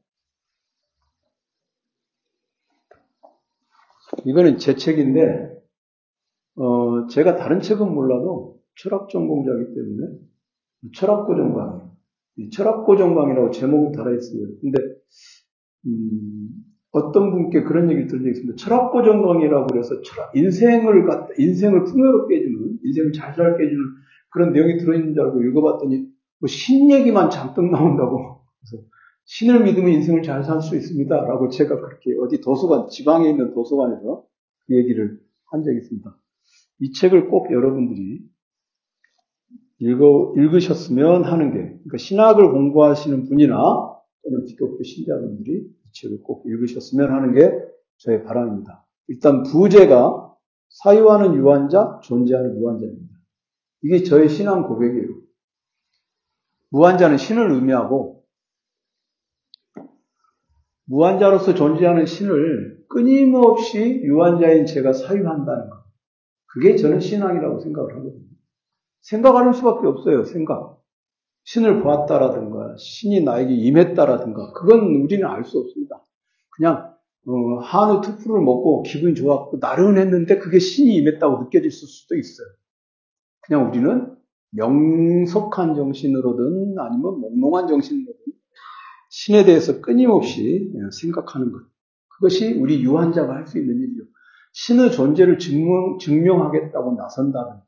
이거는 4.25 4.57
제 4.57 4.75
책인데, 4.75 5.60
어, 6.55 7.07
제가 7.07 7.35
다른 7.35 7.59
책은 7.61 7.93
몰라도 7.93 8.59
철학 8.75 9.09
전공자이기 9.09 9.73
때문에 9.73 10.07
철학고 10.95 11.35
전강, 11.35 11.91
철학고 12.51 12.97
전강이라고 12.97 13.51
제목은 13.51 13.91
달아 13.91 14.11
있어요. 14.15 14.47
근데, 14.61 14.81
음, 15.85 16.49
어떤 16.91 17.31
분께 17.31 17.63
그런 17.63 17.89
얘기를 17.89 18.07
들은 18.07 18.21
적이 18.23 18.31
있습니다. 18.31 18.55
철학고 18.57 19.03
전강이라고 19.03 19.67
그래서 19.67 20.01
철학, 20.01 20.35
인생을 20.35 21.05
갖다, 21.05 21.33
인생을 21.37 21.83
풍요롭게 21.85 22.35
해주는, 22.37 22.79
인생을 22.83 23.13
잘 23.13 23.33
살게 23.33 23.63
해주는 23.65 23.83
그런 24.31 24.53
내용이 24.53 24.77
들어있는 24.77 25.13
줄 25.13 25.23
알고 25.23 25.41
읽어봤더니, 25.43 25.97
뭐 26.39 26.47
신 26.47 26.91
얘기만 26.91 27.29
잔뜩 27.29 27.69
나온다고. 27.69 28.41
그래서 28.59 28.83
신을 29.25 29.63
믿으면 29.63 29.89
인생을 29.91 30.23
잘 30.23 30.43
살 30.43 30.61
수 30.61 30.75
있습니다. 30.75 31.15
라고 31.15 31.49
제가 31.49 31.75
그렇게 31.79 32.11
어디 32.19 32.41
도서관, 32.41 32.87
지방에 32.89 33.29
있는 33.29 33.53
도서관에서 33.53 34.25
그 34.67 34.75
얘기를 34.77 35.19
한 35.51 35.63
적이 35.63 35.77
있습니다. 35.77 36.20
이 36.81 36.91
책을 36.93 37.29
꼭 37.29 37.51
여러분들이 37.51 38.21
읽어, 39.79 40.33
읽으셨으면 40.35 41.23
하는 41.23 41.51
게, 41.51 41.57
그러니까 41.59 41.97
신학을 41.97 42.51
공부하시는 42.51 43.23
분이나 43.25 43.55
또는 44.23 44.45
기독교 44.45 44.83
신자분들이 44.83 45.59
이 45.59 45.91
책을 45.93 46.21
꼭 46.23 46.43
읽으셨으면 46.45 47.11
하는 47.11 47.33
게 47.33 47.51
저의 47.97 48.23
바람입니다. 48.23 48.85
일단 49.07 49.43
부제가 49.43 50.35
사유하는 50.69 51.35
유한자, 51.35 51.99
존재하는 52.03 52.59
무한자입니다. 52.59 53.15
이게 53.83 54.03
저의 54.03 54.29
신앙 54.29 54.67
고백이에요. 54.67 55.21
무한자는 56.69 57.17
신을 57.17 57.51
의미하고 57.51 58.23
무한자로서 60.85 61.53
존재하는 61.53 62.05
신을 62.05 62.85
끊임없이 62.87 64.01
유한자인 64.03 64.65
제가 64.65 64.93
사유한다는 64.93 65.69
것. 65.69 65.80
그게 66.53 66.75
저는 66.75 66.99
신앙이라고 66.99 67.59
생각을 67.59 67.95
하거든요. 67.97 68.25
생각하는 69.01 69.53
수밖에 69.53 69.87
없어요. 69.87 70.23
생각. 70.25 70.81
신을 71.43 71.81
보았다라든가 71.81 72.75
신이 72.77 73.21
나에게 73.21 73.53
임했다라든가 73.53 74.53
그건 74.53 74.81
우리는 75.01 75.25
알 75.25 75.43
수 75.43 75.59
없습니다. 75.59 76.03
그냥 76.55 76.93
어, 77.27 77.59
한우 77.61 78.01
투프를 78.01 78.41
먹고 78.41 78.83
기분이 78.83 79.15
좋았고 79.15 79.57
나른했는데 79.59 80.39
그게 80.39 80.59
신이 80.59 80.95
임했다고 80.95 81.43
느껴질 81.43 81.71
수도 81.71 82.15
있어요. 82.15 82.47
그냥 83.41 83.69
우리는 83.69 84.15
명석한 84.51 85.75
정신으로든 85.75 86.75
아니면 86.77 87.19
몽롱한 87.21 87.67
정신으로든 87.67 88.19
신에 89.09 89.45
대해서 89.45 89.81
끊임없이 89.81 90.71
생각하는 91.01 91.51
것. 91.51 91.61
그것이 92.09 92.53
우리 92.53 92.83
유한자가 92.83 93.33
할 93.35 93.47
수 93.47 93.57
있는 93.57 93.79
일이죠. 93.79 94.03
신의 94.53 94.91
존재를 94.91 95.39
증명, 95.39 95.97
증명 95.99 96.43
하겠다고 96.45 96.95
나선다는 96.95 97.61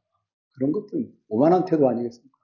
그런 0.56 0.72
것들은 0.72 1.12
오만한 1.30 1.66
태도 1.66 1.90
아니겠습니까? 1.90 2.38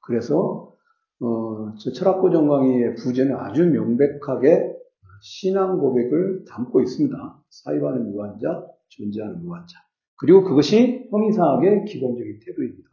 그래서 0.00 0.74
어, 1.20 1.74
저 1.78 1.92
철학고 1.92 2.30
정강이의 2.30 2.94
부제는 2.96 3.36
아주 3.36 3.66
명백하게 3.66 4.76
신앙 5.22 5.78
고백을 5.78 6.44
담고 6.48 6.80
있습니다. 6.80 7.42
사이바는 7.50 8.12
무한자, 8.12 8.64
존재하는 8.88 9.42
무한자. 9.42 9.78
그리고 10.16 10.44
그것이 10.44 11.08
형이상학의 11.10 11.84
기본적인 11.86 12.40
태도입니다. 12.44 12.88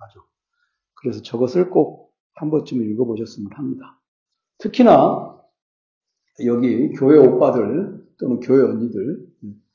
그래서 0.96 1.22
저것을 1.22 1.70
꼭 1.70 2.06
한 2.36 2.50
번쯤 2.50 2.84
읽어보셨으면 2.84 3.52
합니다. 3.54 4.00
특히나 4.58 5.42
여기 6.46 6.90
교회 6.94 7.18
오빠들 7.18 8.06
또는 8.20 8.40
교회 8.42 8.64
언니들 8.64 9.26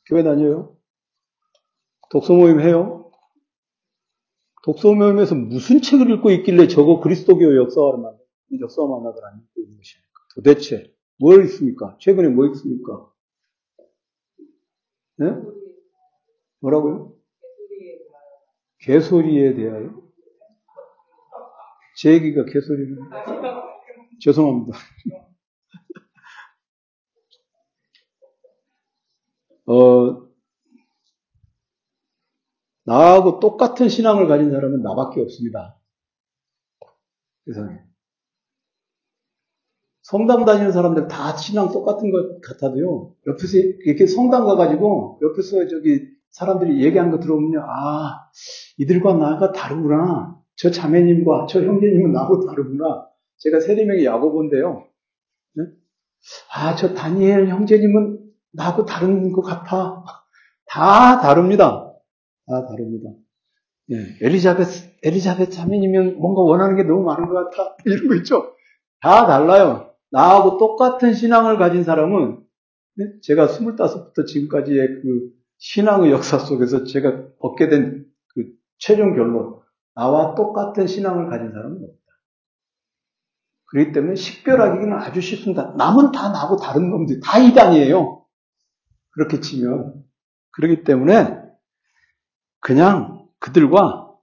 교회 0.07 0.23
다녀요? 0.23 0.77
독서 2.11 2.35
모임 2.35 2.61
해요? 2.61 3.11
독서 4.63 4.93
모임에서 4.93 5.35
무슨 5.35 5.81
책을 5.81 6.11
읽고 6.11 6.31
있길래 6.33 6.69
저거 6.69 7.01
그리스도교 7.01 7.57
역사를 7.57 7.99
만 7.99 8.19
역사 8.61 8.83
만화들 8.83 9.25
안 9.25 9.41
읽고 9.41 9.63
있는 9.63 9.77
것입니까? 9.79 10.21
도대체 10.35 10.95
뭘 11.19 11.45
있습니까? 11.45 11.97
최근에 12.01 12.29
뭐 12.29 12.47
있습니까? 12.49 13.11
네? 15.17 15.35
뭐라고요? 16.61 17.15
개소리에 18.81 19.55
대하여? 19.55 20.03
제 21.97 22.13
얘기가 22.13 22.45
개소리를. 22.47 22.97
죄송합니다. 24.21 24.79
어, 29.67 30.30
나하고 32.91 33.39
똑같은 33.39 33.89
신앙을 33.89 34.27
가진 34.27 34.51
사람은 34.51 34.83
나밖에 34.83 35.21
없습니다. 35.21 35.79
세상에. 37.47 37.79
성당 40.03 40.45
다니는 40.45 40.73
사람들 40.73 41.07
다 41.07 41.37
신앙 41.37 41.71
똑같은 41.71 42.11
것 42.11 42.41
같아도요, 42.41 43.15
옆에서 43.29 43.59
이렇게 43.85 44.09
성당 44.09 44.45
가가지고, 44.45 45.21
옆에서 45.23 45.69
저기 45.69 46.09
사람들이 46.31 46.85
얘기하는 46.85 47.13
거 47.13 47.21
들어보면요, 47.21 47.61
아, 47.61 48.29
이들과 48.79 49.15
나가 49.15 49.53
다르구나. 49.53 50.37
저 50.57 50.73
자매님과 50.73 51.47
저 51.49 51.63
형제님은 51.63 52.13
나하고 52.13 52.45
다르구나. 52.45 53.07
제가 53.39 53.61
세리명이 53.61 54.05
야고보인데요. 54.05 54.85
네? 55.55 55.65
아, 56.53 56.75
저 56.75 56.93
다니엘 56.93 57.47
형제님은 57.49 58.19
나하고 58.53 58.85
다른 58.85 59.31
것 59.31 59.43
같아. 59.43 60.05
다 60.67 61.21
다릅니다. 61.21 61.90
다 62.51 62.67
다릅니다. 62.67 63.11
예, 63.93 63.97
엘리자베스, 64.21 64.91
엘리자베스 65.03 65.51
자매님은 65.53 66.19
뭔가 66.19 66.43
원하는 66.43 66.77
게 66.77 66.83
너무 66.83 67.05
많은 67.05 67.29
것 67.29 67.51
같아. 67.51 67.77
이런 67.87 68.09
거 68.09 68.15
있죠? 68.17 68.55
다 69.01 69.27
달라요. 69.27 69.95
나하고 70.11 70.59
똑같은 70.59 71.15
신앙을 71.15 71.57
가진 71.59 71.85
사람은, 71.85 72.41
네? 72.97 73.05
제가 73.23 73.47
25부터 73.47 74.27
지금까지의 74.27 74.87
그 75.03 75.31
신앙의 75.59 76.11
역사 76.11 76.39
속에서 76.39 76.85
제가 76.85 77.25
얻게 77.39 77.69
된 77.69 78.11
그 78.35 78.45
최종 78.79 79.15
결론, 79.15 79.61
나와 79.95 80.35
똑같은 80.35 80.87
신앙을 80.87 81.29
가진 81.29 81.53
사람은 81.53 81.77
없다. 81.77 82.01
그렇기 83.67 83.93
때문에 83.93 84.15
식별하기는 84.17 84.93
아주 84.95 85.21
쉽습니다. 85.21 85.75
남은 85.77 86.13
다 86.13 86.31
나하고 86.31 86.57
다른 86.57 86.91
놈들, 86.91 87.21
다 87.21 87.39
이단이에요. 87.39 88.25
그렇게 89.11 89.41
치면. 89.41 90.05
그렇기 90.53 90.83
때문에 90.85 91.40
그냥 92.61 93.27
그들과 93.39 94.15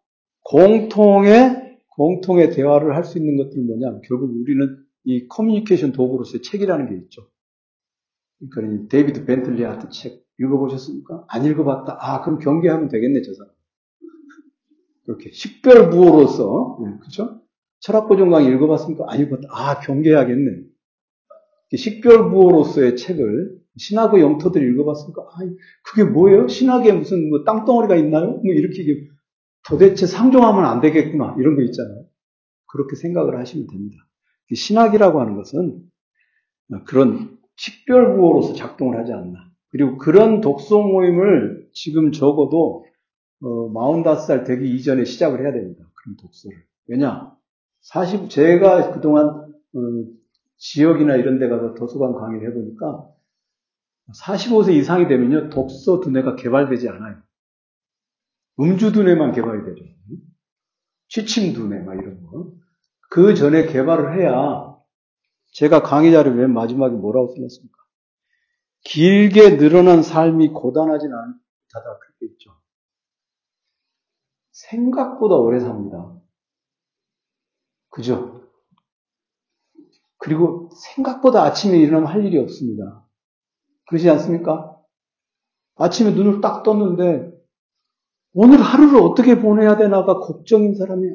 공통의, 0.43 1.79
공통의 1.89 2.51
대화를 2.51 2.95
할 2.95 3.03
수 3.03 3.17
있는 3.17 3.38
것들이 3.38 3.61
뭐냐. 3.61 4.01
결국 4.07 4.31
우리는 4.31 4.77
이 5.03 5.27
커뮤니케이션 5.27 5.91
도구로서의 5.91 6.41
책이라는 6.41 6.89
게 6.89 6.95
있죠. 7.03 7.27
그러니까 8.51 8.88
데이비드 8.89 9.25
벤틀리 9.25 9.63
하트 9.63 9.89
책 9.89 10.23
읽어보셨습니까? 10.39 11.25
안 11.27 11.45
읽어봤다. 11.45 11.97
아, 11.99 12.21
그럼 12.21 12.39
경계하면 12.39 12.89
되겠네, 12.89 13.21
저 13.23 13.33
사람. 13.33 13.51
그렇게 15.05 15.31
식별 15.31 15.89
부호로서, 15.89 16.79
네, 16.83 16.97
그죠? 17.01 17.41
철학고전강의 17.80 18.43
읽어봤습니까? 18.45 19.05
안 19.07 19.19
읽어봤다. 19.21 19.47
아, 19.51 19.79
경계해야겠네. 19.79 20.63
식별 21.75 22.29
부호로서의 22.29 22.95
책을 22.97 23.57
신학의 23.78 24.21
영토들 24.21 24.61
읽어봤습니까? 24.73 25.21
아, 25.21 25.38
그게 25.84 26.03
뭐예요? 26.03 26.47
신학에 26.47 26.91
무슨 26.91 27.30
뭐 27.30 27.43
땅덩어리가 27.43 27.95
있나요? 27.95 28.32
뭐 28.32 28.53
이렇게 28.53 28.84
도대체 29.67 30.05
상종하면 30.05 30.65
안 30.65 30.82
되겠구나. 30.82 31.36
이런 31.39 31.55
거 31.55 31.61
있잖아요. 31.63 32.05
그렇게 32.67 32.95
생각을 32.95 33.38
하시면 33.39 33.67
됩니다. 33.67 33.97
신학이라고 34.53 35.19
하는 35.19 35.36
것은 35.36 35.82
그런 36.86 37.38
식별구호로서 37.55 38.53
작동을 38.53 38.97
하지 38.97 39.13
않나. 39.13 39.47
그리고 39.69 39.97
그런 39.97 40.41
독서 40.41 40.82
모임을 40.82 41.67
지금 41.73 42.11
적어도 42.11 42.86
어, 43.41 43.71
45살 43.71 44.45
되기 44.45 44.73
이전에 44.75 45.03
시작을 45.05 45.43
해야 45.43 45.51
됩니다. 45.51 45.84
그런 45.93 46.17
독서를. 46.17 46.57
왜냐? 46.88 47.36
40, 47.82 48.30
제가 48.30 48.91
그동안 48.91 49.28
어, 49.28 49.80
지역이나 50.57 51.15
이런 51.17 51.38
데 51.38 51.47
가서 51.47 51.75
도서관 51.75 52.13
강의를 52.13 52.49
해보니까 52.49 53.07
45세 54.14 54.74
이상이 54.74 55.08
되면요, 55.08 55.49
독서 55.49 55.99
두뇌가 55.99 56.36
개발되지 56.36 56.89
않아요. 56.89 57.22
음주 58.60 58.91
두뇌만 58.91 59.34
개발이 59.34 59.66
되죠. 59.66 59.84
취침 61.10 61.53
두뇌, 61.53 61.80
막 61.80 61.95
이런 61.95 62.24
거. 62.24 62.53
그 63.10 63.36
전에 63.36 63.68
개발을 63.68 64.20
해야, 64.20 64.76
제가 65.53 65.82
강의 65.82 66.12
자료 66.12 66.34
맨 66.34 66.53
마지막에 66.53 66.95
뭐라고 66.95 67.34
써놨습니까? 67.34 67.78
길게 68.82 69.58
늘어난 69.58 70.03
삶이 70.03 70.49
고단하진 70.49 71.12
않다다, 71.14 71.99
그렇게 71.99 72.34
있죠. 72.34 72.51
생각보다 74.51 75.36
오래 75.36 75.60
삽니다. 75.60 76.16
그죠? 77.89 78.49
그리고 80.18 80.70
생각보다 80.84 81.43
아침에 81.43 81.78
일어나면 81.78 82.12
할 82.12 82.26
일이 82.26 82.38
없습니다. 82.38 83.07
그러지 83.88 84.09
않습니까? 84.09 84.77
아침에 85.75 86.11
눈을 86.11 86.41
딱 86.41 86.63
떴는데 86.63 87.31
오늘 88.33 88.59
하루를 88.59 89.01
어떻게 89.01 89.39
보내야 89.39 89.77
되나가 89.77 90.19
걱정인 90.19 90.75
사람이 90.75 91.07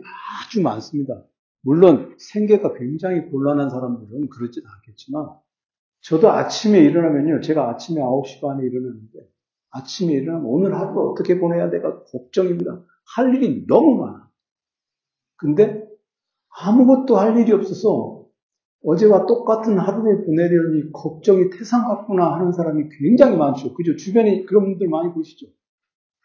아주 0.44 0.62
많습니다. 0.62 1.22
물론 1.62 2.16
생계가 2.18 2.74
굉장히 2.74 3.30
곤란한 3.30 3.70
사람들은 3.70 4.28
그렇지 4.28 4.62
않겠지만 4.64 5.28
저도 6.00 6.30
아침에 6.30 6.80
일어나면요. 6.80 7.40
제가 7.42 7.70
아침에 7.70 8.00
9시 8.00 8.40
반에 8.40 8.64
일어나는데 8.64 9.20
아침에 9.70 10.12
일어나면 10.14 10.46
오늘 10.46 10.74
하루 10.74 11.10
어떻게 11.10 11.38
보내야 11.38 11.70
돼가 11.70 12.02
걱정입니다. 12.04 12.82
할 13.14 13.34
일이 13.34 13.66
너무 13.66 14.04
많아. 14.04 14.28
근데 15.36 15.86
아무것도 16.48 17.16
할 17.16 17.38
일이 17.38 17.52
없어서 17.52 18.21
어제와 18.85 19.26
똑같은 19.26 19.78
하루를 19.78 20.24
보내려니 20.24 20.93
걱정이 20.93 21.51
태산 21.51 21.87
같구나 21.87 22.35
하는 22.35 22.53
사람이 22.53 22.89
굉장히 22.99 23.37
많죠. 23.37 23.74
그죠? 23.74 23.97
주변에 23.97 24.45
그런 24.45 24.64
분들 24.64 24.89
많이 24.89 25.12
보시죠? 25.12 25.47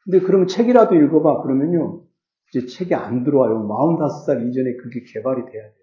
근데 0.04 0.20
그러면 0.22 0.48
책이라도 0.48 0.96
읽어봐. 0.96 1.44
그러면요. 1.44 2.04
이제 2.52 2.66
책이 2.66 2.96
안 2.96 3.24
들어와요. 3.24 3.68
45살 3.68 4.50
이전에 4.50 4.76
그게 4.78 5.04
개발이 5.14 5.42
돼야 5.52 5.64
돼요. 5.64 5.74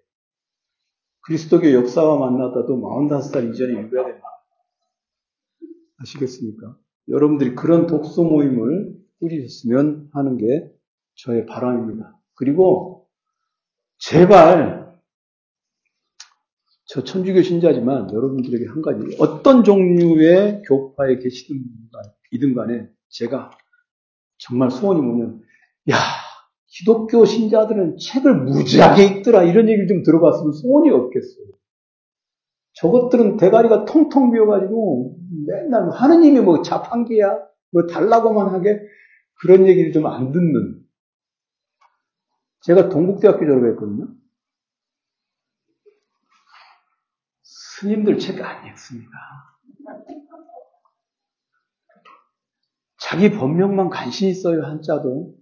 그리스도교 1.21 1.71
역사와 1.73 2.19
만나다도 2.19 2.77
45살 2.77 3.53
이전에 3.53 3.73
읽어야 3.73 4.05
됩니다. 4.05 4.25
아시겠습니까? 5.97 6.75
여러분들이 7.07 7.55
그런 7.55 7.87
독서 7.87 8.23
모임을 8.23 8.95
꾸리셨으면 9.19 10.09
하는 10.13 10.37
게 10.37 10.45
저의 11.15 11.45
바람입니다. 11.45 12.17
그리고 12.35 13.07
제발 13.97 14.84
저 16.95 17.03
천주교 17.03 17.41
신자지만 17.41 18.13
여러분들에게 18.13 18.67
한 18.69 18.81
가지 18.81 19.17
어떤 19.19 19.65
종류의 19.65 20.61
교파에 20.65 21.17
계시든 21.17 22.55
간에 22.55 22.87
제가 23.09 23.51
정말 24.37 24.71
소원이 24.71 25.01
뭐냐면 25.01 25.41
야 25.91 25.97
기독교 26.67 27.25
신자들은 27.25 27.97
책을 27.97 28.43
무지하게 28.45 29.03
읽더라 29.07 29.43
이런 29.43 29.67
얘기를 29.67 29.87
좀 29.89 30.03
들어봤으면 30.03 30.53
소원이 30.53 30.89
없겠어요. 30.89 31.47
저것들은 32.75 33.35
대가리가 33.35 33.83
통통 33.83 34.31
비어가지고 34.31 35.17
맨날 35.47 35.89
하느님이 35.89 36.39
뭐 36.39 36.61
자판기야 36.61 37.39
뭐 37.73 37.87
달라고만 37.87 38.53
하게 38.53 38.79
그런 39.41 39.67
얘기를 39.67 39.91
좀 39.91 40.05
안 40.05 40.31
듣는 40.31 40.79
제가 42.61 42.87
동국대학교 42.87 43.45
졸업했거든요. 43.45 44.07
스님들 47.79 48.19
책 48.19 48.41
안 48.41 48.65
읽습니다. 48.67 49.11
자기 53.01 53.31
본명만 53.31 53.89
간신히 53.89 54.33
써요, 54.33 54.63
한자도. 54.63 55.35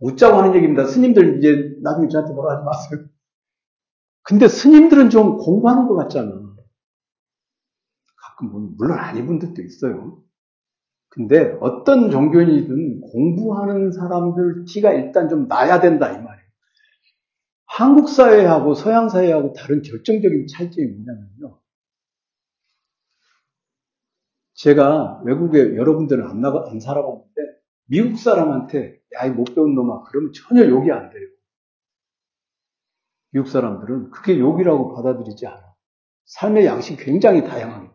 웃자고 0.00 0.38
하는 0.38 0.54
얘기입니다. 0.56 0.86
스님들 0.86 1.38
이제 1.38 1.76
나중에 1.82 2.08
저한테 2.08 2.32
뭐라 2.32 2.56
하지 2.56 2.64
마세요. 2.64 3.08
근데 4.22 4.48
스님들은 4.48 5.10
좀 5.10 5.36
공부하는 5.36 5.88
것 5.88 5.94
같잖아. 5.96 6.30
가끔 8.16 8.50
보면, 8.50 8.76
물론 8.76 8.98
아닌 8.98 9.26
분들도 9.26 9.60
있어요. 9.62 10.22
근데 11.10 11.56
어떤 11.60 12.10
종교인이든 12.10 13.00
공부하는 13.00 13.92
사람들 13.92 14.64
티가 14.66 14.92
일단 14.92 15.28
좀 15.28 15.48
나야 15.48 15.80
된다, 15.80 16.10
이 16.12 16.22
말이에요. 16.22 16.37
한국 17.78 18.08
사회하고 18.08 18.74
서양 18.74 19.08
사회하고 19.08 19.52
다른 19.52 19.82
결정적인 19.82 20.48
차이점이 20.48 20.88
뭐냐면요. 20.88 21.60
제가 24.54 25.22
외국에 25.24 25.76
여러분들은 25.76 26.26
안 26.26 26.40
나가, 26.40 26.68
안 26.68 26.80
살아봤는데, 26.80 27.40
미국 27.86 28.18
사람한테, 28.18 28.98
야, 29.14 29.26
이 29.26 29.30
못 29.30 29.54
배운 29.54 29.76
놈아. 29.76 30.02
그러면 30.08 30.32
전혀 30.34 30.68
욕이 30.68 30.90
안 30.90 31.10
돼요. 31.10 31.28
미국 33.30 33.46
사람들은 33.46 34.10
그게 34.10 34.40
욕이라고 34.40 34.96
받아들이지 34.96 35.46
않아. 35.46 35.62
삶의 36.24 36.66
양식이 36.66 37.04
굉장히 37.04 37.44
때문에. 37.44 37.90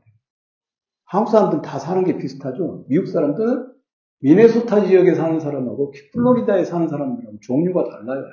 한국 1.03 1.29
사람들은 1.29 1.61
다 1.61 1.77
사는 1.77 2.05
게 2.05 2.15
비슷하죠. 2.15 2.85
미국 2.87 3.07
사람들은 3.07 3.73
미네소타 4.19 4.85
지역에 4.87 5.13
사는 5.13 5.41
사람하고 5.41 5.93
플로리다에 6.13 6.63
사는 6.63 6.87
사람들하고 6.87 7.39
종류가 7.41 7.83
달라요. 7.89 8.23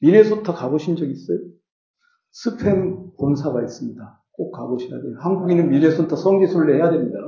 미네소타 0.00 0.52
가보신 0.52 0.96
적 0.96 1.06
있어요? 1.08 1.38
스팸 2.32 3.16
본사가 3.18 3.62
있습니다. 3.62 4.22
꼭 4.32 4.52
가보셔야 4.52 5.00
돼요. 5.00 5.16
한국인은 5.20 5.70
미네소타 5.70 6.16
성지순례 6.16 6.74
해야 6.74 6.90
됩니다. 6.90 7.18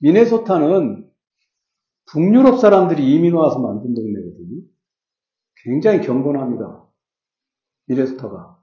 미네소타는 0.00 1.08
북유럽 2.10 2.60
사람들이 2.60 3.14
이민 3.14 3.34
와서 3.34 3.58
만든 3.60 3.94
동네거든요. 3.94 4.62
굉장히 5.64 6.00
경건합니다. 6.00 6.84
미네소타가. 7.86 8.58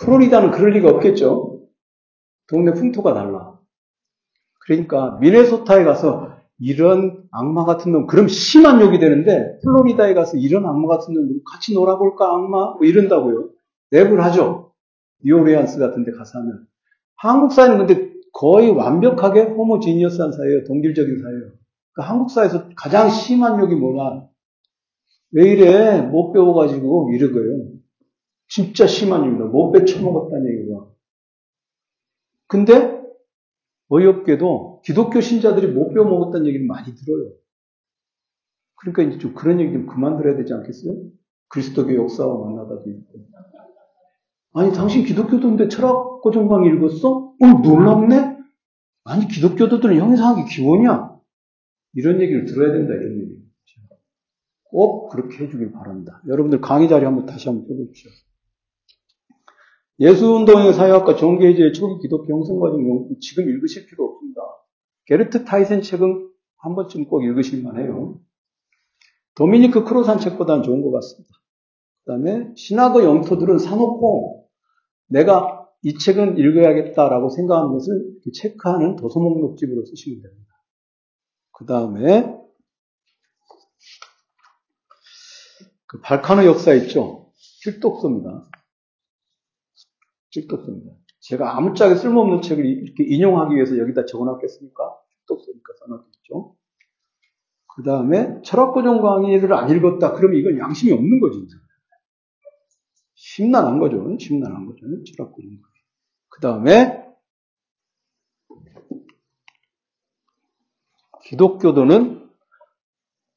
플로리다는 0.00 0.50
그럴 0.50 0.70
리가 0.72 0.90
없겠죠. 0.90 1.66
동네 2.48 2.72
풍토가 2.72 3.14
달라. 3.14 3.58
그러니까 4.60 5.18
미네소타에 5.18 5.84
가서 5.84 6.31
이런 6.62 7.24
악마 7.32 7.64
같은 7.64 7.90
놈, 7.90 8.06
그럼 8.06 8.28
심한 8.28 8.80
욕이 8.80 9.00
되는데 9.00 9.58
플로리다에 9.64 10.14
가서 10.14 10.36
이런 10.36 10.64
악마 10.64 10.86
같은 10.86 11.12
놈 11.12 11.28
같이 11.44 11.74
놀아볼까 11.74 12.24
악마? 12.24 12.74
뭐 12.74 12.78
이런다고요. 12.82 13.50
랩을 13.92 14.18
하죠. 14.18 14.72
뉴오리안스 15.24 15.80
같은 15.80 16.04
데 16.04 16.12
가서 16.12 16.38
하면. 16.38 16.66
한국 17.16 17.52
사회는 17.52 17.78
근데 17.78 18.12
거의 18.32 18.70
완벽하게 18.70 19.42
호모지니어스한 19.42 20.30
사회예요. 20.30 20.64
동질적인 20.64 21.18
사회예요. 21.20 21.50
그러니까 21.94 22.12
한국 22.12 22.30
사회에서 22.30 22.68
가장 22.76 23.10
심한 23.10 23.60
욕이 23.60 23.74
뭐냐? 23.74 24.28
왜 25.32 25.50
이래? 25.50 26.00
못 26.00 26.32
배워가지고 26.32 27.10
이러고요. 27.12 27.72
진짜 28.48 28.86
심한 28.86 29.26
욕이다. 29.26 29.46
못 29.46 29.72
배쳐먹었다는 29.72 30.46
얘기가. 30.46 30.86
근데 32.46 33.01
어이없게도 33.92 34.80
기독교 34.84 35.20
신자들이 35.20 35.66
못 35.68 35.92
배워먹었다는 35.92 36.46
얘기를 36.46 36.66
많이 36.66 36.94
들어요. 36.94 37.32
그러니까 38.76 39.02
이제 39.02 39.18
좀 39.18 39.34
그런 39.34 39.60
얘기 39.60 39.72
좀 39.72 39.86
그만 39.86 40.16
들어야 40.16 40.34
되지 40.34 40.54
않겠어요? 40.54 40.94
그리스도교 41.48 41.94
역사와 41.94 42.46
만나다도 42.46 42.88
있고. 42.88 43.26
아니, 44.54 44.72
당신 44.72 45.04
기독교도인데 45.04 45.68
철학 45.68 46.22
고정 46.22 46.48
강의 46.48 46.74
읽었어? 46.74 47.34
어, 47.38 47.46
놀랍네? 47.62 48.38
아니, 49.04 49.28
기독교도들은 49.28 49.96
형상하기 49.98 50.54
기원이야. 50.54 51.18
이런 51.94 52.20
얘기를 52.22 52.46
들어야 52.46 52.72
된다, 52.72 52.94
이런 52.94 53.20
얘기. 53.20 53.42
꼭 54.70 55.10
그렇게 55.10 55.44
해주길 55.44 55.72
바랍니다. 55.72 56.22
여러분들 56.26 56.62
강의 56.62 56.88
자리 56.88 57.04
한번 57.04 57.26
다시 57.26 57.48
한번 57.48 57.66
펴보십시오. 57.68 58.10
예수운동의 60.02 60.74
사회학과 60.74 61.14
종교제의 61.14 61.72
초기 61.74 62.02
기독교 62.02 62.32
형성 62.32 62.58
과정 62.58 62.80
연구 62.80 63.14
지금 63.20 63.48
읽으실 63.48 63.86
필요 63.86 64.06
없습니다. 64.06 64.40
게르트 65.06 65.44
타이센 65.44 65.80
책은 65.80 66.28
한 66.58 66.74
번쯤 66.74 67.06
꼭 67.06 67.22
읽으실 67.22 67.62
만해요. 67.62 68.18
도미니크 69.36 69.84
크로산 69.84 70.18
책보다는 70.18 70.64
좋은 70.64 70.82
것 70.82 70.90
같습니다. 70.90 71.30
그 72.04 72.10
다음에 72.10 72.52
신학의 72.56 73.04
영토들은 73.04 73.58
사놓고 73.58 74.48
내가 75.06 75.68
이 75.82 75.96
책은 75.96 76.36
읽어야겠다라고 76.36 77.30
생각하는 77.30 77.72
것을 77.72 78.16
체크하는 78.34 78.96
도서 78.96 79.20
목록집으로 79.20 79.84
쓰시면 79.84 80.20
됩니다. 80.20 80.52
그 81.52 81.64
다음에 81.64 82.36
그 85.86 86.00
발칸의 86.00 86.46
역사 86.46 86.72
있죠? 86.74 87.30
필독서입니다. 87.62 88.48
필독서입니다. 90.32 90.92
제가 91.20 91.56
아무짝에 91.56 91.94
쓸모없는 91.94 92.42
책을 92.42 92.64
이렇게 92.64 93.04
인용하기 93.04 93.54
위해서 93.54 93.78
여기다 93.78 94.06
적어놨겠습니까? 94.06 94.96
필독서니까 95.10 95.72
써놨겠죠. 95.78 96.56
그 97.74 97.82
다음에 97.84 98.40
철학고정 98.42 99.00
강의를 99.00 99.52
안 99.54 99.70
읽었다. 99.70 100.12
그러면 100.14 100.38
이건 100.38 100.58
양심이 100.58 100.92
없는 100.92 101.20
거죠. 101.20 101.38
심란한 103.14 103.78
거죠. 103.78 104.16
심란한 104.18 104.66
거죠. 104.66 104.80
철학고정 105.04 105.48
강의. 105.48 105.60
그 106.28 106.40
다음에 106.40 107.02
기독교도는 111.24 112.28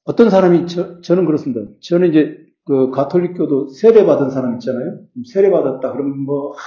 어떤 0.06 0.30
사람이 0.30 0.68
저, 0.68 1.02
저는 1.02 1.26
그렇습니다. 1.26 1.72
저는 1.82 2.10
이제 2.10 2.46
그 2.66 2.90
가톨릭교도 2.90 3.70
세례 3.70 4.06
받은 4.06 4.32
사람 4.32 4.56
있잖아요. 4.56 5.02
세례 5.32 5.52
받았다 5.52 5.92
그러면 5.92 6.20
뭐 6.20 6.52
하, 6.52 6.58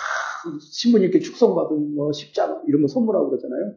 신부님께 0.60 1.20
축성받은 1.20 1.94
뭐 1.94 2.12
십자가 2.12 2.62
이런 2.66 2.82
거 2.82 2.88
선물하고 2.88 3.30
그러잖아요. 3.30 3.74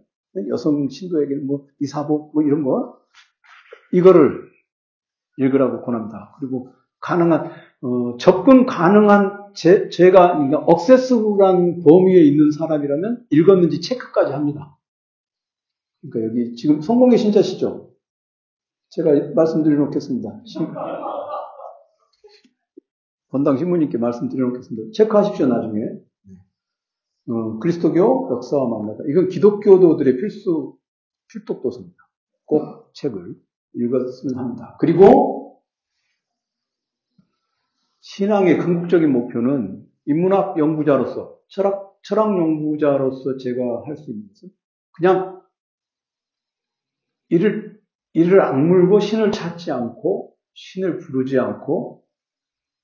여성 0.49 0.87
신도에게는 0.89 1.45
뭐 1.45 1.67
이사복 1.79 2.33
뭐 2.33 2.43
이런 2.43 2.63
거 2.63 2.97
이거를 3.91 4.49
읽으라고 5.37 5.81
권합니다. 5.81 6.35
그리고 6.39 6.69
가능한 6.99 7.51
어, 7.81 8.17
접근 8.17 8.65
가능한 8.65 9.53
제, 9.53 9.89
제가 9.89 10.37
그러니까 10.37 10.59
억세스블한 10.59 11.83
범위에 11.83 12.21
있는 12.21 12.51
사람이라면 12.51 13.25
읽었는지 13.31 13.81
체크까지 13.81 14.31
합니다. 14.33 14.77
그러니까 16.01 16.31
여기 16.31 16.55
지금 16.55 16.81
성공의 16.81 17.17
신자시죠? 17.17 17.91
제가 18.89 19.33
말씀드려 19.35 19.77
놓겠습니다. 19.85 20.43
본당 23.29 23.57
신부님께 23.57 23.97
말씀드려 23.97 24.47
놓겠습니다. 24.47 24.91
체크하십시오, 24.93 25.47
나중에. 25.47 25.81
어, 27.31 27.59
그리스도교 27.59 28.29
역사와 28.31 28.67
만나다. 28.67 29.03
이건 29.09 29.29
기독교도들의 29.29 30.17
필수, 30.17 30.77
필독 31.31 31.61
도서입니다. 31.63 31.97
꼭 32.45 32.93
책을 32.93 33.35
읽었으면 33.73 34.37
합니다. 34.37 34.75
그리고 34.79 35.61
신앙의 38.01 38.57
궁극적인 38.57 39.11
목표는 39.11 39.85
인문학 40.05 40.57
연구자로서, 40.57 41.37
철학, 41.47 41.97
철학 42.03 42.37
연구자로서 42.37 43.37
제가 43.37 43.83
할 43.85 43.95
수 43.95 44.11
있는 44.11 44.27
것은 44.27 44.49
그냥 44.91 45.41
이를, 47.29 47.79
이를 48.13 48.41
악물고 48.41 48.99
신을 48.99 49.31
찾지 49.31 49.71
않고 49.71 50.35
신을 50.53 50.97
부르지 50.97 51.39
않고 51.39 52.03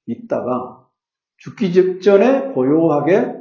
있다가 0.06 0.88
죽기 1.38 1.74
직전에 1.74 2.54
고요하게 2.54 3.37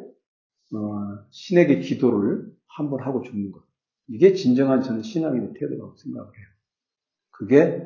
어, 0.73 1.25
신에게 1.31 1.81
기도를 1.81 2.53
한 2.69 2.91
번 2.91 3.01
하고 3.03 3.23
죽는 3.23 3.53
것. 3.53 3.63
이게 4.09 4.35
진정한 4.35 4.83
저는 4.83 5.03
신앙인의 5.03 5.55
태도라고 5.55 5.97
생각을 5.97 6.27
해요. 6.29 6.47
그게 7.31 7.83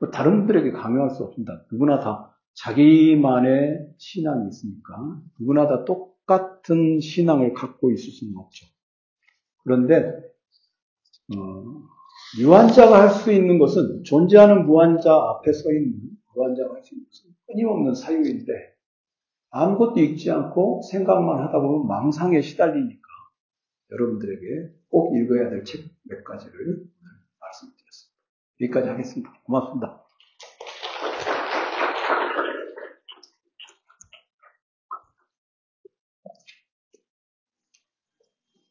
뭐 0.00 0.10
다른 0.10 0.38
분들에게 0.38 0.72
강요할 0.72 1.10
수 1.10 1.24
없습니다. 1.24 1.64
누구나 1.72 2.00
다 2.00 2.36
자기만의 2.54 3.94
신앙이 3.98 4.48
있으니까 4.48 5.20
누구나 5.38 5.68
다 5.68 5.84
똑같은 5.84 7.00
신앙을 7.00 7.52
갖고 7.54 7.90
있을 7.92 8.12
수는 8.12 8.36
없죠. 8.36 8.66
그런데 9.64 10.12
어, 11.36 11.64
유한자가 12.40 13.02
할 13.02 13.10
수 13.10 13.32
있는 13.32 13.58
것은 13.58 14.02
존재하는 14.04 14.66
무한자 14.66 15.12
앞에 15.14 15.52
서 15.52 15.70
있는 15.72 16.00
무한자가 16.34 16.74
할 16.74 16.82
수 16.82 16.94
있는 16.94 17.06
것은 17.08 17.30
끊임없는 17.46 17.94
사유인데 17.94 18.52
아무것도 19.50 20.00
읽지 20.00 20.30
않고 20.30 20.82
생각만 20.90 21.42
하다 21.44 21.60
보면 21.60 21.86
망상에 21.86 22.40
시달리니까 22.42 23.08
여러분들에게 23.90 24.72
꼭 24.90 25.16
읽어야 25.16 25.50
될 25.50 25.64
책 25.64 25.84
몇 26.04 26.24
가지를 26.24 26.84
말씀드렸습니다. 27.40 28.18
여기까지 28.60 28.88
하겠습니다. 28.88 29.32
고맙습니다. 29.44 30.07